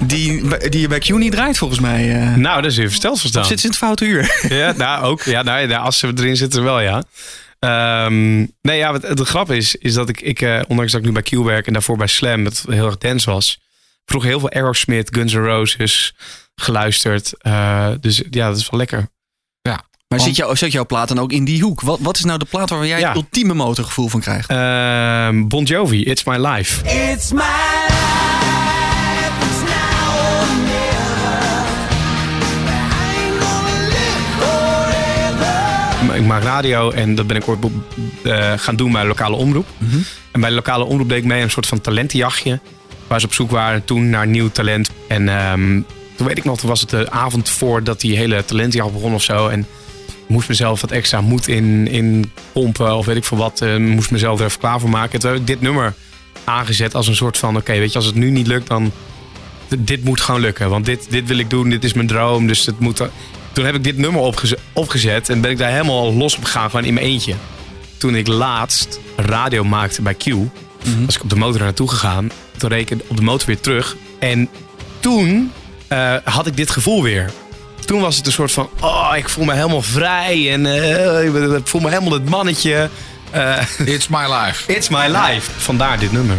die, 0.00 0.58
die 0.68 0.80
je 0.80 0.88
bij 0.88 0.98
Q 0.98 1.08
niet 1.08 1.32
draait 1.32 1.58
volgens 1.58 1.80
mij. 1.80 2.14
eh. 2.22 2.34
Nou, 2.34 2.62
dat 2.62 2.70
is 2.70 2.76
even 2.76 2.88
versteld 2.90 3.20
verstaan. 3.20 3.44
Zit 3.44 3.58
ze 3.60 3.64
in 3.64 3.70
het 3.70 3.78
foute 3.80 4.04
uur? 4.04 4.40
Ja, 4.48 4.72
nou 4.76 5.04
ook. 5.04 5.22
Ja, 5.22 5.42
nou, 5.42 5.68
ja, 5.68 5.78
als 5.78 5.98
ze 5.98 6.12
erin 6.16 6.36
zitten 6.36 6.62
wel, 6.62 6.80
ja. 6.80 7.02
Ehm, 7.58 8.38
nee, 8.62 8.76
ja, 8.78 8.92
wat, 8.92 9.16
de 9.16 9.24
grap 9.24 9.50
is, 9.52 9.74
is 9.76 9.94
dat 9.94 10.08
ik, 10.08 10.20
ik 10.20 10.40
eh, 10.42 10.60
ondanks 10.68 10.92
dat 10.92 11.00
ik 11.00 11.06
nu 11.06 11.12
bij 11.12 11.22
Q 11.22 11.30
werk 11.44 11.66
en 11.66 11.72
daarvoor 11.72 11.96
bij 11.96 12.06
Slam, 12.06 12.44
dat 12.44 12.64
heel 12.68 12.86
erg 12.86 12.98
dance 12.98 13.30
was, 13.30 13.58
vroeg 14.10 14.24
heel 14.24 14.38
veel 14.40 14.50
Aerosmith, 14.50 15.08
Guns 15.14 15.32
N' 15.32 15.38
Roses 15.38 16.14
geluisterd. 16.54 17.32
Eh, 17.38 17.88
dus 18.00 18.22
ja, 18.30 18.48
dat 18.48 18.56
is 18.56 18.70
wel 18.70 18.78
lekker. 18.80 19.08
Maar 20.08 20.20
zit, 20.20 20.36
jou, 20.36 20.56
zit 20.56 20.72
jouw 20.72 20.86
plaat 20.86 21.08
dan 21.08 21.18
ook 21.18 21.32
in 21.32 21.44
die 21.44 21.62
hoek? 21.62 21.80
Wat, 21.80 21.98
wat 22.00 22.16
is 22.16 22.24
nou 22.24 22.38
de 22.38 22.44
plaat 22.44 22.70
waar 22.70 22.86
jij 22.86 22.98
Ja. 23.00 23.08
het 23.08 23.16
ultieme 23.16 23.54
motorgevoel 23.54 24.08
van 24.08 24.20
krijgt? 24.20 24.48
Ehm, 24.50 25.46
bon 25.48 25.64
Jovi, 25.64 26.02
It's 26.04 26.24
My 26.24 26.36
Life. 26.46 26.84
It's 27.12 27.32
my 27.32 27.38
life. 27.38 27.98
Ik 36.14 36.26
maak 36.26 36.42
radio 36.42 36.90
en 36.90 37.14
dat 37.14 37.26
ben 37.26 37.36
ik 37.36 37.48
ooit 37.48 37.58
eh, 38.24 38.52
gaan 38.56 38.76
doen 38.76 38.92
bij 38.92 39.04
lokale 39.06 39.36
omroep. 39.36 39.66
En 40.30 40.40
bij 40.40 40.48
de 40.50 40.54
lokale 40.56 40.84
omroep 40.84 41.08
deed 41.08 41.18
ik 41.18 41.24
mee 41.24 41.38
aan 41.38 41.44
een 41.44 41.50
soort 41.50 41.66
van 41.66 41.80
talentenjachtje. 41.80 42.60
Waar 43.10 43.20
ze 43.20 43.26
op 43.26 43.34
zoek 43.34 43.50
waren 43.50 43.84
toen 43.84 44.10
naar 44.10 44.26
nieuw 44.26 44.50
talent. 44.50 44.90
En 45.08 45.28
ehm, 45.28 45.80
toen 46.14 46.26
weet 46.26 46.38
ik 46.38 46.44
nog, 46.44 46.58
toen 46.58 46.68
was 46.68 46.80
het 46.80 46.90
de 46.90 47.10
avond 47.10 47.48
voordat 47.48 48.00
die 48.00 48.16
hele 48.16 48.44
talentenjacht 48.44 48.92
begon 48.92 49.14
of 49.14 49.22
zo. 49.22 49.48
En 49.48 49.66
moest 50.26 50.48
mezelf 50.48 50.80
wat 50.80 50.90
extra 50.90 51.20
moed 51.20 51.48
in, 51.48 51.88
in 51.88 52.32
pompen 52.52 52.96
of 52.96 53.06
weet 53.06 53.16
ik 53.16 53.24
veel 53.24 53.38
wat. 53.38 53.60
eh, 53.60 53.76
moest 53.76 54.10
mezelf 54.10 54.38
er 54.38 54.46
even 54.46 54.60
klaar 54.60 54.80
voor 54.80 54.90
maken. 54.90 55.20
Toen 55.20 55.30
heb 55.30 55.40
ik 55.40 55.46
dit 55.46 55.60
nummer 55.60 55.94
aangezet 56.44 56.94
als 56.94 57.06
een 57.06 57.16
soort 57.16 57.38
van... 57.38 57.56
Oké, 57.56 57.72
weet 57.72 57.92
je, 57.92 57.96
als 57.98 58.06
het 58.06 58.14
nu 58.14 58.30
niet 58.30 58.46
lukt, 58.46 58.66
dan... 58.68 58.92
Dit 59.78 60.04
moet 60.04 60.20
gewoon 60.20 60.40
lukken. 60.40 60.70
Want 60.70 60.84
dit, 60.84 61.06
dit 61.10 61.28
wil 61.28 61.38
ik 61.38 61.50
doen, 61.50 61.70
dit 61.70 61.84
is 61.84 61.92
mijn 61.92 62.06
droom. 62.06 62.46
Dus 62.46 62.66
het 62.66 62.78
moet... 62.78 63.02
Toen 63.52 63.64
heb 63.64 63.74
ik 63.74 63.84
dit 63.84 63.96
nummer 63.96 64.20
opgezet, 64.20 64.58
opgezet 64.72 65.28
en 65.28 65.40
ben 65.40 65.50
ik 65.50 65.58
daar 65.58 65.70
helemaal 65.70 66.14
los 66.14 66.36
op 66.36 66.44
gegaan, 66.44 66.70
gewoon 66.70 66.84
in 66.84 66.94
mijn 66.94 67.06
eentje. 67.06 67.34
Toen 67.96 68.14
ik 68.14 68.26
laatst 68.26 69.00
radio 69.16 69.64
maakte 69.64 70.02
bij 70.02 70.14
Q, 70.14 70.26
was 71.06 71.16
ik 71.16 71.22
op 71.22 71.28
de 71.30 71.36
motor 71.36 71.60
naartoe 71.60 71.88
gegaan. 71.90 72.30
Toen 72.56 72.68
reed 72.70 72.90
ik 72.90 73.00
op 73.06 73.16
de 73.16 73.22
motor 73.22 73.46
weer 73.46 73.60
terug. 73.60 73.96
En 74.18 74.48
toen 75.00 75.52
eh, 75.88 76.14
had 76.24 76.46
ik 76.46 76.56
dit 76.56 76.70
gevoel 76.70 77.02
weer. 77.02 77.30
Toen 77.84 78.00
was 78.00 78.16
het 78.16 78.26
een 78.26 78.32
soort 78.32 78.52
van, 78.52 78.68
oh, 78.80 79.12
ik 79.16 79.28
voel 79.28 79.44
me 79.44 79.54
helemaal 79.54 79.82
vrij 79.82 80.52
en 80.52 80.66
eh, 80.66 81.54
ik 81.56 81.66
voel 81.66 81.80
me 81.80 81.88
helemaal 81.88 82.12
het 82.12 82.28
mannetje. 82.28 82.88
Eh, 83.30 83.56
It's 83.84 84.08
my 84.08 84.26
life. 84.32 84.72
it's 84.72 84.88
my 84.88 85.06
life. 85.06 85.50
Vandaar 85.56 85.98
dit 85.98 86.12
nummer. 86.12 86.36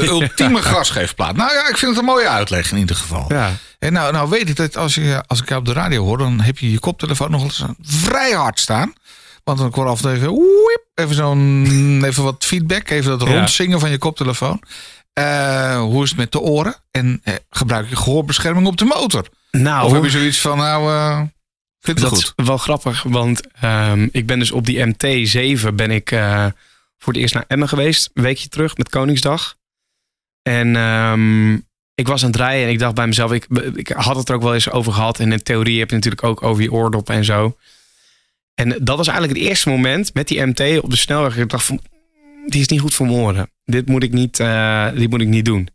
De 0.00 0.06
ultieme 0.08 0.62
gasgeefplaat. 0.62 1.36
Nou 1.36 1.52
ja, 1.52 1.68
ik 1.68 1.76
vind 1.76 1.90
het 1.90 2.00
een 2.00 2.04
mooie 2.06 2.28
uitleg 2.28 2.70
in 2.70 2.78
ieder 2.78 2.96
geval. 2.96 3.24
Ja. 3.28 3.52
En 3.78 3.92
nou, 3.92 4.12
nou 4.12 4.30
weet 4.30 4.48
ik 4.48 4.56
dat 4.56 4.76
als, 4.76 4.94
je, 4.94 5.22
als 5.26 5.40
ik 5.40 5.48
jou 5.48 5.60
op 5.60 5.66
de 5.66 5.72
radio 5.72 6.04
hoor, 6.04 6.18
dan 6.18 6.40
heb 6.40 6.58
je 6.58 6.70
je 6.70 6.78
koptelefoon 6.78 7.30
nog 7.30 7.42
eens 7.42 7.64
vrij 7.82 8.32
hard 8.32 8.60
staan. 8.60 8.92
Want 9.44 9.58
dan 9.58 9.70
kwam 9.70 9.86
af 9.86 9.96
en 9.96 10.02
toe 10.02 10.12
even, 10.12 10.30
wiep, 10.32 10.82
even 10.94 11.14
zo'n, 11.14 12.02
even 12.06 12.22
wat 12.22 12.44
feedback, 12.44 12.90
even 12.90 13.18
dat 13.18 13.28
Ja. 13.28 13.34
rondzingen 13.34 13.80
van 13.80 13.90
je 13.90 13.98
koptelefoon. 13.98 14.62
Eh, 15.12 15.78
hoe 15.80 16.02
is 16.02 16.08
het 16.08 16.18
met 16.18 16.32
de 16.32 16.40
oren? 16.40 16.74
En 16.90 17.20
eh, 17.24 17.34
gebruik 17.50 17.88
je 17.88 17.96
gehoorbescherming 17.96 18.66
op 18.66 18.76
de 18.76 18.84
motor? 18.84 19.26
Nou, 19.50 19.86
Of 19.86 19.92
heb 19.92 20.02
je 20.04 20.10
zoiets 20.10 20.40
van, 20.40 20.58
nou, 20.58 20.90
eh 20.92 21.20
vind 21.80 22.00
het 22.00 22.10
dat 22.10 22.18
goed? 22.24 22.32
is 22.36 22.44
wel 22.46 22.56
grappig, 22.58 23.02
want 23.02 23.40
ehm, 23.60 24.08
ik 24.12 24.26
ben 24.26 24.38
dus 24.38 24.50
op 24.52 24.66
die 24.66 24.86
MT7 24.86 25.74
ben 25.74 25.90
ik 25.90 26.08
voor 26.98 27.12
het 27.12 27.16
eerst 27.22 27.34
naar 27.34 27.44
Emmen 27.48 27.68
geweest, 27.68 28.10
een 28.14 28.22
weekje 28.22 28.48
terug 28.48 28.76
met 28.76 28.88
Koningsdag. 28.88 29.55
En 30.46 30.76
ehm, 30.76 31.54
ik 31.94 32.06
was 32.06 32.22
aan 32.22 32.30
het 32.30 32.36
rijden 32.36 32.66
en 32.66 32.72
ik 32.72 32.78
dacht 32.78 32.94
bij 32.94 33.06
mezelf, 33.06 33.32
ik, 33.32 33.46
ik 33.74 33.88
had 33.88 34.16
het 34.16 34.28
er 34.28 34.34
ook 34.34 34.42
wel 34.42 34.54
eens 34.54 34.70
over 34.70 34.92
gehad. 34.92 35.20
En 35.20 35.32
in 35.32 35.42
theorie 35.42 35.78
heb 35.78 35.88
je 35.88 35.94
natuurlijk 35.94 36.24
ook 36.24 36.42
over 36.42 36.62
je 36.62 36.72
oordoppen 36.72 37.14
en 37.14 37.24
zo. 37.24 37.56
En 38.54 38.68
dat 38.68 38.96
was 38.96 39.08
eigenlijk 39.08 39.38
het 39.38 39.48
eerste 39.48 39.68
moment 39.68 40.14
met 40.14 40.28
die 40.28 40.46
MT 40.46 40.60
op 40.82 40.90
de 40.90 40.96
snelweg. 40.96 41.36
Ik 41.36 41.48
dacht 41.48 41.64
van, 41.64 41.80
die 42.46 42.60
is 42.60 42.68
niet 42.68 42.80
goed 42.80 42.94
voor 42.94 43.06
mijn. 43.06 43.50
Dit 43.64 43.88
moet 43.88 44.02
ik 44.02 44.12
niet, 44.12 44.40
eh, 44.40 44.88
dit 44.94 45.10
moet 45.10 45.20
ik 45.20 45.28
niet 45.28 45.44
doen. 45.44 45.68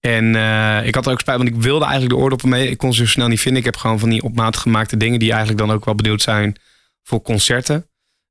En 0.00 0.36
eh, 0.36 0.86
ik 0.86 0.94
had 0.94 1.06
er 1.06 1.12
ook 1.12 1.20
spijt, 1.20 1.38
want 1.38 1.48
ik 1.48 1.62
wilde 1.62 1.84
eigenlijk 1.84 2.14
de 2.14 2.20
oordoppen 2.20 2.48
mee. 2.48 2.70
Ik 2.70 2.78
kon 2.78 2.94
ze 2.94 3.04
zo 3.04 3.10
snel 3.10 3.28
niet 3.28 3.40
vinden. 3.40 3.60
Ik 3.60 3.66
heb 3.66 3.76
gewoon 3.76 3.98
van 3.98 4.08
die 4.08 4.22
op 4.22 4.34
maat 4.34 4.56
gemaakte 4.56 4.96
dingen 4.96 5.18
die 5.18 5.30
eigenlijk 5.30 5.58
dan 5.60 5.70
ook 5.70 5.84
wel 5.84 5.94
bedoeld 5.94 6.22
zijn 6.22 6.56
voor 7.02 7.22
concerten. 7.22 7.89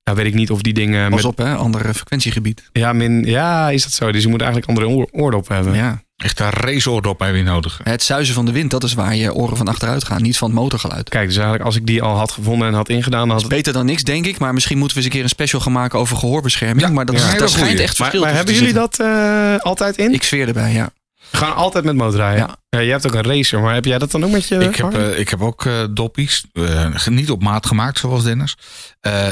Nou 0.10 0.22
weet 0.22 0.32
ik 0.32 0.38
niet 0.40 0.52
of 0.52 0.62
die 0.62 0.74
dingen 0.74 1.10
Pas 1.10 1.16
met... 1.22 1.26
op, 1.32 1.38
hè, 1.38 1.56
ander 1.56 1.86
eh, 1.86 1.94
frequentiegebied. 1.94 2.70
Ja, 2.72 2.94
min, 2.94 3.24
ja, 3.26 3.70
is 3.70 3.84
dat 3.84 3.92
zo? 3.92 4.12
Dus 4.12 4.24
je 4.24 4.28
moet 4.30 4.42
eigenlijk 4.42 4.70
andere 4.72 4.88
oor, 4.96 5.08
oordoppen 5.12 5.56
hebben. 5.56 5.76
Ja. 5.76 6.02
Echt 6.18 6.40
een 6.40 6.50
raceoordop 6.50 7.20
heb 7.20 7.36
je 7.36 7.44
nodig. 7.44 7.80
Het 7.84 8.04
zuizen 8.04 8.34
van 8.34 8.46
de 8.46 8.52
wind, 8.52 8.72
dat 8.72 8.84
is 8.84 8.94
waar 8.94 9.16
je 9.16 9.34
oren 9.34 9.58
van 9.58 9.68
achteruit 9.68 10.04
gaan, 10.04 10.22
niet 10.22 10.38
van 10.38 10.50
het 10.50 10.60
motorgeluid. 10.60 11.10
Kijk, 11.10 11.26
dus 11.26 11.36
eigenlijk 11.36 11.66
als 11.66 11.76
ik 11.76 11.86
die 11.86 12.02
al 12.02 12.16
had 12.18 12.32
gevonden 12.32 12.68
en 12.68 12.74
had 12.74 12.90
ingedaan, 12.90 13.20
dan 13.20 13.30
had 13.30 13.42
het... 13.42 13.50
Beter 13.50 13.74
dan 13.74 13.86
niks, 13.86 14.04
denk 14.04 14.26
ik. 14.26 14.40
Maar 14.40 14.54
misschien 14.54 14.78
moeten 14.78 14.98
we 14.98 15.04
eens 15.04 15.12
een 15.12 15.16
keer 15.18 15.28
een 15.30 15.36
special 15.36 15.62
gaan 15.62 15.72
maken 15.72 16.00
over 16.00 16.18
gehoorbescherming. 16.18 16.82
Ja, 16.82 16.90
maar 16.94 17.06
dat, 17.06 17.20
ja, 17.20 17.34
is- 17.34 17.40
daar 17.40 17.50
schijnt 17.50 17.80
echt 17.80 18.00
Maar, 18.00 18.10
verschil 18.10 18.20
maar 18.22 18.30
hebben 18.36 18.46
tussen 18.56 18.66
jullie 18.66 18.82
dat 18.82 19.00
eh, 19.00 19.56
altijd 19.66 19.98
in? 19.98 20.14
Ik 20.14 20.24
zweer 20.24 20.48
erbij, 20.48 20.74
ja. 20.74 20.90
Gaan 21.32 21.56
altijd 21.56 21.84
met 21.84 21.96
motorrijden? 21.96 22.48
Ja. 22.48 22.58
Ja. 22.70 22.82
jij 22.82 22.92
hebt 22.92 23.08
ook 23.08 23.14
een 23.14 23.24
racer, 23.36 23.62
maar 23.62 23.74
heb 23.74 23.86
jij 23.86 23.98
dat 23.98 24.12
dan 24.12 24.24
ook 24.24 24.32
met 24.32 24.48
je 24.48 24.56
Ik 24.56 24.76
heb, 24.76 24.94
eh, 24.94 25.20
ik 25.20 25.30
heb 25.30 25.42
ook 25.42 25.66
eh, 25.66 25.84
doppies. 25.92 26.46
eh, 26.54 27.08
niet 27.08 27.32
op 27.32 27.44
maat 27.44 27.66
gemaakt, 27.66 28.00
zoals 28.00 28.24
Dennis. 28.24 28.58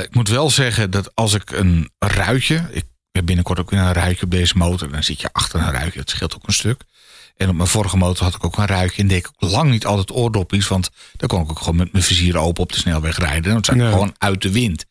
Ik 0.03 0.15
moet 0.15 0.29
wel 0.29 0.49
zeggen 0.49 0.91
dat 0.91 1.15
als 1.15 1.33
ik 1.33 1.51
een 1.51 1.89
ruitje. 1.99 2.67
Ik 2.71 2.85
heb 3.11 3.25
binnenkort 3.25 3.59
ook 3.59 3.69
weer 3.69 3.79
een 3.79 3.93
ruitje 3.93 4.23
op 4.25 4.31
deze 4.31 4.57
motor. 4.57 4.91
Dan 4.91 5.03
zit 5.03 5.21
je 5.21 5.29
achter 5.31 5.59
een 5.59 5.71
ruitje. 5.71 5.99
Dat 5.99 6.09
scheelt 6.09 6.35
ook 6.35 6.47
een 6.47 6.53
stuk. 6.53 6.81
En 7.35 7.49
op 7.49 7.55
mijn 7.55 7.67
vorige 7.67 7.97
motor 7.97 8.23
had 8.23 8.35
ik 8.35 8.45
ook 8.45 8.57
een 8.57 8.65
ruitje. 8.65 9.01
En 9.01 9.07
deed 9.07 9.17
ik 9.17 9.29
ook 9.35 9.49
lang 9.51 9.69
niet 9.69 9.85
altijd 9.85 10.11
oordoppies. 10.11 10.67
Want 10.67 10.89
dan 11.15 11.27
kon 11.27 11.41
ik 11.41 11.49
ook 11.49 11.59
gewoon 11.59 11.75
met 11.75 11.91
mijn 11.91 12.03
vizier 12.03 12.37
open 12.37 12.63
op 12.63 12.71
de 12.71 12.77
snelweg 12.79 13.17
rijden. 13.17 13.53
Dan 13.53 13.65
zijn 13.65 13.79
gewoon 13.91 14.15
uit 14.17 14.41
de 14.41 14.51
wind. 14.51 14.85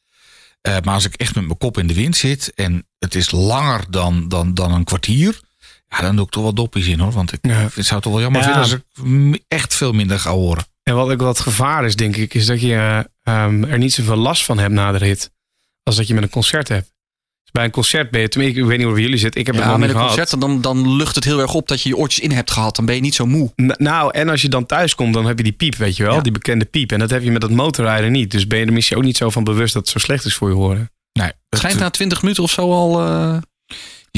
Maar 0.63 0.95
als 0.95 1.05
ik 1.05 1.15
echt 1.15 1.35
met 1.35 1.47
mijn 1.47 1.59
kop 1.59 1.79
in 1.79 1.87
de 1.87 1.95
wind 1.95 2.17
zit. 2.17 2.53
En 2.55 2.87
het 2.99 3.15
is 3.15 3.31
langer 3.31 3.85
dan, 3.91 4.29
dan, 4.29 4.55
dan 4.55 4.73
een 4.73 4.85
kwartier. 4.85 5.41
Ja, 5.89 6.01
dan 6.01 6.17
doe 6.17 6.25
ik 6.25 6.31
toch 6.31 6.43
wel 6.43 6.55
doppies 6.55 6.87
in 6.87 6.99
hoor. 6.99 7.13
Want 7.13 7.33
ik 7.33 7.39
Ja. 7.43 7.69
zou 7.69 7.95
het 7.95 8.03
toch 8.03 8.13
wel 8.13 8.21
jammer 8.21 8.41
Ja. 8.41 8.47
vinden 8.47 8.63
als 8.63 8.73
ik 9.35 9.43
echt 9.49 9.75
veel 9.75 9.93
minder 9.93 10.19
ga 10.19 10.31
horen. 10.31 10.65
En 10.83 10.95
wat 10.95 11.11
ook 11.11 11.21
wat 11.21 11.41
gevaar 11.41 11.85
is, 11.85 11.97
denk 11.97 12.17
ik, 12.17 12.35
is 12.35 12.47
dat 12.47 12.61
je 12.61 13.09
ehm, 13.23 13.65
er 13.65 13.79
niet 13.79 13.93
zoveel 13.93 14.17
last 14.17 14.45
van 14.45 14.59
hebt 14.59 14.73
na 14.73 14.93
de 14.93 14.99
rit. 14.99 15.31
Als 15.83 15.97
dat 15.97 16.07
je 16.07 16.15
met 16.15 16.23
een 16.23 16.29
concert 16.31 16.69
hebt. 16.69 16.95
Dus 17.43 17.51
bij 17.53 17.65
een 17.65 17.71
concert 17.71 18.11
ben 18.11 18.21
je, 18.21 18.29
tenminste, 18.29 18.61
ik 18.61 18.67
weet 18.67 18.79
niet 18.79 18.87
hoe 18.87 19.01
jullie 19.01 19.19
zit. 19.19 19.37
Ik 19.37 19.47
heb 19.47 19.55
het 19.55 19.65
nog 19.65 19.73
met 19.79 19.81
niet 19.87 19.89
een 19.97 20.03
gehad. 20.03 20.17
concert, 20.17 20.41
dan, 20.41 20.61
dan 20.61 20.97
lucht 20.97 21.15
het 21.15 21.25
heel 21.25 21.41
erg 21.41 21.55
op 21.55 21.69
dat 21.69 21.83
je 21.83 21.89
je 21.89 21.97
oortjes 21.97 22.25
in 22.25 22.31
hebt 22.31 22.51
gehad. 22.51 22.77
Dan 22.77 22.85
ben 22.87 22.95
je 22.95 23.01
niet 23.01 23.15
zo 23.15 23.27
moe. 23.27 23.53
N- 23.63 23.75
Nou, 23.77 24.11
en 24.13 24.29
als 24.29 24.43
je 24.43 24.49
dan 24.49 24.67
thuis 24.67 24.95
komt, 24.95 25.15
dan 25.15 25.27
heb 25.27 25.37
je 25.39 25.43
die 25.45 25.53
piep, 25.53 25.75
weet 25.75 25.97
je 25.97 26.03
wel. 26.03 26.15
Ja. 26.15 26.21
Die 26.21 26.33
bekende 26.33 26.65
piep. 26.65 26.93
En 26.93 26.99
dat 26.99 27.11
heb 27.11 27.23
je 27.23 27.31
met 27.31 27.41
dat 27.41 27.51
motorrijden 27.51 28.13
niet. 28.13 28.31
Dus 28.31 28.47
ben 28.47 28.59
je 28.59 28.67
er 28.67 28.73
misschien 28.73 28.97
ook 28.97 29.03
niet 29.03 29.17
zo 29.17 29.31
van 29.31 29.45
bewust 29.45 29.73
dat 29.75 29.83
het 29.83 29.91
zo 29.93 29.99
slecht 29.99 30.25
is 30.25 30.35
voor 30.35 30.49
je 30.49 30.55
horen. 30.55 30.91
Nee, 31.13 31.27
Het 31.27 31.37
het- 31.49 31.59
schijnt 31.59 31.79
na 31.79 31.91
20 31.91 32.23
minuten 32.23 32.43
of 32.43 32.51
zo 32.51 32.73
al... 32.73 33.01
eh, 33.07 33.37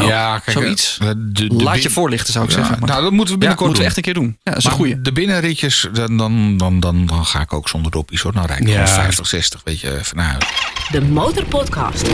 ja, 0.06 0.38
kijk, 0.38 0.58
zoiets. 0.58 0.98
eh, 1.00 1.08
De, 1.08 1.46
de 1.48 1.54
laat 1.54 1.82
je 1.82 1.90
voorlichten, 1.90 2.32
zou 2.32 2.44
ik 2.44 2.50
Ja, 2.50 2.56
zeggen. 2.56 2.78
Maar, 2.78 2.88
nou, 2.88 3.02
dat 3.02 3.12
moeten 3.12 3.26
we 3.38 3.40
ja, 3.40 3.46
binnenkort 3.46 3.68
moeten 3.68 3.84
we 3.86 3.90
doen. 3.94 3.96
echt 3.96 3.96
een 3.96 4.02
keer 4.02 4.22
doen. 4.22 4.38
Ja, 4.42 4.50
dat 4.50 4.56
is 4.56 4.64
een 4.64 4.70
Maar 4.70 4.78
goeie. 4.78 5.00
De 5.00 5.12
binnenritjes, 5.12 5.88
dan, 5.92 6.16
dan, 6.16 6.56
dan, 6.56 6.80
dan, 6.80 7.06
dan 7.06 7.24
ga 7.26 7.40
ik 7.40 7.52
ook 7.52 7.68
zonder 7.68 7.90
doppies 7.92 8.20
hoor. 8.20 8.32
Dan 8.32 8.44
rijd 8.44 8.60
ik 8.60 8.66
Ja. 8.68 8.72
gewoon 8.72 8.88
50, 8.88 9.26
60, 9.26 9.60
weet 9.64 9.80
je, 9.80 10.00
huis. 10.16 10.44
De 10.90 11.00
Motorpodcast. 11.02 12.06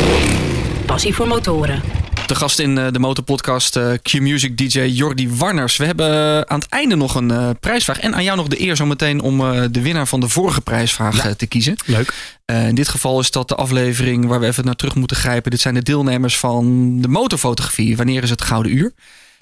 Passie 0.95 1.15
voor 1.15 1.29
motoren. 1.29 1.83
De 2.27 2.35
gast 2.35 2.59
in 2.59 2.79
eh, 2.79 2.87
de 2.93 2.99
motorpodcast 2.99 3.77
eh, 3.77 3.93
Q-Music 4.03 4.57
DJ 4.57 4.81
Jordi 4.81 5.29
Warners. 5.29 5.77
We 5.77 5.85
hebben 5.85 6.11
eh, 6.11 6.41
aan 6.41 6.59
het 6.59 6.69
einde 6.69 6.97
nog 6.97 7.15
een 7.15 7.31
eh, 7.31 7.51
prijsvraag. 7.61 7.99
En 8.01 8.15
aan 8.15 8.25
jou 8.25 8.37
nog 8.37 8.49
de 8.49 8.61
eer 8.61 8.77
zometeen 8.77 9.21
om 9.21 9.41
eh, 9.41 9.63
de 9.71 9.83
winnaar 9.83 10.07
van 10.07 10.21
de 10.21 10.29
vorige 10.29 10.61
prijsvraag 10.61 11.35
te 11.37 11.47
kiezen. 11.47 11.77
Leuk. 11.87 12.15
Eh, 12.45 12.69
in 12.69 12.75
dit 12.75 12.89
geval 12.89 13.21
is 13.21 13.31
dat 13.31 13.49
de 13.49 13.55
aflevering 13.55 14.27
waar 14.27 14.41
we 14.41 14.47
even 14.47 14.65
naar 14.65 14.75
terug 14.77 14.95
moeten 14.95 15.17
grijpen. 15.17 15.51
Dit 15.51 15.61
zijn 15.61 15.75
de 15.75 15.83
deelnemers 15.83 16.39
van 16.39 16.97
de 17.01 17.09
motorfotografie. 17.09 17.97
Wanneer 17.97 18.23
is 18.23 18.31
het 18.31 18.43
Gouden 18.43 18.73
Uur? 18.77 18.93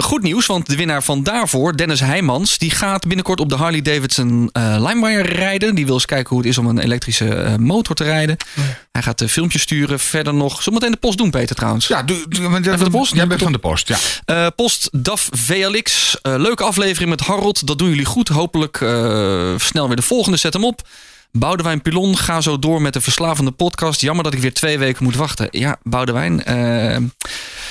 Goed 0.02 0.22
nieuws, 0.22 0.46
want 0.46 0.66
de 0.66 0.76
winnaar 0.76 1.02
van 1.02 1.22
daarvoor, 1.22 1.76
Dennis 1.76 2.00
Heijmans... 2.00 2.58
die 2.58 2.70
gaat 2.70 3.06
binnenkort 3.06 3.40
op 3.40 3.48
de 3.48 3.54
Harley 3.54 3.82
Davidson 3.82 4.48
eh 4.52 4.76
LimeWire 4.78 5.22
rijden. 5.22 5.74
Die 5.74 5.84
wil 5.84 5.94
eens 5.94 6.04
kijken 6.04 6.28
hoe 6.28 6.38
het 6.38 6.46
is 6.46 6.58
om 6.58 6.66
een 6.66 6.78
elektrische 6.78 7.34
eh, 7.34 7.56
motor 7.56 7.94
te 7.94 8.04
rijden. 8.04 8.36
Hij 8.92 9.02
gaat 9.02 9.18
de 9.18 9.28
filmpjes 9.28 9.62
sturen. 9.62 10.00
Verder 10.00 10.34
nog... 10.34 10.62
Zullen 10.62 10.64
we 10.64 10.72
meteen 10.72 10.90
de 10.90 11.06
post 11.06 11.18
doen, 11.18 11.30
Peter, 11.30 11.56
trouwens? 11.56 11.86
Ja, 11.86 12.02
doe, 12.02 12.28
de 12.28 12.90
post? 12.90 13.14
Jij 13.14 13.26
bent 13.26 13.42
van 13.42 13.52
de 13.52 13.58
post, 13.58 13.88
ja. 13.88 13.96
Eh, 14.24 14.46
post 14.56 14.88
DAF 14.92 15.28
VLX. 15.30 16.16
Eh, 16.22 16.34
leuke 16.38 16.62
aflevering 16.62 17.10
met 17.10 17.20
Harold. 17.20 17.66
Dat 17.66 17.78
doen 17.78 17.88
jullie 17.88 18.04
goed. 18.04 18.28
Hopelijk 18.28 18.80
eh, 18.80 19.54
snel 19.56 19.86
weer 19.86 19.96
de 19.96 20.02
volgende. 20.02 20.38
Zet 20.38 20.52
hem 20.52 20.64
op. 20.64 20.82
Boudewijn 21.38 21.82
Pilon, 21.82 22.16
ga 22.16 22.40
zo 22.40 22.58
door 22.58 22.82
met 22.82 22.92
de 22.92 23.00
verslavende 23.00 23.50
podcast. 23.50 24.00
Jammer 24.00 24.24
dat 24.24 24.34
ik 24.34 24.40
weer 24.40 24.54
twee 24.54 24.78
weken 24.78 25.04
moet 25.04 25.16
wachten. 25.16 25.48
Ja, 25.50 25.78
Boudewijn. 25.82 26.44
eh, 26.44 26.96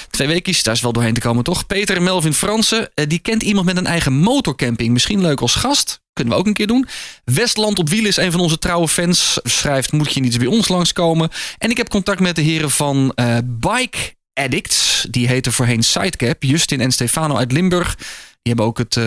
twee 0.10 0.28
weekjes, 0.28 0.63
daar 0.63 0.74
is 0.74 0.82
wel 0.82 0.93
doorheen 0.93 1.13
te 1.13 1.19
komen, 1.19 1.43
toch? 1.43 1.67
Peter 1.67 1.95
en 1.95 2.04
Melvin 2.04 2.34
Fransen, 2.34 2.89
eh, 2.93 3.08
die 3.08 3.19
kent 3.19 3.43
iemand 3.43 3.65
met 3.65 3.78
een 3.78 3.86
eigen 3.86 4.13
motorcamping. 4.13 4.91
Misschien 4.91 5.21
leuk 5.21 5.41
als 5.41 5.56
gast. 5.56 6.02
Kunnen 6.13 6.34
we 6.34 6.39
ook 6.39 6.47
een 6.47 6.54
keer 6.54 6.67
doen. 6.67 6.88
Westland 7.24 7.80
op 7.80 7.89
wielen 7.89 8.10
is 8.10 8.17
een 8.17 8.32
van 8.32 8.39
onze 8.39 8.58
trouwe 8.58 8.88
fans. 8.88 9.39
Schrijft, 9.43 9.91
moet 9.91 10.13
je 10.13 10.19
niet 10.19 10.38
bij 10.38 10.47
ons 10.47 10.67
langskomen? 10.67 11.30
En 11.58 11.69
ik 11.69 11.78
heb 11.78 11.89
contact 11.89 12.19
met 12.19 12.36
de 12.36 12.41
heren 12.41 12.71
van 12.71 13.12
eh, 13.15 13.38
Bike 13.43 13.97
Addicts. 14.34 15.08
Die 15.10 15.28
heten 15.28 15.54
voorheen 15.54 15.84
Sidecap. 15.84 16.43
Justin 16.43 16.82
en 16.82 16.91
Stefano 16.91 17.36
uit 17.36 17.51
Limburg. 17.51 17.95
Die 18.41 18.53
hebben 18.53 18.66
ook 18.66 18.78
het 18.78 18.99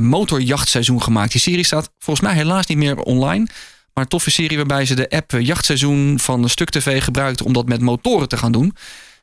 motorjachtseizoen 0.00 1.02
gemaakt. 1.02 1.32
Die 1.32 1.40
serie 1.40 1.64
staat 1.64 1.90
volgens 1.98 2.26
mij 2.26 2.34
helaas 2.36 2.66
niet 2.66 2.78
meer 2.78 2.96
online. 2.96 3.46
Maar 3.94 4.04
een 4.04 4.10
toffe 4.10 4.30
serie 4.30 4.56
waarbij 4.56 4.84
ze 4.86 4.94
de 4.94 5.10
app 5.10 5.30
Jachtseizoen 5.38 6.18
van 6.20 6.48
Stuk 6.48 6.70
TV 6.70 7.02
gebruikten 7.04 7.46
om 7.46 7.52
dat 7.52 7.68
met 7.68 7.80
motoren 7.80 8.28
te 8.28 8.36
gaan 8.36 8.52
doen. 8.52 8.76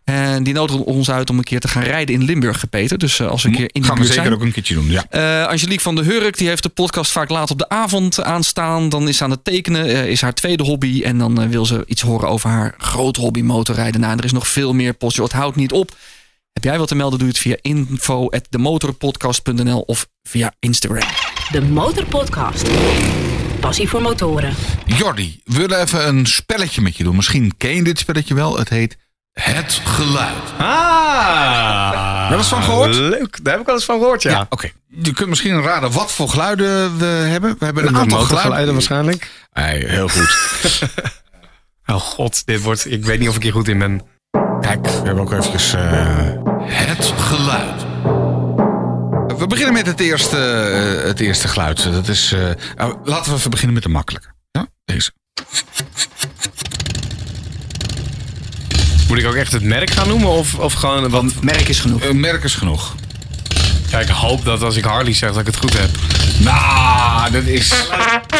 En 0.03 0.43
die 0.43 0.53
nodigden 0.53 0.85
ons 0.85 1.09
uit 1.11 1.29
om 1.29 1.37
een 1.37 1.43
keer 1.43 1.59
te 1.59 1.67
gaan 1.67 1.83
rijden 1.83 2.15
in 2.15 2.23
Limburg, 2.23 2.69
Peter. 2.69 2.97
Dus 2.97 3.19
eh, 3.19 3.27
als 3.27 3.43
we 3.43 3.49
een 3.49 3.55
keer 3.55 3.69
in 3.71 3.81
de 3.81 3.87
Gaan 3.87 3.97
we 3.97 4.03
zeker 4.05 4.21
zijn. 4.21 4.33
ook 4.33 4.41
een 4.41 4.51
keertje 4.51 4.73
doen, 4.73 4.89
ja. 4.89 5.05
Eh, 5.09 5.45
Angelique 5.47 5.81
van 5.81 5.95
der 5.95 6.05
Hurk 6.05 6.37
die 6.37 6.47
heeft 6.47 6.63
de 6.63 6.69
podcast 6.69 7.11
vaak 7.11 7.29
laat 7.29 7.51
op 7.51 7.57
de 7.57 7.69
avond 7.69 8.23
aanstaan. 8.23 8.89
Dan 8.89 9.07
is 9.07 9.17
ze 9.17 9.23
aan 9.23 9.31
het 9.31 9.43
tekenen, 9.43 9.85
eh, 9.85 10.05
is 10.07 10.21
haar 10.21 10.33
tweede 10.33 10.63
hobby. 10.63 11.01
En 11.03 11.17
dan 11.17 11.41
eh, 11.41 11.47
wil 11.47 11.65
ze 11.65 11.83
iets 11.85 12.01
horen 12.01 12.29
over 12.29 12.49
haar 12.49 12.73
grote 12.77 13.19
hobby 13.19 13.41
motorrijden. 13.41 13.99
Nou, 14.01 14.11
en 14.13 14.19
er 14.19 14.25
is 14.25 14.31
nog 14.31 14.47
veel 14.47 14.73
meer 14.73 14.93
post. 14.93 15.15
Joh, 15.15 15.25
Het 15.25 15.35
houdt 15.35 15.55
niet 15.55 15.71
op. 15.71 15.91
Heb 16.53 16.63
jij 16.63 16.77
wat 16.77 16.87
te 16.87 16.95
melden, 16.95 17.19
doe 17.19 17.27
je 17.27 17.33
het 17.33 17.41
via 17.43 17.57
info.demotorpodcast.nl 17.61 19.79
of 19.79 20.07
via 20.23 20.53
Instagram. 20.59 21.07
De 21.51 21.61
Motorpodcast. 21.61 22.67
Passie 23.69 23.89
voor 23.89 24.01
motoren. 24.01 24.53
Jordi, 24.85 25.41
we 25.45 25.57
willen 25.57 25.79
even 25.81 26.07
een 26.07 26.25
spelletje 26.25 26.81
met 26.81 26.97
je 26.97 27.03
doen. 27.03 27.15
Misschien 27.15 27.53
ken 27.57 27.75
je 27.75 27.83
dit 27.83 27.99
spelletje 27.99 28.33
wel. 28.33 28.57
Het 28.57 28.69
heet 28.69 28.97
Het 29.33 29.81
Geluid. 29.83 30.35
Ah! 30.57 32.29
Wel 32.29 32.37
eens 32.37 32.47
van 32.47 32.63
gehoord? 32.63 32.95
Leuk, 32.95 33.39
daar 33.43 33.51
heb 33.51 33.61
ik 33.61 33.65
wel 33.65 33.75
eens 33.75 33.85
van 33.85 33.99
gehoord, 33.99 34.21
ja. 34.21 34.45
Oké. 34.49 34.71
Je 34.87 35.13
kunt 35.13 35.29
misschien 35.29 35.61
raden 35.61 35.91
wat 35.91 36.11
voor 36.11 36.29
geluiden 36.29 36.97
we 36.97 37.05
hebben. 37.05 37.55
We 37.59 37.65
hebben 37.65 37.87
een 37.87 37.93
De 37.93 37.99
aantal 37.99 38.17
motorgeluiden 38.19 38.41
geluiden. 38.41 38.73
waarschijnlijk. 38.73 39.31
Nee, 39.53 39.85
heel 39.85 40.07
goed. 40.09 40.37
Oh 41.85 41.95
god, 41.95 42.45
dit 42.45 42.61
wordt... 42.61 42.91
Ik 42.91 43.05
weet 43.05 43.19
niet 43.19 43.29
of 43.29 43.35
ik 43.35 43.43
hier 43.43 43.51
goed 43.51 43.67
in 43.67 43.77
ben. 43.79 44.01
Kijk, 44.61 44.85
we 44.85 44.89
hebben 44.91 45.19
ook 45.19 45.31
eventjes 45.31 45.73
eh, 45.73 45.81
het 46.61 47.05
geluid. 47.17 47.68
We 49.39 49.47
beginnen 49.47 49.73
met 49.73 49.85
het 49.85 49.99
eerste, 49.99 50.37
eh, 50.37 51.07
het 51.07 51.19
eerste 51.19 51.47
geluid. 51.47 51.83
Dat 51.91 52.07
is, 52.07 52.31
eh, 52.31 52.39
nou, 52.75 52.95
laten 53.03 53.31
we 53.31 53.37
even 53.37 53.49
beginnen 53.49 53.73
met 53.73 53.83
de 53.83 53.89
makkelijke. 53.89 54.27
Ja, 54.51 54.67
deze. 54.85 55.11
Moet 59.07 59.17
ik 59.17 59.25
ook 59.25 59.35
echt 59.35 59.51
het 59.51 59.63
merk 59.63 59.89
gaan 59.89 60.07
noemen? 60.07 60.29
Of, 60.29 60.55
of 60.55 60.73
gewoon... 60.73 61.09
Want 61.09 61.43
Merk 61.43 61.67
is 61.67 61.79
genoeg. 61.79 62.03
Een 62.03 62.19
merk 62.19 62.43
is 62.43 62.55
genoeg. 62.55 62.95
ja, 63.89 63.99
ik 63.99 64.07
hoop 64.07 64.45
dat 64.45 64.61
als 64.61 64.75
ik 64.75 64.83
Harley 64.83 65.13
zeg 65.13 65.29
dat 65.29 65.39
ik 65.39 65.45
het 65.45 65.55
goed 65.57 65.77
heb. 65.77 65.89
Nou, 66.37 67.31
dat 67.31 67.43
is... 67.43 67.73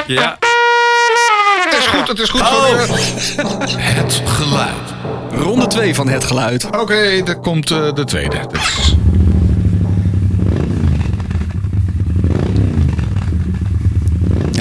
Ja. 0.08 0.38
Het 1.70 1.78
is 1.80 1.88
goed, 1.88 2.08
het 2.08 2.20
is 2.20 2.30
goed 2.30 2.42
voor 2.48 2.62
de- 2.78 3.82
Het 3.82 4.22
geluid. 4.26 4.94
Ronde 5.32 5.68
2 5.68 5.96
van 5.96 6.08
het 6.08 6.24
geluid. 6.24 6.66
Oké, 6.66 7.24
daar 7.24 7.40
komt 7.40 7.72
eh, 7.72 7.94
de 7.94 8.04
tweede. 8.04 8.38
Dat 8.40 8.54
is- 8.56 8.89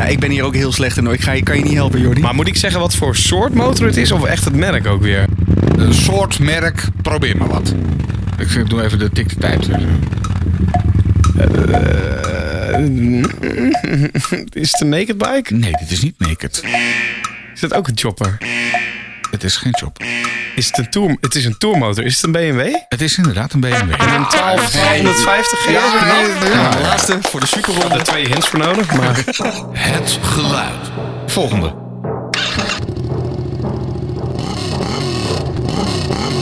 ik 0.09 0.21
ben 0.21 0.31
hier 0.31 0.45
ook 0.45 0.55
heel 0.55 0.73
slecht 0.73 0.97
in 0.97 1.05
hoor. 1.05 1.15
Ik 1.15 1.21
ga, 1.21 1.41
kan 1.43 1.57
je 1.57 1.65
niet 1.65 1.75
helpen, 1.75 2.01
Jordi. 2.01 2.21
Maar 2.21 2.35
moet 2.35 2.47
ik 2.47 2.57
zeggen 2.57 2.81
wat 2.81 2.95
voor 2.95 3.17
soort 3.17 3.55
motor 3.55 3.87
het 3.87 3.97
is? 3.97 4.13
Of 4.13 4.25
echt 4.25 4.45
het 4.45 4.57
merk 4.57 4.87
ook 4.87 5.03
weer? 5.03 5.25
Een 5.77 5.95
soort 5.95 6.39
merk, 6.39 6.85
probeer 7.03 7.37
maar 7.37 7.49
wat. 7.49 7.75
Ik 8.39 8.69
doe 8.69 8.83
even 8.83 8.99
de 8.99 9.11
tik 9.11 9.29
de 9.29 9.37
tijd. 9.37 9.69
Is 14.53 14.71
het 14.71 14.81
een 14.81 14.89
naked 14.89 15.19
bike? 15.19 15.55
Nee, 15.55 15.73
dit 15.73 15.91
is 15.91 16.03
niet 16.03 16.19
naked. 16.19 16.65
Is 17.55 17.61
dat 17.61 17.75
ook 17.75 17.89
een 17.89 17.99
chopper? 17.99 18.39
Het 19.31 19.45
is 19.45 19.57
geen 19.57 19.75
job. 19.81 20.03
Is 20.59 20.67
het 20.67 20.79
een 20.79 20.91
tour? 20.91 21.17
Het 21.21 21.35
is 21.35 21.45
een 21.45 21.59
tourmotor. 21.59 22.05
Is 22.05 22.15
het 22.17 22.25
een 22.25 22.33
BMW? 22.33 22.75
Het 22.89 23.01
is 23.01 23.17
inderdaad 23.17 23.53
een 23.53 23.61
BMW. 23.61 23.91
Een 23.91 24.27
1250 24.31 25.59
GS? 25.59 25.71
Ja, 25.71 25.81
ja, 26.51 26.71
de 26.71 26.81
laatste 26.83 27.19
voor 27.21 27.41
de 27.41 27.47
superronde. 27.47 27.95
er 27.95 28.03
twee 28.03 28.27
hints 28.27 28.49
voor 28.49 28.59
nodig, 28.59 28.93
maar... 28.97 29.17
Het 29.73 30.19
geluid. 30.23 30.91
Volgende. 31.27 31.75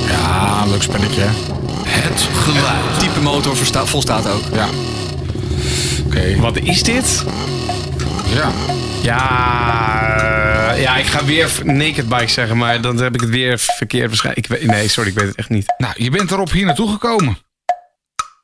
Ja, 0.09 0.65
leuk 0.67 0.83
spelletje. 0.83 1.21
hè? 1.21 1.29
Het 1.89 2.29
geluid. 2.45 2.99
Type 2.99 3.21
motor 3.21 3.57
versta- 3.57 3.87
volstaat 3.87 4.29
ook. 4.29 4.43
Ja. 4.53 4.67
Oké. 6.07 6.37
Wat 6.41 6.57
is 6.59 6.83
dit? 6.83 7.25
Ja. 8.35 8.51
Ja, 9.03 10.46
ja, 10.77 10.97
ik 10.97 11.07
ga 11.07 11.25
weer 11.25 11.51
naked 11.63 12.09
bike 12.09 12.29
zeggen, 12.29 12.57
maar 12.57 12.81
dan 12.81 12.99
heb 12.99 13.15
ik 13.15 13.21
het 13.21 13.31
weer 13.31 13.59
verkeerd 13.59 14.07
waarschijnlijk. 14.07 14.47
Ik 14.47 14.59
weet, 14.59 14.67
nee, 14.67 14.89
sorry, 14.89 15.11
ik 15.11 15.15
weet 15.17 15.27
het 15.27 15.37
echt 15.37 15.49
niet. 15.49 15.75
Nou, 15.79 15.95
je 15.97 16.11
bent 16.11 16.31
erop 16.31 16.51
hier 16.51 16.65
naartoe 16.65 16.91
gekomen. 16.91 17.39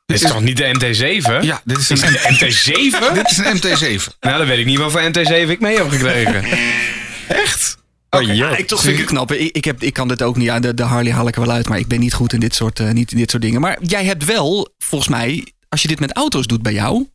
Dit 0.07 0.22
is 0.22 0.28
toch 0.30 0.41
niet 0.41 0.57
de 0.57 0.74
MT-7? 0.74 1.45
Ja, 1.45 1.61
dit 1.64 1.78
is 1.78 1.91
Is 1.91 2.01
een, 2.03 2.12
het 2.12 2.24
een 2.24 2.35
MT-7? 2.35 3.14
dit 3.14 3.30
is 3.30 3.39
een 3.39 3.57
MT7. 3.57 4.18
Nou, 4.20 4.39
dan 4.39 4.47
weet 4.47 4.59
ik 4.59 4.66
niet 4.66 4.78
wat 4.78 4.93
voor 4.93 5.01
MT-7 5.03 5.49
ik 5.49 5.61
mee 5.61 5.76
heb 5.76 5.89
gekregen. 5.89 6.45
Echt? 7.43 7.80
Oh, 8.11 8.22
Ja, 8.22 8.57
ik 8.57 8.66
toch 8.66 8.80
vind 8.80 8.93
ik 8.93 8.99
het 8.99 9.09
knap. 9.09 9.33
Ik, 9.33 9.57
ik, 9.57 9.64
heb, 9.64 9.83
ik 9.83 9.93
kan 9.93 10.09
dit 10.09 10.22
ook 10.22 10.37
niet. 10.37 10.47
Ja, 10.47 10.61
de, 10.61 10.74
de 10.74 10.83
Harley 10.83 11.12
haal 11.12 11.28
ik 11.28 11.35
er 11.35 11.41
wel 11.41 11.51
uit, 11.55 11.68
maar 11.68 11.78
ik 11.78 11.87
ben 11.87 12.01
niet 12.01 12.14
goed 12.14 12.33
in 12.33 12.41
dit 12.41 12.55
soort, 12.55 12.80
eh, 12.80 12.91
niet 12.91 13.12
in 13.12 13.18
dit 13.18 13.30
soort 13.30 13.43
dingen. 13.43 13.61
Maar 13.61 13.78
jij 13.83 14.05
hebt 14.05 14.24
wel, 14.24 14.74
volgens 14.78 15.11
mij, 15.11 15.47
als 15.68 15.83
je 15.83 15.89
dit 15.89 16.01
met 16.01 16.12
auto's 16.16 16.47
doet 16.47 16.62
bij 16.62 16.72
jou, 16.72 17.07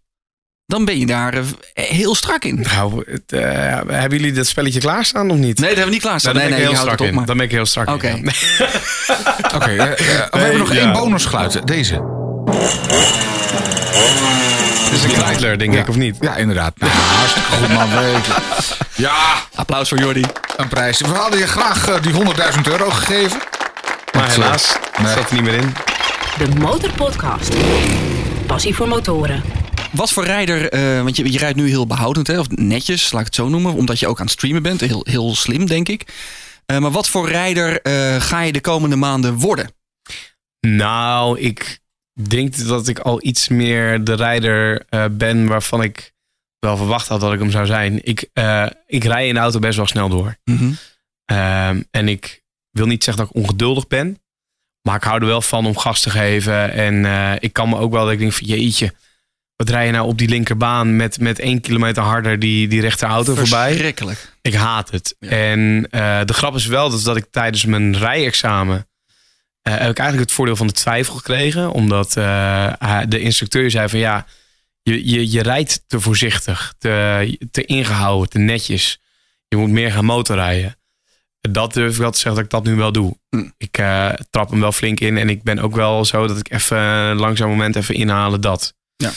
dan 0.68 0.86
ben 0.86 0.99
je 0.99 1.05
daar 1.05 1.34
eh, 1.34 1.43
heel 1.74 2.15
strak 2.15 2.43
in. 2.43 2.55
Nee, 2.55 2.65
Nou, 2.76 3.03
het, 3.11 3.32
eh, 3.32 3.41
hebben 3.88 4.18
jullie 4.20 4.32
dat 4.34 4.47
spelletje 4.47 4.80
klaarstaan 4.80 5.30
of 5.32 5.38
niet? 5.38 5.57
dat 5.57 5.65
hebben 5.68 5.86
we 5.86 5.91
niet 5.91 6.01
klaarstaan. 6.01 6.34
Nou, 6.36 6.49
dan 6.49 6.57
nee, 6.57 6.65
ben 6.65 6.76
nee, 6.76 6.86
je 6.86 6.86
heel 6.86 6.97
strak 6.97 6.99
het 6.99 7.01
op. 7.01 7.07
in. 7.07 7.13
Maar... 7.15 7.26
Dan 7.26 7.38
ben 7.38 7.45
ik 7.45 7.51
heel 7.51 7.65
strak 7.65 7.89
Oké. 7.89 8.07
in. 8.07 8.32
ja. 8.57 8.70
Oké, 9.55 9.72
eh, 9.76 10.30
we 10.32 10.38
hebben 10.39 10.57
nog 10.57 10.74
ja. 10.74 10.80
één 10.80 10.91
bonusgeluid. 10.93 11.68
Deze. 11.68 11.93
Het 14.84 14.91
is 14.93 15.03
een 15.03 15.11
Kreidler, 15.11 15.57
denk 15.57 15.74
ik, 15.74 15.89
of 15.89 15.95
niet? 15.95 16.18
Ja, 16.20 16.36
inderdaad. 16.36 16.74
Nou, 16.80 16.91
hartstikke 16.91 17.51
goed, 17.51 17.74
man. 17.74 17.88
Ja, 18.95 19.13
Applaus 19.55 19.89
voor 19.89 19.97
Jordi. 19.99 20.24
een 20.57 20.68
prijs. 20.68 20.99
We 21.01 21.07
hadden 21.07 21.39
je 21.39 21.47
graag 21.47 21.99
die 21.99 22.11
100.000 22.13 22.22
euro 22.63 22.89
gegeven. 22.89 23.39
Maar 24.13 24.30
helaas, 24.30 24.76
Nee. 25.01 25.13
zat 25.13 25.30
er 25.30 25.34
niet 25.36 25.43
meer 25.43 25.53
in. 25.53 25.74
De 26.38 26.47
Motorpodcast. 26.59 27.53
Passie 28.45 28.76
voor 28.76 28.88
motoren. 28.88 29.43
Wat 29.97 30.11
voor 30.11 30.25
rijder, 30.25 30.69
eh, 30.69 31.03
want 31.03 31.15
je, 31.15 31.31
je 31.31 31.37
rijdt 31.37 31.57
nu 31.57 31.67
heel 31.67 31.87
behoudend, 31.87 32.27
hè, 32.27 32.39
of 32.39 32.49
netjes, 32.49 33.11
laat 33.11 33.19
ik 33.19 33.25
het 33.25 33.35
zo 33.35 33.49
noemen, 33.49 33.73
omdat 33.73 33.99
je 33.99 34.07
ook 34.07 34.19
aan 34.19 34.25
het 34.25 34.35
streamen 34.35 34.63
bent. 34.63 34.81
Heel, 34.81 35.05
heel 35.09 35.35
slim, 35.35 35.65
denk 35.65 35.87
ik. 35.89 36.13
Eh, 36.65 36.77
maar 36.77 36.91
wat 36.91 37.09
voor 37.09 37.29
rijder 37.29 37.81
eh, 37.81 38.21
ga 38.21 38.41
je 38.41 38.51
de 38.51 38.61
komende 38.61 38.95
maanden 38.95 39.33
worden? 39.33 39.71
Nou, 40.59 41.39
ik 41.39 41.79
denk 42.13 42.67
dat 42.67 42.87
ik 42.87 42.99
al 42.99 43.25
iets 43.25 43.47
meer 43.47 44.03
de 44.03 44.13
rijder 44.13 44.85
ben 45.11 45.47
waarvan 45.47 45.83
ik 45.83 46.13
wel 46.59 46.77
verwacht 46.77 47.07
had 47.07 47.21
dat 47.21 47.33
ik 47.33 47.39
hem 47.39 47.51
zou 47.51 47.65
zijn. 47.65 47.99
Ik, 48.03 48.29
ik 48.85 49.03
rij 49.03 49.27
in 49.27 49.33
de 49.33 49.39
auto 49.39 49.59
best 49.59 49.77
wel 49.77 49.87
snel 49.87 50.09
door. 50.09 50.37
Ehm, 51.25 51.81
en 51.91 52.07
ik 52.07 52.43
wil 52.71 52.85
niet 52.85 53.03
zeggen 53.03 53.23
dat 53.23 53.35
ik 53.35 53.41
ongeduldig 53.41 53.87
ben. 53.87 54.21
Maar 54.81 54.95
ik 54.95 55.03
hou 55.03 55.19
er 55.19 55.27
wel 55.27 55.41
van 55.41 55.65
om 55.65 55.77
gas 55.77 56.01
te 56.01 56.09
geven. 56.09 56.71
En 56.71 57.05
ik 57.39 57.53
kan 57.53 57.69
me 57.69 57.77
ook 57.77 57.91
wel 57.91 58.03
dat 58.03 58.13
ik 58.13 58.19
denk 58.19 58.33
van 58.33 58.47
jeetje. 58.47 58.93
Wat 59.58 59.70
rij 59.70 59.86
je 59.86 59.91
nou 59.91 60.08
op 60.08 60.18
die 60.18 60.30
linkerbaan 60.30 60.95
met, 60.95 61.20
met 61.20 61.39
één 61.39 61.62
kilometer 61.62 62.03
harder 62.03 62.39
die, 62.39 62.68
die 62.68 62.82
rechter 62.82 63.08
auto 63.08 63.36
voorbij? 63.36 63.68
Verschrikkelijk. 63.70 64.34
Ik 64.41 64.53
haat 64.53 64.91
het. 64.91 65.16
Ja. 65.20 65.30
En 65.30 65.88
eh, 65.89 66.20
de 66.26 66.34
grap 66.34 66.55
is 66.55 66.66
wel 66.66 66.89
dat, 66.89 67.03
dat 67.03 67.16
ik 67.18 67.26
tijdens 67.32 67.66
mijn 67.66 67.97
rijexamen... 67.97 68.88
eh, 69.62 69.74
heb 69.74 69.89
ik 69.89 69.97
eigenlijk 69.97 70.20
het 70.20 70.32
voordeel 70.32 70.55
van 70.55 70.68
de 70.68 70.74
twijfel 70.74 71.16
gekregen. 71.16 71.72
Omdat 71.72 72.18
eh, 72.18 73.01
de 73.08 73.20
instructeur 73.20 73.72
zei 73.72 73.89
van 73.89 73.99
ja... 73.99 74.26
Je, 74.82 75.10
je, 75.10 75.32
je 75.32 75.41
rijdt 75.41 75.84
te 75.88 75.99
voorzichtig, 75.99 76.74
te, 76.78 77.38
te 77.51 77.66
ingehouden, 77.66 78.30
te 78.30 78.39
netjes. 78.39 78.99
Je 79.47 79.58
moet 79.58 79.70
meer 79.70 79.91
gaan 79.91 80.05
motorrijden. 80.05 80.78
Dat 81.41 81.74
durf 81.74 81.91
ik 81.91 81.97
wel 81.97 82.12
te 82.12 82.20
zeggen 82.20 82.36
dat 82.36 82.43
ik 82.43 82.49
dat 82.49 82.64
nu 82.64 82.76
wel 82.76 82.91
doe. 82.91 83.18
Hm. 83.30 83.49
Ik 83.58 83.72
trap 84.30 84.49
hem 84.49 84.60
wel 84.60 84.72
flink 84.72 84.99
in. 84.99 85.18
En 85.18 85.30
ik 85.30 85.43
ben 85.43 85.60
ook 85.60 85.76
wel 85.76 86.05
zo 86.05 86.28
dat 86.28 86.39
ik 86.39 86.51
even 86.51 87.16
langzaam 87.16 87.49
moment 87.49 87.76
even 87.76 87.95
inhalen 87.95 88.41
dat. 88.41 88.76
Ja. 88.95 89.12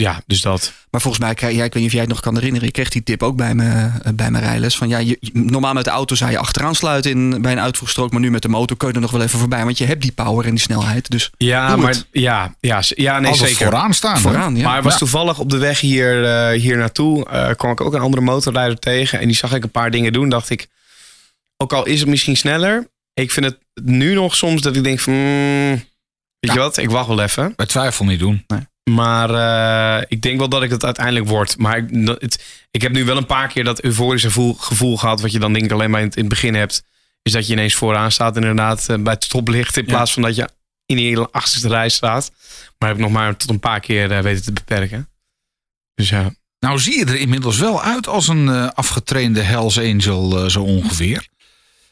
Ja, 0.00 0.22
dus 0.26 0.40
dat. 0.40 0.72
Maar 0.90 1.00
volgens 1.00 1.22
mij, 1.22 1.52
ja, 1.54 1.64
ik 1.64 1.72
weet 1.72 1.74
niet 1.74 1.84
of 1.86 1.92
jij 1.92 2.00
het 2.00 2.08
nog 2.10 2.20
kan 2.20 2.34
herinneren. 2.34 2.66
Ik 2.68 2.72
kreeg 2.74 2.88
die 2.88 3.02
tip 3.02 3.22
ook 3.22 3.36
bij, 3.36 3.54
me, 3.54 3.90
eh, 4.02 4.12
bij 4.14 4.30
mijn 4.30 4.44
rijles. 4.44 4.76
Van, 4.76 4.88
ja, 4.88 4.98
je, 4.98 5.18
normaal 5.32 5.72
met 5.72 5.84
de 5.84 5.90
auto 5.90 6.14
zou 6.14 6.30
je 6.30 6.38
achteraan 6.38 6.74
sluiten 6.74 7.10
in, 7.10 7.42
bij 7.42 7.52
een 7.52 7.60
uitvoegstrook. 7.60 8.10
Maar 8.10 8.20
nu 8.20 8.30
met 8.30 8.42
de 8.42 8.48
motor 8.48 8.76
kun 8.76 8.88
je 8.88 8.94
er 8.94 9.00
nog 9.00 9.10
wel 9.10 9.22
even 9.22 9.38
voorbij. 9.38 9.64
Want 9.64 9.78
je 9.78 9.84
hebt 9.84 10.02
die 10.02 10.12
power 10.12 10.44
en 10.44 10.50
die 10.50 10.60
snelheid. 10.60 11.10
Dus 11.10 11.30
Ja, 11.36 11.76
maar 11.76 11.88
het. 11.90 12.06
ja, 12.12 12.54
ja, 12.60 12.82
ja, 12.88 13.18
nee, 13.18 13.34
zeker. 13.34 13.56
vooraan 13.56 13.94
staan. 13.94 14.14
hè? 14.14 14.20
vooraan, 14.20 14.56
ja. 14.56 14.64
Maar 14.64 14.74
het 14.74 14.84
was 14.84 14.92
Ja. 14.92 14.98
toevallig 14.98 15.38
op 15.38 15.50
de 15.50 15.58
weg 15.58 15.80
hier, 15.80 16.24
eh, 16.24 16.60
hier 16.60 16.76
naartoe. 16.76 17.28
eh, 17.28 17.50
kwam 17.56 17.70
ik 17.72 17.80
ook 17.80 17.94
een 17.94 18.00
andere 18.00 18.22
motorrijder 18.22 18.78
tegen. 18.78 19.20
En 19.20 19.26
die 19.26 19.36
zag 19.36 19.54
ik 19.54 19.62
een 19.64 19.70
paar 19.70 19.90
dingen 19.90 20.12
doen. 20.12 20.28
Dacht 20.28 20.50
ik, 20.50 20.68
ook 21.56 21.72
al 21.72 21.86
is 21.86 22.00
het 22.00 22.08
misschien 22.08 22.36
sneller. 22.36 22.88
Ik 23.14 23.30
vind 23.30 23.46
het 23.46 23.58
nu 23.84 24.14
nog 24.14 24.36
soms 24.36 24.62
dat 24.62 24.76
ik 24.76 24.84
denk 24.84 25.00
van... 25.00 25.12
mm, 25.14 25.70
weet 25.70 25.84
Ja. 26.40 26.52
je 26.52 26.58
wat, 26.58 26.76
ik 26.76 26.90
wacht 26.90 27.08
wel 27.08 27.20
even. 27.22 27.52
Bij 27.56 27.66
twijfel 27.66 28.04
niet 28.04 28.18
doen. 28.18 28.44
Maar 28.90 29.30
eh, 29.30 30.04
ik 30.08 30.22
denk 30.22 30.38
wel 30.38 30.48
dat 30.48 30.62
ik 30.62 30.70
het 30.70 30.84
uiteindelijk 30.84 31.26
word. 31.28 31.58
Maar 31.58 31.76
ik, 31.76 32.06
dat- 32.06 32.20
het, 32.20 32.44
ik 32.70 32.82
heb 32.82 32.92
nu 32.92 33.04
wel 33.04 33.16
een 33.16 33.26
paar 33.26 33.48
keer 33.48 33.64
dat 33.64 33.80
euforische 33.80 34.26
gevoel, 34.26 34.54
gevoel 34.54 34.96
gehad. 34.96 35.20
Wat 35.20 35.32
je 35.32 35.38
dan 35.38 35.52
denk 35.52 35.64
ik 35.64 35.70
alleen 35.72 35.90
maar 35.90 36.00
in 36.00 36.06
het, 36.06 36.16
in 36.16 36.20
het 36.24 36.30
begin 36.32 36.54
hebt. 36.54 36.82
Is 37.22 37.32
dat 37.32 37.46
je 37.46 37.52
ineens 37.52 37.74
vooraan 37.74 38.12
staat 38.12 38.36
inderdaad 38.36 38.88
eh, 38.88 38.96
bij 38.98 39.12
het 39.12 39.24
stoplicht. 39.24 39.76
In 39.76 39.82
Ja. 39.86 39.88
plaats 39.92 40.12
van 40.12 40.22
dat 40.22 40.36
je 40.36 40.48
in 40.86 40.96
die 40.96 41.06
hele 41.08 41.28
achterste 41.30 41.68
rij 41.68 41.88
staat. 41.88 42.30
Maar 42.78 42.88
heb 42.88 42.98
ik 42.98 43.04
nog 43.04 43.12
maar 43.12 43.36
tot 43.36 43.50
een 43.50 43.60
paar 43.60 43.80
keer 43.80 44.12
eh, 44.12 44.20
weten 44.22 44.44
te 44.44 44.52
beperken. 44.52 45.08
Dus 45.94 46.08
ja. 46.08 46.30
Nou 46.58 46.78
zie 46.78 46.98
je 46.98 47.04
er 47.04 47.16
inmiddels 47.16 47.58
wel 47.58 47.82
uit 47.82 48.08
als 48.08 48.28
een 48.28 48.48
afgetrainde 48.74 49.40
Hells 49.42 49.78
Angel 49.78 50.50
zo 50.50 50.62
ongeveer. 50.62 51.26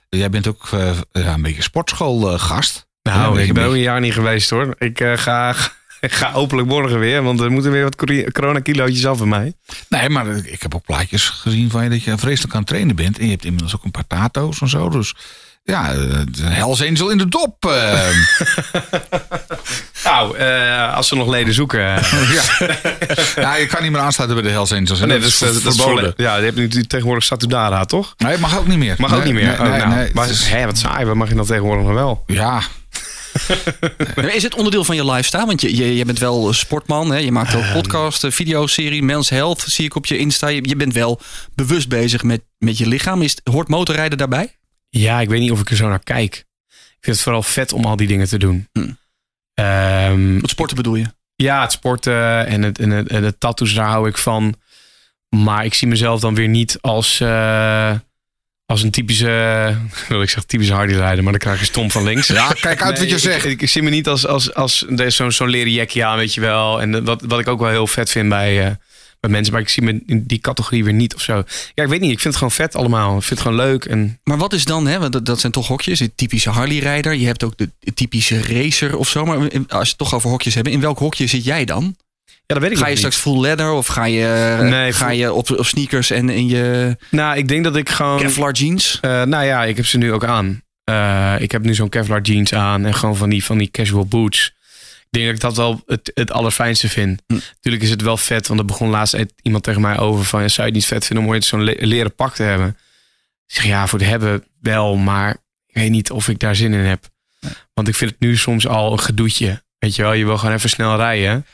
Jij 0.08 0.30
bent 0.30 0.46
ook 0.46 0.68
een 1.12 1.42
beetje 1.42 1.62
sportschoolgast. 1.62 2.86
Nou, 3.02 3.40
ik 3.40 3.52
ben 3.54 3.62
een 3.62 3.68
ook 3.68 3.74
een 3.74 3.80
jaar 3.80 4.00
niet 4.00 4.12
geweest 4.12 4.50
hoor. 4.50 4.74
Ik 4.78 5.00
ga, 5.16 5.54
ik 6.04 6.12
ga 6.12 6.32
openlijk 6.32 6.68
morgen 6.68 6.98
weer. 6.98 7.22
Want 7.22 7.40
er 7.40 7.50
moeten 7.50 7.70
weer 7.70 7.82
wat 7.82 7.96
corona-kilootjes 8.32 9.06
af 9.06 9.18
van 9.18 9.28
mij. 9.28 9.52
Nee, 9.88 10.08
maar 10.08 10.26
ik 10.36 10.62
heb 10.62 10.74
ook 10.74 10.84
plaatjes 10.84 11.28
gezien 11.28 11.70
van 11.70 11.84
je 11.84 11.90
dat 11.90 12.02
je 12.02 12.18
vreselijk 12.18 12.52
aan 12.54 12.58
het 12.60 12.68
trainen 12.68 12.96
bent. 12.96 13.18
En 13.18 13.24
je 13.24 13.30
hebt 13.30 13.44
inmiddels 13.44 13.74
ook 13.76 13.84
een 13.84 13.90
paar 13.90 14.06
tato's 14.06 14.60
en 14.60 14.68
zo. 14.68 14.88
Dus 14.88 15.14
ja, 15.64 15.92
eh, 15.92 15.98
een 15.98 16.34
Hells 16.42 16.82
Angel 16.82 17.10
in 17.10 17.18
de 17.18 17.28
dop. 17.28 17.64
eh. 17.66 18.08
Nou, 20.04 20.36
eh, 20.36 20.94
als 20.94 21.08
ze 21.08 21.14
nog 21.16 21.28
leden 21.28 21.54
zoeken. 21.54 21.80
ja. 22.36 22.42
ja, 23.36 23.54
je 23.56 23.66
kan 23.66 23.82
niet 23.82 23.92
meer 23.92 24.00
aansluiten 24.00 24.40
bij 24.40 24.48
de 24.50 24.54
Hells 24.54 24.72
Angels. 24.72 25.00
Nee, 25.00 25.08
dat 25.08 25.28
is 25.28 25.38
dat 25.38 25.54
is, 25.54 25.62
dat 25.62 25.74
is 25.74 25.80
verboden. 25.80 26.12
Ja, 26.16 26.36
je 26.36 26.44
hebt 26.44 26.56
nu 26.56 26.68
tegenwoordig 26.68 27.24
Satudara, 27.24 27.84
toch? 27.84 28.14
Nee, 28.18 28.38
mag 28.38 28.58
ook 28.58 28.66
niet 28.66 28.78
meer. 28.78 28.94
Mag 28.98 29.14
ook 29.14 29.24
niet 29.24 29.34
meer. 29.34 29.44
Nee, 29.46 29.54
Oh, 29.58 29.62
nee, 29.62 29.78
nou, 29.78 29.94
nee, 29.94 30.10
maar 30.14 30.28
is- 30.30 30.48
hè, 30.48 30.64
wat 30.64 30.78
saai, 30.78 31.04
wat 31.04 31.14
mag 31.14 31.28
je 31.28 31.34
dan 31.34 31.46
tegenwoordig 31.46 31.84
nog 31.84 31.94
wel? 31.94 32.22
ja, 32.26 32.60
Is 34.34 34.42
het 34.42 34.54
onderdeel 34.54 34.84
van 34.84 34.96
je 34.96 35.04
lifestyle? 35.10 35.46
Want 35.46 35.60
je, 35.60 35.76
je, 35.76 35.96
je 35.96 36.04
bent 36.04 36.18
wel 36.18 36.52
sportman, 36.52 37.10
hè? 37.10 37.18
je 37.18 37.32
maakt 37.32 37.54
ook 37.54 37.72
podcasts, 37.72 38.24
videoserie, 38.28 39.02
Men's 39.02 39.28
Health 39.30 39.60
zie 39.66 39.84
ik 39.84 39.94
op 39.94 40.06
je 40.06 40.18
Insta. 40.18 40.48
Je, 40.48 40.68
je 40.68 40.76
bent 40.76 40.92
wel 40.92 41.20
bewust 41.54 41.88
bezig 41.88 42.22
met, 42.22 42.42
met 42.58 42.78
je 42.78 42.86
lichaam. 42.88 43.22
Is, 43.22 43.30
het- 43.30 43.40
hoort 43.54 43.68
motorrijden 43.68 44.18
daarbij? 44.18 44.56
Ja, 44.88 45.20
ik 45.20 45.28
weet 45.28 45.40
niet 45.40 45.50
of 45.50 45.60
ik 45.60 45.70
er 45.70 45.76
zo 45.76 45.88
naar 45.88 46.02
kijk. 46.02 46.34
Ik 46.68 47.00
vind 47.10 47.16
het 47.16 47.20
vooral 47.24 47.42
vet 47.42 47.72
om 47.72 47.84
al 47.84 47.96
die 47.96 48.06
dingen 48.06 48.28
te 48.28 48.38
doen. 48.38 48.68
Hm. 48.72 48.90
Ehm, 49.54 50.40
Wat 50.40 50.50
sporten 50.50 50.76
bedoel 50.76 50.94
je? 50.94 51.04
ja, 51.36 51.62
het 51.62 51.72
sporten 51.72 52.46
en 52.46 52.62
het, 52.62 52.78
en, 52.78 52.90
het, 52.90 53.08
en 53.08 53.22
het 53.24 53.40
tattoos, 53.40 53.74
daar 53.74 53.88
hou 53.88 54.08
ik 54.08 54.18
van. 54.18 54.54
Maar 55.28 55.64
ik 55.64 55.74
zie 55.74 55.88
mezelf 55.88 56.20
dan 56.20 56.34
weer 56.34 56.48
niet 56.48 56.78
als, 56.80 57.20
eh, 57.20 57.92
als 58.66 58.82
een 58.82 58.90
typische, 58.90 59.26
wil 60.08 60.22
ik 60.22 60.28
zeggen, 60.28 60.46
typische 60.46 60.72
Hardy-rijder. 60.72 61.22
Maar 61.22 61.32
dan 61.32 61.40
krijg 61.40 61.58
je 61.58 61.64
stom 61.64 61.90
van 61.90 62.04
links. 62.04 62.26
ja, 62.26 62.52
kijk 62.60 62.82
uit 62.82 62.98
wat 62.98 63.10
je 63.10 63.18
zegt. 63.18 63.44
Ik, 63.44 63.62
ik, 63.62 63.68
zie 63.68 63.82
me 63.82 63.90
niet 63.90 64.08
als, 64.08 64.26
als, 64.26 64.54
als 64.54 64.84
zo'n 65.06 65.32
zo'n 65.32 65.48
leren 65.48 65.72
jackie 65.72 66.04
aan, 66.04 66.16
weet 66.16 66.34
je 66.34 66.40
wel. 66.40 66.80
En 66.80 67.04
wat, 67.04 67.22
wat 67.22 67.40
ik 67.40 67.48
ook 67.48 67.60
wel 67.60 67.68
heel 67.68 67.86
vet 67.86 68.10
vind 68.10 68.28
bij, 68.28 68.66
eh, 68.66 68.72
bij 69.20 69.30
mensen. 69.30 69.52
Maar 69.52 69.62
ik 69.62 69.68
zie 69.68 69.82
me 69.82 70.02
in 70.06 70.24
die 70.26 70.38
categorie 70.38 70.84
weer 70.84 70.92
niet 70.92 71.14
of 71.14 71.20
zo. 71.20 71.42
Ja, 71.74 71.82
ik 71.82 71.88
weet 71.88 72.00
niet. 72.00 72.12
Ik 72.12 72.20
vind 72.20 72.34
het 72.34 72.36
gewoon 72.36 72.50
vet 72.50 72.74
allemaal. 72.74 73.16
Ik 73.16 73.22
vind 73.22 73.40
het 73.40 73.48
gewoon 73.48 73.66
leuk. 73.66 73.84
En 73.84 74.20
Maar 74.24 74.38
wat 74.38 74.52
is 74.52 74.64
dan, 74.64 74.86
hè, 74.86 74.98
want 74.98 75.12
dat, 75.12 75.26
dat 75.26 75.40
zijn 75.40 75.52
toch 75.52 75.66
hokjes, 75.66 75.98
de 75.98 76.14
typische 76.14 76.50
Harley-rijder. 76.50 77.14
Je 77.14 77.26
hebt 77.26 77.44
ook 77.44 77.56
de, 77.56 77.70
de 77.78 77.94
typische 77.94 78.42
racer 78.42 78.96
of 78.96 79.08
zo. 79.08 79.24
Maar 79.24 79.38
als 79.38 79.48
je 79.68 79.76
het 79.76 79.98
toch 79.98 80.14
over 80.14 80.30
hokjes 80.30 80.54
hebben, 80.54 80.72
in 80.72 80.80
welk 80.80 80.98
hokje 80.98 81.26
zit 81.26 81.44
jij 81.44 81.64
dan? 81.64 81.96
Ja, 82.46 82.54
dat 82.54 82.58
weet 82.58 82.70
ik 82.70 82.76
Ga 82.76 82.84
je 82.84 82.88
niet. 82.90 82.98
straks 82.98 83.16
full 83.16 83.40
leather 83.40 83.70
of 83.70 83.86
ga 83.86 84.04
je, 84.04 84.56
Nee, 84.60 84.92
ga 84.92 85.08
je 85.10 85.32
op, 85.32 85.50
op 85.50 85.66
sneakers 85.66 86.10
en 86.10 86.28
in 86.28 86.48
je 86.48 86.96
Nou, 87.10 87.36
ik 87.36 87.48
denk 87.48 87.64
dat 87.64 87.76
ik 87.76 87.88
gewoon... 87.88 88.18
Kevlar 88.18 88.52
jeans? 88.52 88.98
Eh, 89.00 89.22
nou 89.22 89.44
ja, 89.44 89.64
ik 89.64 89.76
heb 89.76 89.86
ze 89.86 89.98
nu 89.98 90.12
ook 90.12 90.24
aan. 90.24 90.62
Eh, 90.84 91.34
ik 91.38 91.52
heb 91.52 91.62
nu 91.62 91.74
zo'n 91.74 91.88
Kevlar 91.88 92.20
jeans 92.20 92.54
aan 92.54 92.84
en 92.86 92.94
gewoon 92.94 93.16
van 93.16 93.28
die, 93.28 93.44
van 93.44 93.58
die 93.58 93.70
casual 93.70 94.06
boots. 94.06 94.52
Ik 95.10 95.20
denk 95.20 95.24
dat 95.26 95.34
ik 95.34 95.40
dat 95.40 95.56
wel 95.56 95.82
het, 95.86 96.10
het 96.14 96.30
allerfijnste 96.32 96.88
vind. 96.88 97.22
Hm. 97.26 97.34
Natuurlijk 97.54 97.82
is 97.84 97.90
het 97.90 98.02
wel 98.02 98.16
vet, 98.16 98.46
want 98.46 98.60
er 98.60 98.66
begon 98.66 98.88
laatst 98.88 99.14
e- 99.14 99.24
iemand 99.42 99.64
tegen 99.64 99.80
mij 99.80 99.98
over 99.98 100.24
van... 100.24 100.38
zou 100.40 100.52
je 100.56 100.62
het 100.62 100.72
niet 100.74 100.86
vet 100.86 101.06
vinden 101.06 101.24
om 101.24 101.30
ooit 101.30 101.44
zo'n 101.44 101.62
le- 101.64 101.74
leren 101.78 102.14
pak 102.14 102.34
te 102.34 102.42
hebben? 102.42 102.68
Ik 103.46 103.54
zeg 103.54 103.64
ja, 103.64 103.86
voor 103.86 103.98
het 103.98 104.08
hebben 104.08 104.44
wel, 104.60 104.96
maar 104.96 105.30
ik 105.66 105.74
weet 105.74 105.90
niet 105.90 106.10
of 106.10 106.28
ik 106.28 106.38
daar 106.38 106.56
zin 106.56 106.72
in 106.72 106.84
heb. 106.84 107.04
Want 107.74 107.88
ik 107.88 107.94
vind 107.94 108.10
het 108.10 108.20
nu 108.20 108.36
soms 108.36 108.66
al 108.66 108.92
een 108.92 109.00
gedoetje. 109.00 109.62
Weet 109.78 109.94
je 109.96 110.02
wel, 110.02 110.12
je 110.12 110.24
wil 110.24 110.38
gewoon 110.38 110.54
even 110.54 110.68
snel 110.68 110.96
rijden. 110.96 111.46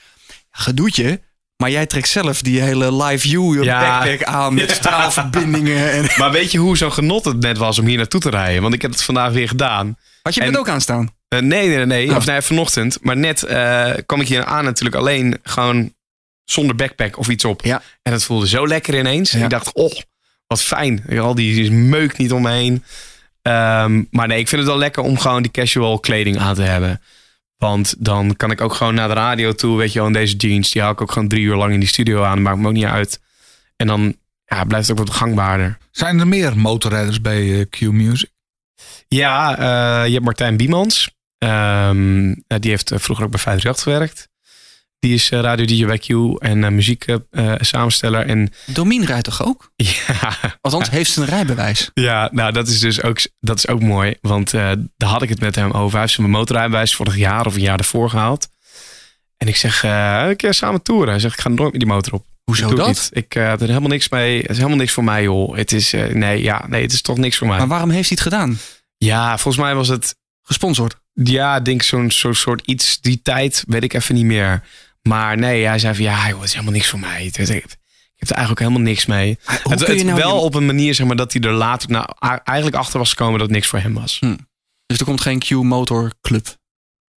Gedoetje. 0.51 1.21
Maar 1.57 1.71
jij 1.71 1.87
trekt 1.87 2.09
zelf 2.09 2.43
die 2.43 2.61
hele 2.61 2.95
live 3.05 3.29
view 3.29 3.65
Ja. 3.65 3.81
backpack 3.81 4.23
aan 4.29 4.55
met 4.55 4.71
straalverbindingen. 4.71 5.93
En... 5.93 6.05
Maar 6.19 6.31
weet 6.31 6.53
je 6.53 6.59
hoe 6.59 6.77
zo'n 6.77 6.93
genot 6.93 7.25
het 7.25 7.41
net 7.41 7.59
was 7.59 7.79
om 7.79 7.87
hier 7.87 7.97
naartoe 7.97 8.21
te 8.21 8.31
rijden? 8.31 8.63
Want 8.63 8.75
ik 8.75 8.83
heb 8.83 8.91
het 8.91 9.03
vandaag 9.03 9.33
weer 9.33 9.49
gedaan. 9.49 9.97
Had 10.23 10.35
je 10.35 10.41
En- 10.41 10.47
het 10.47 10.57
ook 10.59 10.69
aanstaan? 10.69 11.11
Eh, 11.29 11.39
nee, 11.41 11.69
nee, 11.69 11.87
nee. 11.87 12.11
Oh. 12.11 12.17
Of 12.17 12.27
nee, 12.27 12.41
vanochtend. 12.41 12.99
Maar 13.03 13.17
net 13.17 13.43
eh, 13.43 13.91
kwam 14.07 14.21
ik 14.21 14.29
hier 14.29 14.45
aan 14.45 14.65
natuurlijk 14.65 14.97
alleen 14.97 15.39
gewoon 15.43 15.95
zonder 16.45 16.77
backpack 16.77 17.19
of 17.19 17.29
iets 17.29 17.45
op. 17.45 17.65
Ja. 17.65 17.83
En 18.03 18.13
het 18.13 18.25
voelde 18.25 18.49
zo 18.49 18.67
lekker 18.67 18.99
ineens. 18.99 19.33
En 19.33 19.43
ik 19.43 19.51
dacht, 19.51 19.73
oh, 19.73 19.93
wat 20.47 20.63
fijn. 20.63 21.05
Al 21.21 21.35
die 21.35 21.71
meuk 21.71 22.17
niet 22.17 22.33
om 22.33 22.43
me 22.43 22.51
heen. 22.51 22.85
Ehm, 23.43 24.03
maar 24.11 24.27
nee, 24.29 24.39
ik 24.39 24.49
vind 24.49 24.61
het 24.61 24.71
wel 24.71 24.79
lekker 24.79 25.03
om 25.03 25.19
gewoon 25.19 25.43
die 25.43 25.51
casual 25.51 25.99
kleding 26.01 26.39
aan 26.39 26.55
te 26.55 26.63
hebben. 26.63 27.01
Want 27.61 27.95
dan 27.99 28.37
kan 28.37 28.51
ik 28.51 28.61
ook 28.61 28.75
gewoon 28.75 28.95
naar 28.95 29.09
de 29.09 29.15
radio 29.15 29.53
toe. 29.53 29.77
Weet 29.77 29.93
je 29.93 29.99
wel, 29.99 30.09
in 30.09 30.15
deze 30.15 30.37
jeans. 30.37 30.71
Die 30.71 30.83
hou 30.83 30.95
ik 30.95 31.01
ook 31.01 31.13
gewoon 31.13 31.29
drie 31.29 31.43
uur 31.43 31.57
lang 31.57 31.73
in 31.73 31.81
die 31.81 31.89
studio 31.89 32.23
aan. 32.23 32.43
Maakt 32.43 32.59
me 32.59 32.69
ook 32.69 32.73
niet 32.73 32.85
uit. 32.85 33.21
En 33.77 33.87
dan 33.87 34.17
ja, 34.45 34.65
blijft 34.65 34.89
het 34.89 34.99
ook 34.99 35.07
wat 35.07 35.17
gangbaarder. 35.17 35.79
Zijn 35.91 36.21
er 36.21 36.29
meer 36.29 36.59
motorrijders 36.59 37.21
bij 37.21 37.59
eh, 37.59 37.67
Q 37.71 37.81
Music? 37.81 38.31
Ja, 39.09 39.59
eh, 39.59 40.07
je 40.07 40.13
hebt 40.13 40.25
Martijn 40.25 40.57
Biemans. 40.57 41.11
Ehm, 41.39 42.35
eh, 42.47 42.59
die 42.61 42.71
heeft 42.71 42.93
vroeger 42.95 43.25
ook 43.25 43.31
bij 43.31 43.41
538 43.41 43.83
gewerkt. 43.83 44.29
Die 45.01 45.15
is 45.15 45.31
eh, 45.31 45.41
radio 45.41 45.65
DJ 45.65 45.87
bij 45.87 45.99
Q 45.99 46.09
en 46.39 46.65
eh, 46.65 46.71
muziek 46.71 47.05
eh, 47.05 47.53
samensteller. 47.61 48.27
En 48.27 48.53
Domien 48.67 49.05
rijdt 49.05 49.25
toch 49.25 49.45
ook? 49.45 49.73
ja, 49.77 50.37
Althans, 50.61 50.91
heeft 50.91 51.11
ze 51.11 51.21
een 51.21 51.27
rijbewijs. 51.27 51.91
ja, 51.95 52.29
nou 52.33 52.53
dat 52.53 52.69
is 52.69 52.81
dus 52.81 53.03
ook, 53.03 53.19
dat 53.39 53.57
is 53.57 53.69
ook 53.69 53.81
mooi. 53.81 54.15
Want 54.21 54.51
daar 54.51 54.79
had 54.97 55.23
ik 55.23 55.29
het 55.29 55.41
met 55.41 55.55
hem 55.55 55.71
over. 55.71 55.93
Hij 55.93 56.01
heeft 56.01 56.13
zijn 56.13 56.31
motorrijbewijs 56.31 56.95
vorig 56.95 57.17
jaar 57.17 57.47
of 57.47 57.55
een 57.55 57.61
jaar 57.61 57.79
ervoor 57.79 58.11
gehaald. 58.11 58.49
En 59.37 59.49
ik 59.49 59.57
zeg, 59.57 59.83
een 59.83 60.37
keer 60.37 60.55
samen 60.55 60.83
toeren. 60.83 61.09
Hij 61.09 61.19
zegt, 61.19 61.35
ik 61.35 61.41
ga 61.41 61.49
nooit 61.49 61.71
met 61.73 61.81
die 61.81 61.91
motor 61.91 62.13
op. 62.13 62.27
Hoezo 62.45 62.71
ik 62.71 62.77
dat? 62.77 62.87
niet. 62.87 63.11
Ik 63.13 63.33
heb 63.33 63.61
er 63.61 63.67
helemaal 63.67 63.89
niks 63.89 64.09
mee. 64.09 64.41
Het 64.41 64.51
is 64.51 64.57
helemaal 64.57 64.79
niks 64.79 64.93
voor 64.93 65.05
mij, 65.05 65.23
joh. 65.23 65.57
Het 65.57 65.73
is, 65.73 65.93
nee, 65.93 66.43
ja, 66.43 66.65
nee, 66.69 66.83
het 66.83 66.93
is 66.93 67.03
toch 67.03 67.17
niks 67.17 67.37
voor 67.37 67.47
mij. 67.47 67.59
Maar 67.59 67.69
waarom 67.69 67.91
heeft 67.91 68.09
hij 68.09 68.19
het 68.23 68.35
gedaan? 68.35 68.59
Ja, 68.97 69.39
volgens 69.39 69.65
mij 69.65 69.75
was 69.75 69.89
het 69.89 70.15
Gesponsord. 70.43 70.97
Ja, 71.13 71.57
ik 71.57 71.65
denk 71.65 71.83
zo'n 71.83 72.11
zo'n 72.11 72.35
soort 72.35 72.67
iets 72.67 73.01
die 73.01 73.23
tijd, 73.23 73.65
weet 73.67 73.83
ik 73.83 73.93
even 73.93 74.15
niet 74.15 74.25
meer. 74.25 74.63
Maar 75.03 75.37
nee, 75.39 75.65
hij 75.67 75.79
zei 75.79 75.95
van 75.95 76.05
ja, 76.05 76.29
joh, 76.29 76.37
het 76.39 76.45
is 76.49 76.53
helemaal 76.53 76.73
niks 76.75 76.89
voor 76.89 76.99
mij. 76.99 77.25
Ik 77.25 77.37
heb 77.37 78.31
er 78.31 78.37
eigenlijk 78.37 78.51
ook 78.51 78.59
helemaal 78.59 78.93
niks 78.93 79.07
mee. 79.07 79.39
Hoe 79.63 79.73
het 79.73 79.85
kun 79.85 79.93
je 79.93 79.99
het 79.99 80.07
nou 80.09 80.19
wel 80.19 80.37
je- 80.37 80.43
op 80.43 80.55
een 80.55 80.67
manier 80.67 80.95
zeg 80.95 81.07
maar 81.07 81.17
dat 81.17 81.33
hij 81.33 81.43
er 81.43 81.53
later 81.53 81.91
nou, 81.91 82.07
eigenlijk 82.45 82.77
achter 82.77 82.99
was 82.99 83.09
gekomen 83.11 83.33
dat 83.39 83.43
het 83.49 83.51
niks 83.57 83.67
voor 83.69 83.79
hem 83.79 83.95
was. 83.95 84.19
Dus 84.87 84.99
er 84.99 85.05
komt 85.05 85.21
geen 85.21 85.39
Q-motor 85.39 86.13
club. 86.21 86.59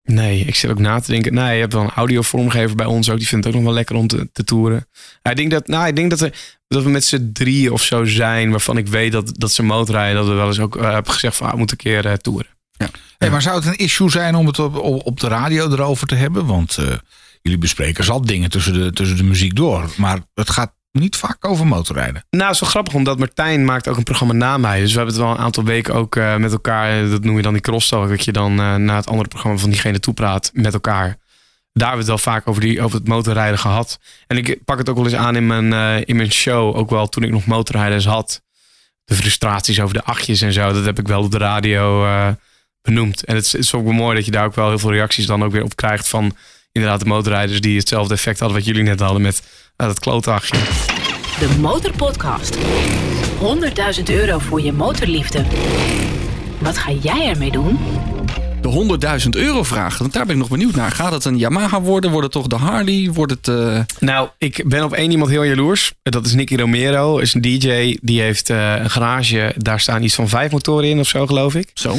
Nee, 0.04 0.40
ik 0.40 0.56
zit 0.56 0.70
ook 0.72 0.80
na 0.80 1.00
te 1.00 1.12
denken. 1.12 1.34
Nee, 1.34 1.54
je 1.56 1.60
hebt 1.62 1.74
wel 1.74 1.82
een 1.84 1.90
audiovormgever 1.90 2.76
bij 2.76 2.86
ons 2.86 3.10
ook. 3.10 3.18
Die 3.18 3.28
vindt 3.28 3.46
het 3.46 3.54
ook 3.54 3.60
nog 3.60 3.70
wel 3.70 3.78
lekker 3.78 3.96
om 3.96 4.08
te, 4.08 4.30
te 4.32 4.44
toeren. 4.44 4.88
Ja, 5.22 5.32
ik 5.32 5.38
denk 5.38 5.52
dat, 5.52 5.68
nou, 5.68 5.88
ik 5.88 5.96
denk 5.96 6.10
dat, 6.10 6.22
er, 6.22 6.34
dat 6.68 6.84
we 6.84 6.90
met 6.90 7.06
z'n 7.06 7.30
drieën 7.34 7.72
of 7.72 7.84
zo 7.84 8.06
zijn. 8.06 8.50
Waarvan 8.52 8.78
ik 8.78 8.88
weet 8.88 9.12
dat, 9.12 9.32
dat 9.40 9.52
ze 9.52 9.64
motorrijden. 9.64 10.16
Dat 10.16 10.28
we 10.28 10.34
wel 10.34 10.48
eens 10.48 10.60
ook 10.60 10.76
eh, 10.78 10.92
hebben 10.92 11.14
gezegd 11.14 11.36
van 11.36 11.46
ah, 11.46 11.52
we 11.52 11.58
moeten 11.58 11.78
een 11.80 11.84
keer 11.92 12.06
eh, 12.12 12.14
toeren. 12.18 12.52
Hey, 13.18 13.30
maar 13.30 13.42
zou 13.42 13.56
het 13.56 13.66
een 13.66 13.76
issue 13.78 14.10
zijn 14.10 14.36
om 14.36 14.46
het 14.48 14.60
op, 14.60 14.76
op, 14.76 15.06
op 15.06 15.20
de 15.20 15.28
radio 15.28 15.72
erover 15.72 16.08
te 16.08 16.16
hebben? 16.16 16.46
Want 16.46 16.78
eh, 16.78 16.86
jullie 17.44 17.58
bespreken 17.58 18.04
zal 18.04 18.22
dingen 18.22 18.50
tussen 18.50 18.74
de, 18.74 18.91
tussen 18.91 19.18
de 19.18 19.24
muziek 19.24 19.56
door. 19.56 19.94
Maar 19.98 20.20
het 20.34 20.50
gaat 20.50 20.74
niet 20.91 21.16
vaak 21.16 21.46
over 21.46 21.68
motorrijden. 21.68 22.26
Nou, 22.30 22.44
het 22.44 22.54
is 22.54 22.60
wel 22.60 22.70
grappig, 22.70 22.94
omdat 22.94 23.18
Martijn 23.20 23.66
maakt 23.66 23.88
ook 23.88 23.98
een 23.98 24.04
programma 24.04 24.34
na 24.34 24.58
mij. 24.58 24.80
Dus 24.80 24.91
we 24.91 24.96
hebben 24.98 25.16
het 25.16 25.24
wel 25.24 25.34
een 25.34 25.41
aantal 25.41 25.64
weken 25.64 25.94
ook 25.94 26.16
eh, 26.16 26.36
met 26.36 26.52
elkaar, 26.52 27.04
eh, 27.04 27.10
dat 27.10 27.24
noem 27.24 27.36
je 27.36 27.41
dan 27.41 27.54
die 27.54 27.62
crosstalk, 27.62 28.10
dat 28.10 28.26
je 28.26 28.32
dan 28.32 28.60
eh, 28.60 28.76
na 28.76 28.96
het 28.96 29.08
andere 29.08 29.28
programma 29.30 29.58
van 29.58 29.70
diegene 29.70 30.00
toepraat 30.00 30.52
met 30.54 30.74
elkaar. 30.74 31.18
Daar 31.74 31.88
hebben 31.88 32.06
we 32.06 32.12
het 32.12 32.24
wel 32.24 32.34
vaak 32.34 32.48
over, 32.48 32.62
die, 32.62 32.82
over 32.82 32.98
het 32.98 33.08
motorrijden 33.08 33.60
gehad. 33.60 34.00
En 34.28 34.38
ik 34.38 34.64
pak 34.66 34.78
het 34.78 34.89
ook 34.89 34.96
wel 34.96 35.06
eens 35.06 35.16
aan 35.16 35.36
in 35.36 35.48
mijn, 35.48 35.74
in 36.06 36.16
mijn 36.16 36.32
show, 36.32 36.76
ook 36.76 36.89
wel 36.89 37.10
toen 37.10 37.24
ik 37.24 37.32
nog 37.32 37.46
motorrijders 37.46 38.06
had. 38.06 38.41
De 39.06 39.16
frustraties 39.16 39.80
over 39.80 39.94
de 39.94 40.04
achtjes 40.04 40.41
en 40.41 40.54
zo, 40.54 40.74
dat 40.74 40.86
heb 40.86 41.00
ik 41.00 41.08
wel 41.08 41.24
op 41.24 41.32
de 41.32 41.38
radio 41.38 42.08
benoemd. 42.82 43.26
En 43.26 43.36
het 43.36 43.52
het 43.52 43.62
is 43.62 43.74
ook 43.74 43.84
wel 43.84 43.94
mooi 43.94 44.16
dat 44.16 44.26
je 44.26 44.32
daar 44.32 44.46
ook 44.46 44.56
wel 44.56 44.68
heel 44.68 44.80
veel 44.80 44.91
reacties 44.91 45.26
dan 45.26 45.44
ook 45.44 45.52
weer 45.52 45.64
op 45.64 45.76
krijgt 45.76 46.08
van 46.08 46.36
inderdaad 46.74 46.99
de 46.99 47.05
motorrijders 47.05 47.61
die 47.61 47.78
hetzelfde 47.78 48.13
effect 48.13 48.39
hadden 48.39 48.57
wat 48.57 48.67
jullie 48.67 48.84
net 48.84 48.99
hadden 48.99 49.21
met 49.21 49.41
eh, 49.76 49.88
dat 49.88 49.99
klootachje. 49.99 50.57
De 51.39 51.49
Motorpodcast. 51.59 52.57
100.000 53.97 54.03
euro 54.09 54.39
voor 54.39 54.61
je 54.61 54.71
motorliefde. 54.74 55.45
Wat 56.59 56.78
ga 56.78 56.91
jij 56.91 57.28
ermee 57.28 57.51
doen? 57.51 57.80
De 58.61 58.97
100.000 59.24 59.30
euro 59.30 59.63
vraag. 59.63 59.97
Want 59.97 60.13
daar 60.13 60.26
ben 60.26 60.34
ik 60.36 60.41
nog 60.41 60.49
benieuwd 60.49 60.76
naar. 60.76 60.91
Gaat 60.91 61.11
het 61.11 61.26
een 61.26 61.38
Yamaha 61.38 61.82
worden? 61.82 62.11
Wordt 62.11 62.24
het 62.34 62.43
toch 62.43 62.47
de 62.59 62.65
Harley? 62.65 63.09
Wordt 63.13 63.32
het... 63.32 63.47
eh, 63.47 63.80
Nou, 63.99 64.30
ik 64.38 64.63
ben 64.67 64.84
op 64.84 64.93
één 64.93 65.11
iemand 65.11 65.30
heel 65.30 65.43
jaloers. 65.43 65.93
Dat 66.03 66.26
is 66.26 66.34
Nicky 66.34 66.55
Romero. 66.55 67.17
Is 67.17 67.34
een 67.34 67.41
DJ. 67.41 67.97
Die 68.01 68.21
heeft 68.21 68.49
eh, 68.49 68.76
een 68.76 68.89
garage. 68.89 69.53
Daar 69.57 69.80
staan 69.80 70.03
iets 70.03 70.15
van 70.15 70.30
vijf 70.30 70.51
motoren 70.51 70.89
in 70.89 70.99
of 70.99 71.07
zo, 71.07 71.28
geloof 71.28 71.55
ik. 71.55 71.71
Zo. 71.74 71.95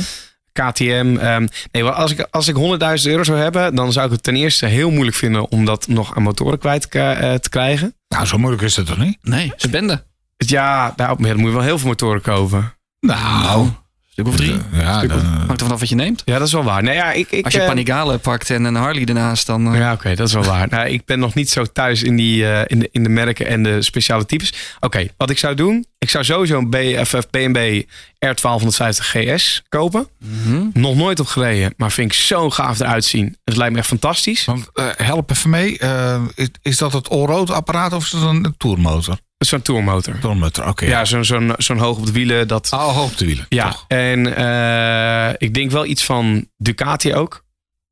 KTM. 0.55 1.17
ehm, 1.21 1.47
nee, 1.73 1.85
als 1.85 2.11
ik, 2.11 2.27
als 2.31 2.49
ik 2.49 2.57
100.000 2.57 3.11
euro 3.11 3.25
zou 3.25 3.39
hebben, 3.39 3.75
dan 3.75 3.93
zou 3.93 4.07
ik 4.07 4.13
het 4.13 4.23
ten 4.23 4.37
eerste 4.37 4.67
heel 4.67 4.91
moeilijk 4.91 5.17
vinden 5.17 5.51
om 5.51 5.65
dat 5.65 5.89
nog 5.89 6.17
aan 6.17 6.23
motoren 6.23 6.59
kwijt 6.59 6.91
te, 6.91 6.99
eh, 7.01 7.35
te 7.35 7.49
krijgen. 7.49 7.95
Nou, 8.09 8.27
zo 8.27 8.39
moeilijk 8.39 8.63
is 8.63 8.77
het 8.77 8.87
toch 8.87 8.99
niet? 8.99 9.19
Nee, 9.23 9.53
ze 9.57 9.69
bende. 9.71 10.05
Dus 10.37 10.49
ja, 10.49 10.95
nou, 10.97 11.23
dan 11.23 11.37
moet 11.37 11.49
je 11.49 11.55
wel 11.57 11.63
heel 11.65 11.79
veel 11.79 11.89
motoren 11.89 12.21
kopen. 12.21 12.75
Nou, 13.01 13.69
Stuk 14.15 14.27
of 14.29 14.37
drie. 14.37 14.57
ja, 14.73 15.01
dan, 15.07 15.19
eh, 15.19 15.25
Hangt 15.37 15.51
er 15.61 15.67
vanaf 15.67 15.81
wat 15.81 15.89
je 15.89 15.95
neemt. 15.95 16.23
Ja, 16.25 16.39
dat 16.39 16.47
is 16.47 16.53
wel 16.53 16.65
waar. 16.65 16.83
Nee, 16.83 16.95
ja, 16.95 17.13
ik, 17.13 17.31
ik, 17.31 17.45
Als 17.45 17.55
je 17.55 17.61
eh, 17.61 17.67
Panigale 17.67 18.19
pakt 18.19 18.51
en 18.51 18.65
een 18.65 18.75
Harley 18.75 19.05
ernaast, 19.05 19.47
dan... 19.47 19.73
eh, 19.73 19.79
Ja, 19.79 19.93
oké, 19.93 20.15
dat 20.15 20.27
is 20.29 20.35
wel 20.35 20.45
waar. 20.45 20.67
Nou, 20.71 20.89
ik 20.89 21.05
ben 21.05 21.19
nog 21.19 21.35
niet 21.35 21.51
zo 21.51 21.65
thuis 21.65 22.03
in, 22.03 22.17
die, 22.17 22.47
eh, 22.47 22.63
in, 22.67 22.79
de, 22.79 22.89
in 22.93 23.03
de 23.03 23.09
merken 23.09 23.47
en 23.47 23.63
de 23.63 23.83
speciale 23.83 24.27
types. 24.27 24.53
Oké, 24.81 25.07
wat 25.17 25.31
ik 25.31 25.39
zou 25.39 25.55
doen, 25.55 25.87
ik 25.99 26.11
zou 26.11 26.25
sowieso 26.25 26.59
een 26.59 26.71
BFF 26.71 27.31
BMW 27.31 27.83
R1250 28.27 28.99
GS 28.99 29.63
kopen. 29.69 30.07
mhm. 30.19 30.63
Nog 30.73 30.95
nooit 30.97 31.21
op 31.21 31.27
gereden, 31.27 31.75
maar 31.77 31.93
vind 31.93 32.13
ik 32.13 32.19
zo 32.19 32.51
gaaf 32.51 32.81
eruit 32.81 33.05
zien. 33.05 33.37
Het 33.45 33.57
lijkt 33.57 33.73
me 33.73 33.79
echt 33.79 33.89
fantastisch. 33.89 34.45
want 34.45 34.69
eh, 34.75 34.87
help 34.97 35.31
even 35.31 35.51
mee. 35.51 35.79
eh, 35.79 36.23
is, 36.35 36.49
is 36.63 36.79
dat 36.79 36.93
het 36.93 37.09
allroad 37.11 37.51
apparaat 37.51 37.93
of 37.93 38.05
is 38.05 38.11
dat 38.11 38.23
een 38.23 38.55
tourmotor? 38.59 39.19
Zo'n 39.47 39.63
tourmotor. 39.63 40.19
Tourmotor, 40.19 40.69
oké. 40.69 40.87
Ja, 40.87 41.05
zo'n 41.05 41.25
zo'n 41.25 41.53
zo'n 41.59 41.79
hoog 41.79 41.99
op 41.99 42.07
de 42.07 42.13
wielen. 42.13 42.49
Dat, 42.49 42.71
Oh, 42.73 42.95
hoog 42.97 43.11
op 43.11 43.17
de 43.19 43.27
wielen. 43.27 43.47
ja, 43.49 43.71
toch? 43.71 43.85
en 43.89 44.37
eh, 44.37 45.35
ik 45.39 45.55
denk 45.55 45.71
wel 45.71 45.87
iets 45.87 46.05
van 46.05 46.49
Ducati 46.57 47.15
ook. 47.15 47.45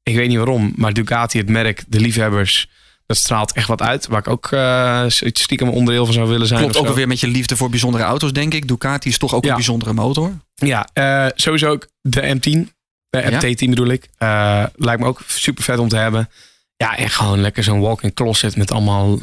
Ik 0.02 0.14
weet 0.16 0.28
niet 0.28 0.36
waarom, 0.36 0.72
maar 0.76 0.92
Ducati, 0.92 1.38
het 1.38 1.48
merk, 1.48 1.84
de 1.88 2.00
liefhebbers, 2.00 2.68
dat 3.06 3.16
straalt 3.16 3.52
echt 3.52 3.68
wat 3.68 3.82
uit. 3.82 4.06
Waar 4.06 4.18
ik 4.18 4.28
ook 4.28 4.46
eh, 4.52 5.04
stiekem 5.08 5.68
onderdeel 5.68 6.04
van 6.04 6.14
zou 6.14 6.28
willen 6.28 6.46
zijn. 6.46 6.60
Klopt 6.60 6.76
ook 6.76 6.86
alweer 6.86 7.06
met 7.08 7.20
je 7.20 7.26
liefde 7.28 7.56
voor 7.56 7.70
bijzondere 7.70 8.04
auto's, 8.04 8.32
denk 8.32 8.54
ik. 8.54 8.68
Ducati 8.68 9.08
is 9.08 9.18
toch 9.18 9.34
ook 9.34 9.42
Ja. 9.44 9.50
een 9.50 9.56
bijzondere 9.56 9.92
motor. 9.92 10.32
Ja, 10.54 10.88
eh, 10.92 11.26
sowieso 11.34 11.70
ook 11.70 11.86
de 12.00 12.20
M10. 12.34 12.70
De 13.10 13.18
Ja? 13.18 13.30
MT10 13.30 13.68
bedoel 13.70 13.86
ik. 13.88 14.08
Eh, 14.18 14.64
lijkt 14.74 15.00
me 15.00 15.06
ook 15.06 15.20
super 15.26 15.64
vet 15.64 15.78
om 15.78 15.88
te 15.88 15.96
hebben. 15.96 16.30
Ja, 16.76 16.96
en 16.96 17.10
gewoon 17.10 17.40
lekker 17.40 17.62
zo'n 17.64 17.80
walk-in 17.80 18.12
closet 18.14 18.56
met 18.56 18.70
allemaal 18.70 19.18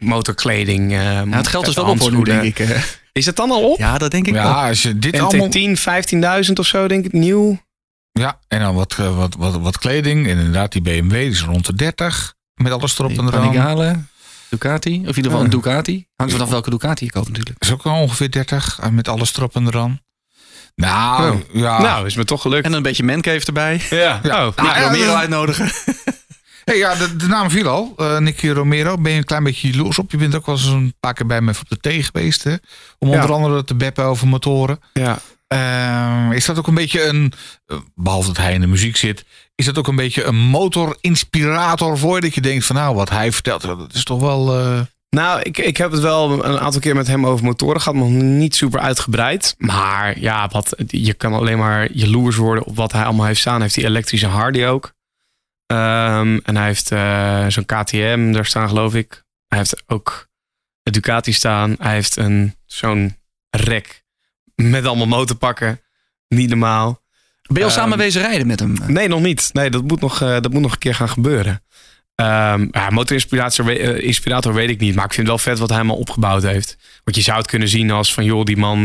motorkleding. 0.00 0.92
eh, 0.92 1.02
Ja, 1.02 1.24
het 1.28 1.48
geld 1.48 1.66
is 1.66 1.74
wel 1.74 1.84
op, 1.84 1.98
hoor, 1.98 2.12
nu, 2.12 2.22
denk 2.22 2.42
ik. 2.42 2.58
eh. 2.58 2.82
Is 3.12 3.26
het 3.26 3.36
dan 3.36 3.50
al 3.50 3.70
op? 3.70 3.78
Ja, 3.78 3.98
dat 3.98 4.10
denk 4.10 4.26
ik 4.26 4.32
wel. 4.32 4.42
Ja, 4.42 4.68
als 4.68 4.82
je 4.82 4.98
dit 4.98 5.20
allemaal... 5.20 5.48
MT10, 5.48 5.78
15.000 6.46 6.52
of 6.54 6.66
zo, 6.66 6.88
denk 6.88 7.04
ik, 7.04 7.12
nieuw. 7.12 7.58
Ja, 8.12 8.38
en 8.48 8.60
dan 8.60 8.74
wat, 8.74 8.94
eh, 8.98 9.16
wat, 9.16 9.34
wat, 9.38 9.56
wat 9.60 9.78
kleding. 9.78 10.26
En 10.26 10.36
inderdaad, 10.38 10.72
die 10.72 10.82
BMW 10.82 11.10
die 11.12 11.30
is 11.30 11.42
rond 11.42 11.66
de 11.66 11.74
30. 11.74 12.34
Met 12.54 12.72
alles 12.72 12.98
erop 12.98 13.10
en 13.18 13.26
eraan. 13.26 13.40
Panigale, 13.50 13.96
Ducati. 14.48 14.92
Of 14.94 15.00
in 15.00 15.06
ieder 15.06 15.22
geval 15.22 15.38
Ja. 15.38 15.44
een 15.44 15.50
Ducati. 15.50 16.06
Hangt 16.16 16.32
vanaf 16.32 16.48
welke 16.48 16.70
Ducati 16.70 17.04
je 17.04 17.10
koopt 17.10 17.28
natuurlijk. 17.28 17.56
Is 17.58 17.70
ook 17.72 17.82
wel 17.82 17.94
ongeveer 17.94 18.30
30. 18.30 18.78
eh, 18.82 18.88
Met 18.88 19.08
alles 19.08 19.36
erop 19.36 19.54
en 19.54 19.66
eraan. 19.66 20.00
Nou, 20.74 21.30
Oh. 21.32 21.40
ja. 21.52 21.80
Nou, 21.82 22.06
is 22.06 22.14
me 22.14 22.24
toch 22.24 22.42
gelukt. 22.42 22.64
En 22.64 22.72
een 22.72 22.82
beetje 22.82 23.04
mancave 23.04 23.46
erbij. 23.46 23.80
ja. 23.90 24.20
Ja. 24.22 24.46
Oh, 24.46 24.56
Nou, 24.56 24.68
ja, 24.78 24.82
Romero 24.82 25.04
dat- 25.06 25.16
uitnodigen. 25.16 25.70
Hey, 26.64 26.76
ja, 26.76 26.94
de, 26.94 27.16
de 27.16 27.26
naam 27.26 27.50
viel 27.50 27.68
al. 27.68 27.92
Eh 27.96 28.18
Nicky 28.18 28.48
Romero. 28.48 28.96
Ben 28.98 29.12
je 29.12 29.18
een 29.18 29.24
klein 29.24 29.44
beetje 29.44 29.70
jaloers 29.70 29.98
op? 29.98 30.10
Je 30.10 30.16
bent 30.16 30.34
ook 30.34 30.46
wel 30.46 30.54
eens 30.54 30.66
een 30.66 30.94
paar 31.00 31.14
keer 31.14 31.26
bij 31.26 31.40
me 31.40 31.50
op 31.50 31.68
de 31.68 31.76
thee 31.80 32.02
geweest. 32.02 32.44
Hè? 32.44 32.54
Om 32.98 33.08
Ja. 33.08 33.14
onder 33.14 33.32
andere 33.32 33.64
te 33.64 33.74
beppen 33.74 34.04
over 34.04 34.28
motoren. 34.28 34.78
ja. 34.92 35.18
Eh, 35.48 36.26
is 36.36 36.44
dat 36.44 36.58
ook 36.58 36.66
een 36.66 36.74
beetje 36.74 37.04
een, 37.04 37.32
eh, 37.66 37.76
behalve 37.94 38.26
dat 38.28 38.36
hij 38.36 38.52
in 38.54 38.60
de 38.60 38.66
muziek 38.66 38.96
zit, 38.96 39.24
is 39.54 39.64
dat 39.66 39.78
ook 39.78 39.88
een 39.88 39.96
beetje 39.96 40.24
een 40.24 40.36
motorinspirator 40.36 41.98
voor 41.98 42.14
je? 42.14 42.20
Dat 42.20 42.34
je 42.34 42.40
denkt 42.40 42.64
van 42.66 42.76
nou, 42.76 42.94
wat 42.94 43.10
hij 43.10 43.32
vertelt, 43.32 43.62
dat 43.62 43.94
is 43.94 44.04
toch 44.04 44.20
wel... 44.20 44.58
eh, 44.58 44.80
Nou, 45.10 45.40
ik, 45.40 45.58
ik 45.58 45.76
heb 45.76 45.90
het 45.90 46.00
wel 46.00 46.44
een 46.44 46.58
aantal 46.58 46.80
keer 46.80 46.94
met 46.94 47.06
hem 47.06 47.26
over 47.26 47.44
motoren 47.44 47.80
gehad, 47.80 47.98
nog 47.98 48.08
niet 48.10 48.54
super 48.56 48.80
uitgebreid. 48.80 49.54
Maar 49.58 50.20
ja, 50.20 50.48
wat, 50.52 50.74
je 50.86 51.14
kan 51.14 51.32
alleen 51.32 51.58
maar 51.58 51.92
jaloers 51.92 52.36
worden 52.36 52.64
op 52.64 52.76
wat 52.76 52.92
hij 52.92 53.04
allemaal 53.04 53.26
heeft 53.26 53.40
staan. 53.40 53.60
Heeft 53.60 53.74
die 53.74 53.84
elektrische 53.84 54.26
Hardy 54.26 54.64
ook. 54.64 54.92
Ehm, 55.70 56.38
en 56.44 56.56
hij 56.56 56.66
heeft 56.66 56.90
eh, 56.90 57.46
zo'n 57.48 57.64
KTM 57.64 58.32
daar 58.32 58.46
staan, 58.46 58.68
geloof 58.68 58.94
ik. 58.94 59.24
Hij 59.46 59.58
heeft 59.58 59.82
ook 59.86 60.28
een 60.82 60.92
Ducati 60.92 61.32
staan. 61.32 61.74
Hij 61.78 61.92
heeft 61.92 62.16
een 62.16 62.54
zo'n 62.66 63.16
rek 63.50 64.04
met 64.54 64.86
allemaal 64.86 65.06
motorpakken. 65.06 65.80
Niet 66.28 66.48
normaal. 66.48 67.02
Ben 67.42 67.56
je 67.56 67.64
al 67.64 67.70
Ehm, 67.70 67.78
samen 67.78 67.98
wezen 67.98 68.22
rijden 68.22 68.46
met 68.46 68.60
hem? 68.60 68.76
Nee, 68.86 69.08
nog 69.08 69.20
niet. 69.20 69.50
Nee, 69.52 69.70
dat 69.70 69.82
moet 69.82 70.00
nog, 70.00 70.20
eh, 70.22 70.28
dat 70.28 70.52
moet 70.52 70.62
nog 70.62 70.72
een 70.72 70.78
keer 70.78 70.94
gaan 70.94 71.08
gebeuren. 71.08 71.62
Ehm 72.14 72.66
ja, 72.70 72.90
motorinspirator 72.90 73.80
eh, 73.80 74.06
inspirator 74.06 74.54
weet 74.54 74.70
ik 74.70 74.80
niet. 74.80 74.94
Maar 74.94 75.04
ik 75.04 75.12
vind 75.12 75.26
het 75.28 75.36
wel 75.36 75.52
vet 75.52 75.58
wat 75.58 75.68
hij 75.68 75.78
allemaal 75.78 75.96
opgebouwd 75.96 76.42
heeft. 76.42 76.76
Want 77.04 77.16
je 77.16 77.22
zou 77.22 77.38
het 77.38 77.46
kunnen 77.46 77.68
zien 77.68 77.90
als 77.90 78.14
van... 78.14 78.24
joh, 78.24 78.44
die 78.44 78.56
man... 78.56 78.84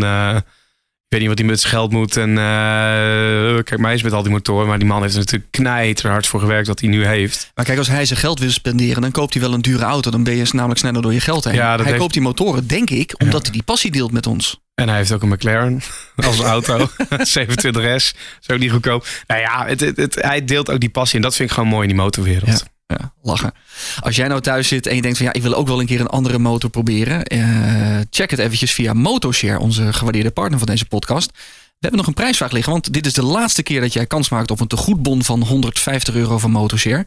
weet 1.16 1.20
niet 1.20 1.30
wat 1.30 1.38
hij 1.39 1.47
met 1.47 1.59
zijn 1.59 1.74
geld 1.74 1.91
moet. 1.91 2.18
En 2.18 2.30
eh, 2.38 3.63
kijk, 3.63 3.78
mij 3.78 3.93
is 3.93 4.03
met 4.03 4.13
al 4.13 4.24
die 4.24 4.32
motoren. 4.32 4.68
Maar 4.68 4.78
die 4.80 4.88
man 4.88 5.01
heeft 5.01 5.13
er 5.13 5.20
natuurlijk 5.20 5.51
knijter 5.51 6.09
hard 6.09 6.28
voor 6.28 6.39
gewerkt 6.39 6.68
wat 6.68 6.80
hij 6.80 6.89
nu 6.89 7.05
heeft. 7.05 7.51
Maar 7.55 7.66
kijk, 7.66 7.78
als 7.78 7.88
hij 7.88 8.05
zijn 8.05 8.20
geld 8.20 8.39
wil 8.39 8.51
spenderen, 8.51 9.01
dan 9.01 9.11
koopt 9.11 9.34
hij 9.34 9.41
wel 9.43 9.53
een 9.53 9.61
dure 9.61 9.84
auto. 9.84 10.11
Dan 10.11 10.24
ben 10.24 10.36
je 10.36 10.45
namelijk 10.51 10.80
sneller 10.80 11.01
door 11.01 11.13
je 11.13 11.20
geld 11.20 11.43
heen. 11.43 11.53
Ja, 11.53 11.76
hij 11.76 11.86
heeft- 11.86 11.97
koopt 11.97 12.13
die 12.13 12.22
motoren, 12.22 12.68
denk 12.68 12.89
ik, 12.89 13.13
omdat 13.18 13.41
hij 13.43 13.51
die 13.51 13.63
passie 13.63 13.91
deelt 13.91 14.11
met 14.11 14.28
ons. 14.28 14.59
En 14.76 14.88
hij 14.88 14.97
heeft 14.97 15.11
ook 15.13 15.22
een 15.22 15.30
McLaren 15.30 15.82
als 16.28 16.39
auto. 16.39 16.89
27S. 17.39 18.11
Zo 18.39 18.57
niet 18.57 18.72
goedkoop. 18.72 19.07
Nou 19.28 19.41
ja, 19.41 19.66
het, 19.66 19.80
het, 19.80 19.97
het- 19.97 20.16
hij 20.22 20.45
deelt 20.45 20.72
ook 20.72 20.80
die 20.80 20.89
passie. 20.89 21.16
En 21.16 21.22
dat 21.22 21.36
vind 21.36 21.49
ik 21.49 21.55
gewoon 21.55 21.70
mooi 21.70 21.88
in 21.88 21.93
die 21.93 22.03
motorwereld. 22.03 22.49
Ja. 22.59 22.74
Ja, 22.88 23.14
lachen. 23.22 23.54
Als 24.00 24.16
jij 24.16 24.28
nou 24.28 24.42
thuis 24.42 24.68
zit 24.68 24.88
en 24.88 24.96
je 24.96 25.02
denkt 25.02 25.18
van 25.18 25.26
ja, 25.26 25.34
ik 25.34 25.42
wil 25.42 25.54
ook 25.54 25.68
wel 25.68 25.80
een 25.80 25.86
keer 25.86 26.00
een 26.00 26.08
andere 26.08 26.40
motor 26.40 26.70
proberen. 26.70 27.24
eh, 27.24 28.00
check 28.10 28.32
het 28.32 28.40
eventjes 28.40 28.74
via 28.74 28.94
Motoshare, 28.94 29.60
onze 29.60 29.94
gewaardeerde 29.94 30.32
partner 30.32 30.58
van 30.60 30.68
deze 30.68 30.86
podcast. 30.86 31.32
We 31.34 31.92
hebben 31.92 32.00
nog 32.00 32.08
een 32.08 32.14
prijsvraag 32.14 32.52
liggen, 32.52 32.72
want 32.72 32.94
dit 32.94 33.06
is 33.06 33.14
de 33.14 33.24
laatste 33.24 33.64
keer 33.64 33.82
dat 33.82 33.94
jij 33.94 34.06
kans 34.06 34.30
maakt 34.30 34.52
op 34.52 34.60
een 34.60 34.68
tegoedbon 34.68 35.24
van 35.24 35.44
150 35.44 36.16
euro 36.16 36.38
van 36.38 36.52
Motoshare. 36.52 37.06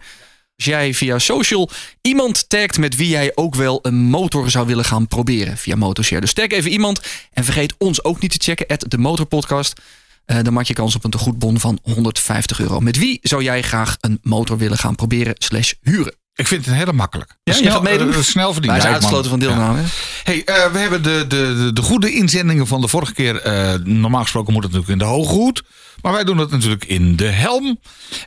Als 0.56 0.66
jij 0.66 0.94
via 0.94 1.18
social 1.18 1.70
iemand 2.00 2.48
tagt 2.48 2.78
met 2.78 2.96
wie 2.96 3.08
jij 3.08 3.32
ook 3.34 3.54
wel 3.54 3.78
een 3.82 3.94
motor 3.94 4.50
zou 4.50 4.66
willen 4.66 4.84
gaan 4.84 5.06
proberen 5.06 5.56
via 5.56 5.76
Motoshare. 5.76 6.20
Dus 6.20 6.32
tag 6.32 6.48
even 6.48 6.70
iemand 6.70 7.00
en 7.32 7.44
vergeet 7.44 7.74
ons 7.78 8.04
ook 8.04 8.20
niet 8.20 8.30
te 8.30 8.50
checken, 8.50 8.66
at 8.66 8.84
de 8.88 8.98
Motorpodcast. 8.98 9.80
Eh, 10.28 10.38
dan 10.42 10.52
maak 10.52 10.64
je 10.64 10.74
kans 10.74 10.94
op 10.94 11.04
een 11.04 11.10
tegoedbon 11.10 11.60
van 11.60 11.78
150 11.82 12.60
euro. 12.60 12.80
Met 12.80 12.98
wie 12.98 13.18
zou 13.22 13.42
jij 13.42 13.62
graag 13.62 13.96
een 14.00 14.18
motor 14.22 14.58
willen 14.58 14.78
gaan 14.78 14.94
proberen 14.94 15.34
slash 15.38 15.72
huren? 15.82 16.14
ik 16.34 16.46
vind 16.46 16.66
het 16.66 16.74
heel 16.74 16.92
makkelijk. 16.92 17.30
Ja, 17.42 17.52
je 17.52 17.58
snel, 17.58 17.72
gaat 17.72 17.82
meedoen? 17.82 18.12
eh, 18.14 18.20
snel 18.20 18.52
verdienen. 18.52 18.80
Wij 18.82 18.90
uitgesloten 18.92 19.30
van 19.30 19.38
deelname. 19.38 19.80
Hey, 20.24 20.42
eh, 20.44 20.72
we 20.72 20.78
hebben 20.78 21.02
de, 21.02 21.24
de, 21.28 21.54
de, 21.56 21.70
de 21.72 21.82
goede 21.82 22.12
inzendingen 22.12 22.66
van 22.66 22.80
de 22.80 22.88
vorige 22.88 23.14
keer. 23.14 23.40
eh, 23.40 23.74
normaal 23.84 24.22
gesproken 24.22 24.52
moet 24.52 24.62
het 24.62 24.72
natuurlijk 24.72 25.00
in 25.00 25.06
de 25.08 25.12
hoge 25.14 25.32
hoed. 25.32 25.62
Maar 26.02 26.12
wij 26.12 26.24
doen 26.24 26.38
het 26.38 26.50
natuurlijk 26.50 26.84
in 26.84 27.16
de 27.16 27.24
helm. 27.28 27.80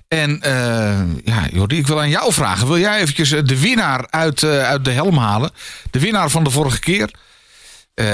En 0.07 0.41
eh, 0.41 0.99
ja, 1.23 1.47
Jordi, 1.51 1.77
ik 1.77 1.87
wil 1.87 1.99
aan 1.99 2.09
jou 2.09 2.33
vragen. 2.33 2.67
Wil 2.67 2.79
jij 2.79 2.99
eventjes 3.01 3.31
eh, 3.31 3.41
de 3.43 3.59
winnaar 3.59 4.07
uit, 4.09 4.43
eh, 4.43 4.63
uit 4.63 4.85
de 4.85 4.91
helm 4.91 5.17
halen? 5.17 5.51
De 5.91 5.99
winnaar 5.99 6.29
van 6.29 6.43
de 6.43 6.49
vorige 6.49 6.79
keer. 6.79 7.09
Eh, 7.93 8.05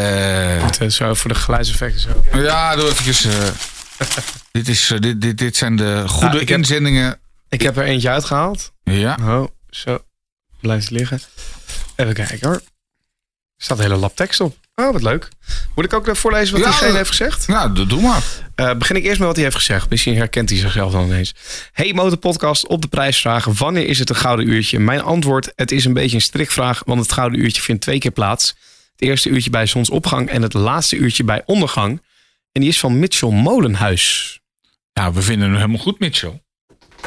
Het, 0.63 0.77
eh, 0.81 0.89
Zo 0.89 1.13
voor 1.13 1.29
de 1.33 1.35
geluidseffecten 1.39 1.99
zo. 2.31 2.39
ja, 2.41 2.75
doe 2.75 2.89
eventjes. 2.89 3.27
Eh, 3.97 4.07
dit, 4.51 4.67
is, 4.67 4.91
eh, 4.91 4.99
dit, 4.99 5.21
dit, 5.21 5.37
dit 5.37 5.55
zijn 5.55 5.75
de 5.75 6.03
goede 6.07 6.39
ik 6.39 6.49
heb- 6.49 6.57
inzendingen. 6.57 7.19
Ik 7.49 7.61
heb 7.61 7.77
er 7.77 7.83
eentje 7.83 8.09
uitgehaald. 8.09 8.71
Ja. 8.83 9.17
Oh, 9.21 9.47
zo. 9.69 9.99
Blijft 10.59 10.89
liggen. 10.89 11.19
Even 11.95 12.13
kijken 12.13 12.47
hoor. 12.47 12.55
Er 12.55 13.63
staat 13.63 13.77
een 13.77 13.83
hele 13.83 13.95
lap 13.95 14.15
tekst 14.15 14.39
op. 14.39 14.57
Oh, 14.75 14.91
wat 14.91 15.01
leuk. 15.01 15.27
Moet 15.75 15.85
ik 15.85 15.93
ook 15.93 16.15
voorlezen 16.17 16.53
wat 16.53 16.63
Ja, 16.63 16.69
diegene 16.69 16.89
eh, 16.89 16.95
heeft 16.95 17.09
gezegd? 17.09 17.47
Nou, 17.47 17.73
doe- 17.73 17.85
doe 17.87 18.01
maar. 18.01 18.23
Eh, 18.55 18.73
begin 18.75 18.95
ik 18.95 19.03
eerst 19.03 19.17
met 19.17 19.27
wat 19.27 19.35
hij 19.35 19.45
heeft 19.45 19.55
gezegd. 19.57 19.89
Misschien 19.89 20.15
herkent 20.17 20.49
hij 20.49 20.57
zichzelf 20.59 20.91
dan 20.91 21.05
ineens. 21.05 21.33
Hey 21.71 21.93
Motorpodcast, 21.93 22.67
op 22.67 22.81
de 22.81 22.87
prijsvraag. 22.87 23.45
Wanneer 23.45 23.87
is 23.87 23.99
het 23.99 24.09
een 24.09 24.15
gouden 24.15 24.47
uurtje? 24.49 24.79
Mijn 24.79 25.01
antwoord, 25.01 25.51
het 25.55 25.71
is 25.71 25.85
een 25.85 25.93
beetje 25.93 26.15
een 26.15 26.21
strikvraag. 26.21 26.81
Want 26.85 26.99
het 27.01 27.11
gouden 27.11 27.39
uurtje 27.39 27.61
vindt 27.61 27.81
twee 27.81 27.99
keer 27.99 28.11
plaats. 28.11 28.47
Het 28.91 29.01
eerste 29.09 29.29
uurtje 29.29 29.49
bij 29.49 29.65
zonsopgang 29.65 30.29
en 30.29 30.41
het 30.41 30.53
laatste 30.53 30.95
uurtje 30.95 31.23
bij 31.23 31.43
ondergang. 31.45 32.01
En 32.51 32.61
die 32.61 32.69
is 32.69 32.79
van 32.79 32.99
Mitchell 32.99 33.29
Molenhuis. 33.29 34.39
Nou, 34.93 35.13
we 35.13 35.21
vinden 35.21 35.47
hem 35.47 35.55
helemaal 35.55 35.77
goed, 35.81 35.99
Mitchell. 35.99 36.41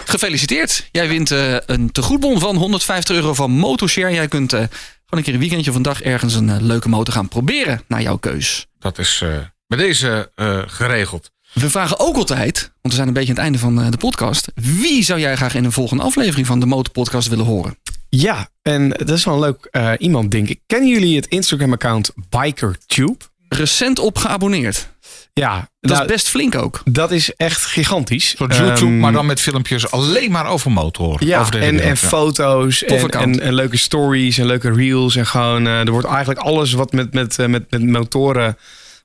Gefeliciteerd. 0.04 0.88
Jij 0.92 1.08
wint 1.08 1.30
eh, 1.30 1.56
een 1.66 1.92
tegoedbon 1.92 2.38
van 2.40 2.56
150 2.56 3.16
euro 3.16 3.34
van 3.34 3.50
Motoshare. 3.50 4.12
Jij 4.14 4.28
kunt 4.28 4.52
eh, 4.52 4.58
gewoon 4.58 4.70
een 5.10 5.22
keer 5.22 5.34
een 5.34 5.40
weekendje 5.40 5.70
of 5.70 5.76
een 5.76 5.82
dag 5.82 6.02
ergens 6.02 6.34
een 6.34 6.48
eh, 6.50 6.60
leuke 6.60 6.88
motor 6.88 7.14
gaan 7.14 7.28
proberen 7.28 7.82
naar 7.88 8.02
jouw 8.02 8.16
keus. 8.16 8.66
Dat 8.78 8.98
is 8.98 9.20
eh, 9.22 9.38
bij 9.66 9.78
deze 9.78 10.32
eh, 10.34 10.62
geregeld. 10.66 11.30
We 11.52 11.70
vragen 11.70 11.98
ook 12.00 12.16
altijd, 12.16 12.60
want 12.62 12.78
we 12.82 12.92
zijn 12.94 13.08
een 13.08 13.12
beetje 13.14 13.28
aan 13.28 13.34
het 13.34 13.44
einde 13.44 13.58
van 13.58 13.80
eh, 13.82 13.90
de 13.90 13.96
podcast. 13.96 14.48
Wie 14.54 15.02
zou 15.04 15.20
jij 15.20 15.36
graag 15.36 15.54
in 15.54 15.64
een 15.64 15.72
volgende 15.72 16.02
aflevering 16.02 16.46
van 16.46 16.60
de 16.60 16.66
Motorpodcast 16.66 17.28
willen 17.28 17.44
horen? 17.46 17.78
Ja, 18.08 18.48
en 18.62 18.88
dat 18.88 19.10
is 19.10 19.24
wel 19.24 19.34
een 19.34 19.40
leuk 19.40 19.68
eh, 19.70 19.92
iemand, 19.98 20.30
denk 20.30 20.48
ik. 20.48 20.60
Kennen 20.66 20.88
jullie 20.88 21.16
het 21.16 21.26
Instagram-account 21.26 22.12
BikerTube? 22.28 23.16
Recent 23.48 23.98
op 23.98 24.18
geabonneerd. 24.18 24.88
Ja, 25.32 25.68
Dat 25.80 25.90
nou, 25.90 26.04
is 26.04 26.12
best 26.12 26.28
flink 26.28 26.54
ook. 26.54 26.82
dat 26.84 27.10
is 27.10 27.34
echt 27.36 27.64
gigantisch. 27.64 28.34
Zo'n 28.36 28.48
YouTube, 28.48 28.84
Ehm, 28.84 28.98
maar 28.98 29.12
dan 29.12 29.26
met 29.26 29.40
filmpjes 29.40 29.90
alleen 29.90 30.30
maar 30.30 30.46
over 30.46 30.70
motoren. 30.72 31.26
Ja, 31.26 31.40
over 31.40 31.52
de 31.52 31.58
hele 31.58 31.80
en, 31.80 31.88
en 31.88 31.96
foto's 31.96 32.84
en, 32.84 33.08
en, 33.08 33.40
en 33.40 33.54
leuke 33.54 33.76
stories 33.76 34.38
en 34.38 34.46
leuke 34.46 34.72
reels. 34.72 35.16
En 35.16 35.26
gewoon, 35.26 35.66
eh, 35.66 35.78
er 35.80 35.90
wordt 35.90 36.06
eigenlijk 36.06 36.40
alles 36.40 36.72
wat 36.72 36.92
met, 36.92 37.12
met, 37.14 37.38
eh, 37.38 37.46
met, 37.46 37.70
met 37.70 37.82
motoren 37.86 38.56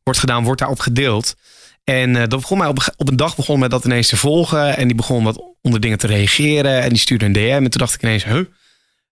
wordt 0.03 0.19
gedaan, 0.19 0.43
wordt 0.43 0.59
daarop 0.59 0.79
gedeeld. 0.79 1.35
En 1.83 2.15
eh, 2.15 2.27
dat 2.27 2.39
begon 2.39 2.57
mij 2.57 2.67
op, 2.67 2.93
op 2.97 3.09
een 3.09 3.15
dag 3.15 3.35
begon 3.35 3.59
mij 3.59 3.67
dat 3.67 3.85
ineens 3.85 4.07
te 4.07 4.17
volgen. 4.17 4.77
En 4.77 4.87
die 4.87 4.95
begon 4.95 5.23
wat 5.23 5.41
onder 5.61 5.79
dingen 5.79 5.97
te 5.97 6.07
reageren. 6.07 6.81
En 6.81 6.89
die 6.89 6.97
stuurde 6.99 7.25
een 7.25 7.33
DM. 7.33 7.39
En 7.63 7.69
toen 7.69 7.79
dacht 7.79 7.93
ik 7.93 8.01
ineens, 8.03 8.23
huh? 8.23 8.45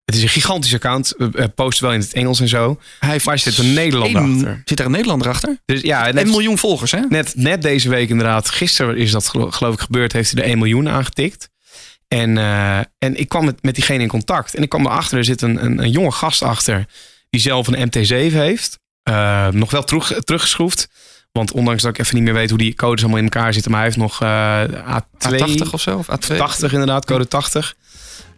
Het 0.05 0.15
is 0.15 0.21
een 0.23 0.29
gigantisch 0.29 0.73
account. 0.73 1.13
Uh, 1.17 1.45
post 1.55 1.79
wel 1.79 1.93
in 1.93 1.99
het 1.99 2.13
Engels 2.13 2.39
en 2.39 2.47
zo. 2.47 2.79
Hij 2.99 3.09
heeft 3.09 3.25
Maar 3.25 3.39
zit 3.39 3.57
een 3.57 3.73
Nederlander 3.73 4.21
achter. 4.21 4.61
Zit 4.65 4.79
er 4.79 4.85
een 4.85 4.91
Nederlander 4.91 5.27
achter? 5.27 5.57
Dus 5.65 5.81
ja, 5.81 6.13
Een 6.13 6.29
miljoen 6.29 6.57
volgers, 6.57 6.91
hè? 6.91 6.99
net, 7.09 7.33
net 7.35 7.61
deze 7.61 7.89
week 7.89 8.09
inderdaad. 8.09 8.49
Gisteren 8.49 8.97
is 8.97 9.11
dat 9.11 9.27
gelo- 9.27 9.51
geloof 9.51 9.73
ik 9.73 9.79
gebeurd. 9.79 10.11
Heeft 10.13 10.31
hij 10.31 10.41
er 10.43 10.49
1 10.49 10.57
miljoen 10.57 10.89
aangetikt. 10.89 11.49
En, 12.07 12.37
eh, 12.37 12.77
en 12.77 13.15
ik 13.19 13.29
kwam 13.29 13.45
met, 13.45 13.63
met 13.63 13.75
diegene 13.75 14.01
in 14.03 14.07
contact. 14.07 14.55
En 14.55 14.63
ik 14.63 14.69
kwam 14.69 14.85
erachter, 14.85 15.17
er 15.17 15.23
zit 15.23 15.41
een, 15.41 15.65
een, 15.65 15.79
een 15.83 15.91
jonge 15.91 16.11
gast 16.11 16.41
achter. 16.41 16.85
Die 17.29 17.41
zelf 17.41 17.67
een 17.67 17.87
MT7 17.89 18.33
heeft. 18.33 18.79
Eh, 19.03 19.47
nog 19.47 19.71
wel 19.71 19.83
terug, 19.83 20.13
teruggeschroefd. 20.23 20.87
Want 21.31 21.51
ondanks 21.51 21.81
dat 21.81 21.91
ik 21.91 21.99
even 21.99 22.15
niet 22.15 22.23
meer 22.23 22.33
weet 22.33 22.49
hoe 22.49 22.57
die 22.57 22.73
codes 22.75 22.99
allemaal 23.01 23.17
in 23.19 23.29
elkaar 23.29 23.53
zitten. 23.53 23.71
Maar 23.71 23.79
hij 23.79 23.89
heeft 23.89 24.01
nog 24.01 24.21
eh 24.21 24.63
A2. 24.97 25.39
A80 25.67 25.71
of 25.71 25.81
zo? 25.81 25.97
Of 25.97 26.07
A2? 26.11 26.37
80 26.37 26.71
inderdaad, 26.71 27.05
code 27.05 27.27
80. 27.27 27.75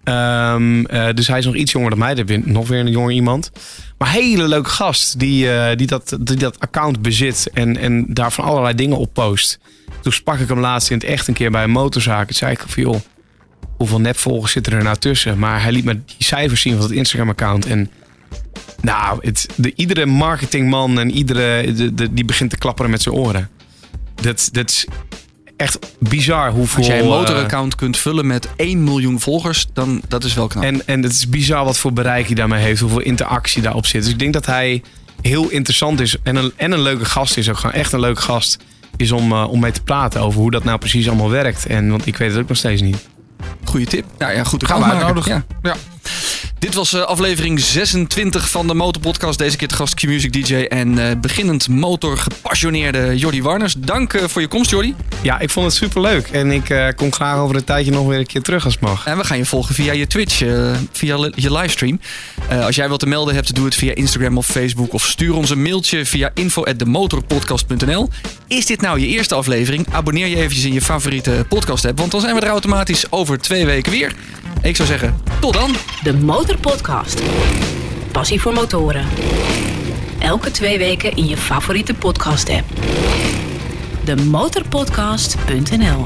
Ehm, 0.06 0.86
eh, 0.86 1.08
dus 1.14 1.28
hij 1.28 1.38
is 1.39 1.45
nog 1.45 1.56
iets 1.56 1.72
jonger 1.72 1.89
dan 1.89 1.99
mij. 1.99 2.16
Er 2.16 2.30
is 2.32 2.39
nog 2.43 2.68
weer 2.68 2.80
een 2.80 2.91
jonger 2.91 3.12
iemand. 3.12 3.51
Maar 3.97 4.12
hele 4.12 4.47
leuke 4.47 4.70
gast 4.70 5.20
die, 5.20 5.51
eh, 5.51 5.78
die, 5.78 5.88
dat, 5.88 6.18
die 6.20 6.36
dat 6.38 6.60
account 6.60 7.01
bezit 7.01 7.49
en, 7.53 7.78
en 7.78 8.06
daar 8.10 8.32
van 8.32 8.45
allerlei 8.45 8.76
dingen 8.76 8.97
op 8.97 9.14
post. 9.14 9.60
Toen 10.01 10.12
sprak 10.12 10.39
ik 10.39 10.47
hem 10.47 10.60
laatst 10.60 10.89
in 10.91 10.97
het 10.97 11.06
echt 11.06 11.28
een 11.28 11.34
keer 11.34 11.51
bij 11.51 11.64
een 11.64 11.70
motorzaak. 11.70 12.26
Toen 12.26 12.36
zei 12.36 12.51
ik 12.51 12.64
van 12.68 12.84
joh, 12.84 12.99
hoeveel 13.78 13.99
nepvolgers 13.99 14.51
zitten 14.51 14.74
er 14.74 14.84
nou 14.84 14.97
tussen. 14.97 15.39
Maar 15.39 15.62
hij 15.62 15.72
liet 15.72 15.86
me 15.86 15.93
die 16.06 16.16
cijfers 16.18 16.62
zien 16.62 16.74
van 16.74 16.82
het 16.82 16.91
Instagram-account. 16.91 17.66
En 17.66 17.89
nou, 18.82 19.20
het, 19.22 19.47
de, 19.56 19.74
iedere 19.76 20.06
marketingman 20.06 20.99
en 20.99 21.12
iedere, 21.12 21.74
de, 21.74 21.93
de- 21.93 22.14
die 22.14 22.26
begint 22.26 22.49
te 22.49 22.58
klapperen 22.58 22.91
met 22.91 23.01
zijn 23.01 23.16
oren. 23.16 23.49
Dat, 24.16 24.49
dat 24.51 24.70
is 24.70 24.88
echt 25.58 25.80
bizar 25.99 26.51
hoeveel... 26.51 26.78
Als 26.78 26.88
jij 26.88 26.99
een 26.99 27.03
eh, 27.03 27.10
motoraccount 27.10 27.76
kunt 27.76 27.97
vullen 27.97 28.28
met 28.28 28.49
1 28.56 28.84
miljoen 28.84 29.20
volgers, 29.20 29.68
dan 29.74 30.01
dat 30.08 30.24
is 30.24 30.34
wel 30.34 30.47
knap. 30.47 30.64
En, 30.64 30.88
en 30.88 31.03
het 31.03 31.12
is 31.12 31.30
bizar 31.30 31.66
wat 31.66 31.78
voor 31.78 31.93
bereik 31.93 32.26
hij 32.26 32.36
daarmee 32.36 32.64
heeft, 32.64 32.82
hoeveel 32.82 33.01
interactie 33.01 33.62
daarop 33.62 33.86
zit. 33.86 34.03
Dus 34.03 34.12
ik 34.12 34.20
denk 34.20 34.34
dat 34.34 34.45
hij 34.45 34.84
heel 35.22 35.49
interessant 35.49 35.99
is 35.99 36.16
en 36.24 36.36
een, 36.36 36.51
en 36.56 36.72
een 36.72 36.82
leuke 36.82 37.06
gast 37.06 37.38
is. 37.38 37.49
Ook 37.49 37.58
gewoon 37.58 37.76
echt 37.76 37.91
een 37.91 37.99
leuke 37.99 38.22
gast 38.22 38.58
is 38.97 39.12
om, 39.12 39.32
eh, 39.32 39.49
om 39.49 39.60
mee 39.60 39.72
te 39.72 39.84
praten 39.84 40.22
over 40.22 40.39
hoe 40.39 40.51
dat 40.51 40.64
nou 40.64 40.78
precies 40.78 41.08
allemaal 41.08 41.30
werkt. 41.30 41.66
En, 41.66 41.89
want 41.89 42.06
ik 42.06 42.18
weet 42.18 42.32
het 42.32 42.39
ook 42.39 42.47
nog 42.47 42.58
steeds 42.58 42.82
niet. 42.82 43.08
Goeie 43.64 43.86
tip. 43.86 44.06
Nou 44.18 44.34
ja, 44.34 44.43
goed. 44.43 44.66
Gaan 44.66 44.80
we 44.80 44.86
uitnodigen. 44.86 45.32
Ja. 45.32 45.45
Ja. 45.62 45.76
Dit 46.66 46.74
was 46.74 46.93
eh, 46.93 47.01
aflevering 47.01 47.59
26 47.59 48.49
van 48.49 48.68
de 48.68 48.74
Motorpodcast. 48.74 49.38
Deze 49.38 49.57
keer 49.57 49.68
de 49.68 49.76
gast 49.76 49.93
Q-Music 49.93 50.34
DJ 50.34 50.55
en 50.55 50.97
eh, 50.97 51.20
beginnend 51.22 51.68
motorgepassioneerde 51.68 53.18
Jordi 53.18 53.41
Warners. 53.41 53.76
Dank 53.78 54.13
eh, 54.13 54.24
voor 54.28 54.41
je 54.41 54.47
komst, 54.47 54.70
Jordi. 54.70 54.95
Ja, 55.26 55.39
ik 55.39 55.49
vond 55.49 55.66
het 55.66 55.76
super 55.76 56.01
leuk. 56.01 56.28
En 56.28 56.51
ik 56.51 56.70
eh, 56.70 56.88
kom 56.95 57.13
graag 57.13 57.38
over 57.38 57.55
een 57.55 57.63
tijdje 57.63 57.91
nog 57.91 58.07
weer 58.07 58.20
een 58.20 58.26
keer 58.26 58.41
terug 58.41 58.63
als 58.66 58.74
het 58.74 58.84
mag. 58.84 59.05
En 59.05 59.18
we 59.18 59.24
gaan 59.24 59.38
je 59.38 59.45
volgen 59.45 59.76
via 59.76 59.93
je 59.93 60.07
Twitch, 60.07 60.41
eh, 60.41 60.72
via 60.91 61.30
je 61.36 61.51
livestream. 61.51 61.99
Eh, 62.49 62.66
als 62.66 62.76
jij 62.76 62.89
wat 62.89 62.99
te 62.99 63.07
melden 63.07 63.34
hebt, 63.34 63.55
doe 63.55 63.66
het 63.66 63.76
via 63.76 63.95
Instagram 63.95 64.38
of 64.38 64.45
Facebook. 64.45 64.93
Of 64.93 65.05
stuur 65.05 65.36
ons 65.36 65.49
een 65.49 65.61
mailtje 65.61 66.05
via 66.05 66.32
info.demotorpodcast.nl. 66.34 68.09
Is 68.47 68.66
dit 68.66 68.82
nou 68.82 68.99
je 68.99 69.07
eerste 69.07 69.36
aflevering? 69.36 69.88
Abonneer 69.91 70.28
je 70.28 70.36
eventjes 70.36 70.66
in 70.66 70.74
je 70.74 70.82
favoriete 70.82 71.45
podcast 71.49 71.86
app. 71.86 71.99
Want 71.99 72.11
dan 72.11 72.22
zijn 72.22 72.36
we 72.36 72.41
er 72.41 72.47
automatisch 72.47 73.11
over 73.11 73.39
twee 73.39 73.66
weken 73.66 73.91
weer. 73.91 74.13
Ik 74.61 74.76
zou 74.76 74.88
zeggen, 74.88 75.22
tot 75.39 75.53
dan. 75.53 75.76
De 76.03 76.13
Motorpodcast. 76.56 77.22
Passie 78.12 78.41
voor 78.41 78.53
motoren. 78.53 79.08
Elke 80.20 80.51
twee 80.51 80.78
weken 80.78 81.16
in 81.16 81.28
je 81.28 81.38
favoriete 81.38 81.93
podcast-app. 81.93 82.66
Demotorpodcast.nl 84.03 86.06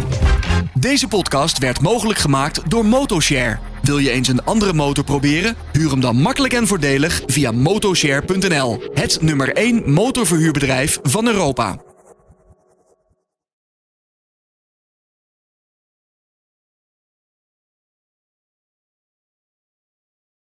Deze 0.73 1.07
podcast 1.07 1.57
werd 1.57 1.81
mogelijk 1.81 2.19
gemaakt 2.19 2.69
door 2.69 2.85
Motoshare. 2.85 3.59
Wil 3.81 3.97
je 3.97 4.11
eens 4.11 4.27
een 4.27 4.43
andere 4.43 4.73
motor 4.73 5.03
proberen? 5.03 5.55
Huur 5.71 5.89
hem 5.89 6.01
dan 6.01 6.15
makkelijk 6.15 6.53
en 6.53 6.67
voordelig 6.67 7.21
via 7.25 7.51
motoshare.nl. 7.51 8.83
Het 8.93 9.21
nummer 9.21 9.53
1 9.53 9.91
motorverhuurbedrijf 9.91 10.99
van 11.03 11.27
Europa. 11.27 11.77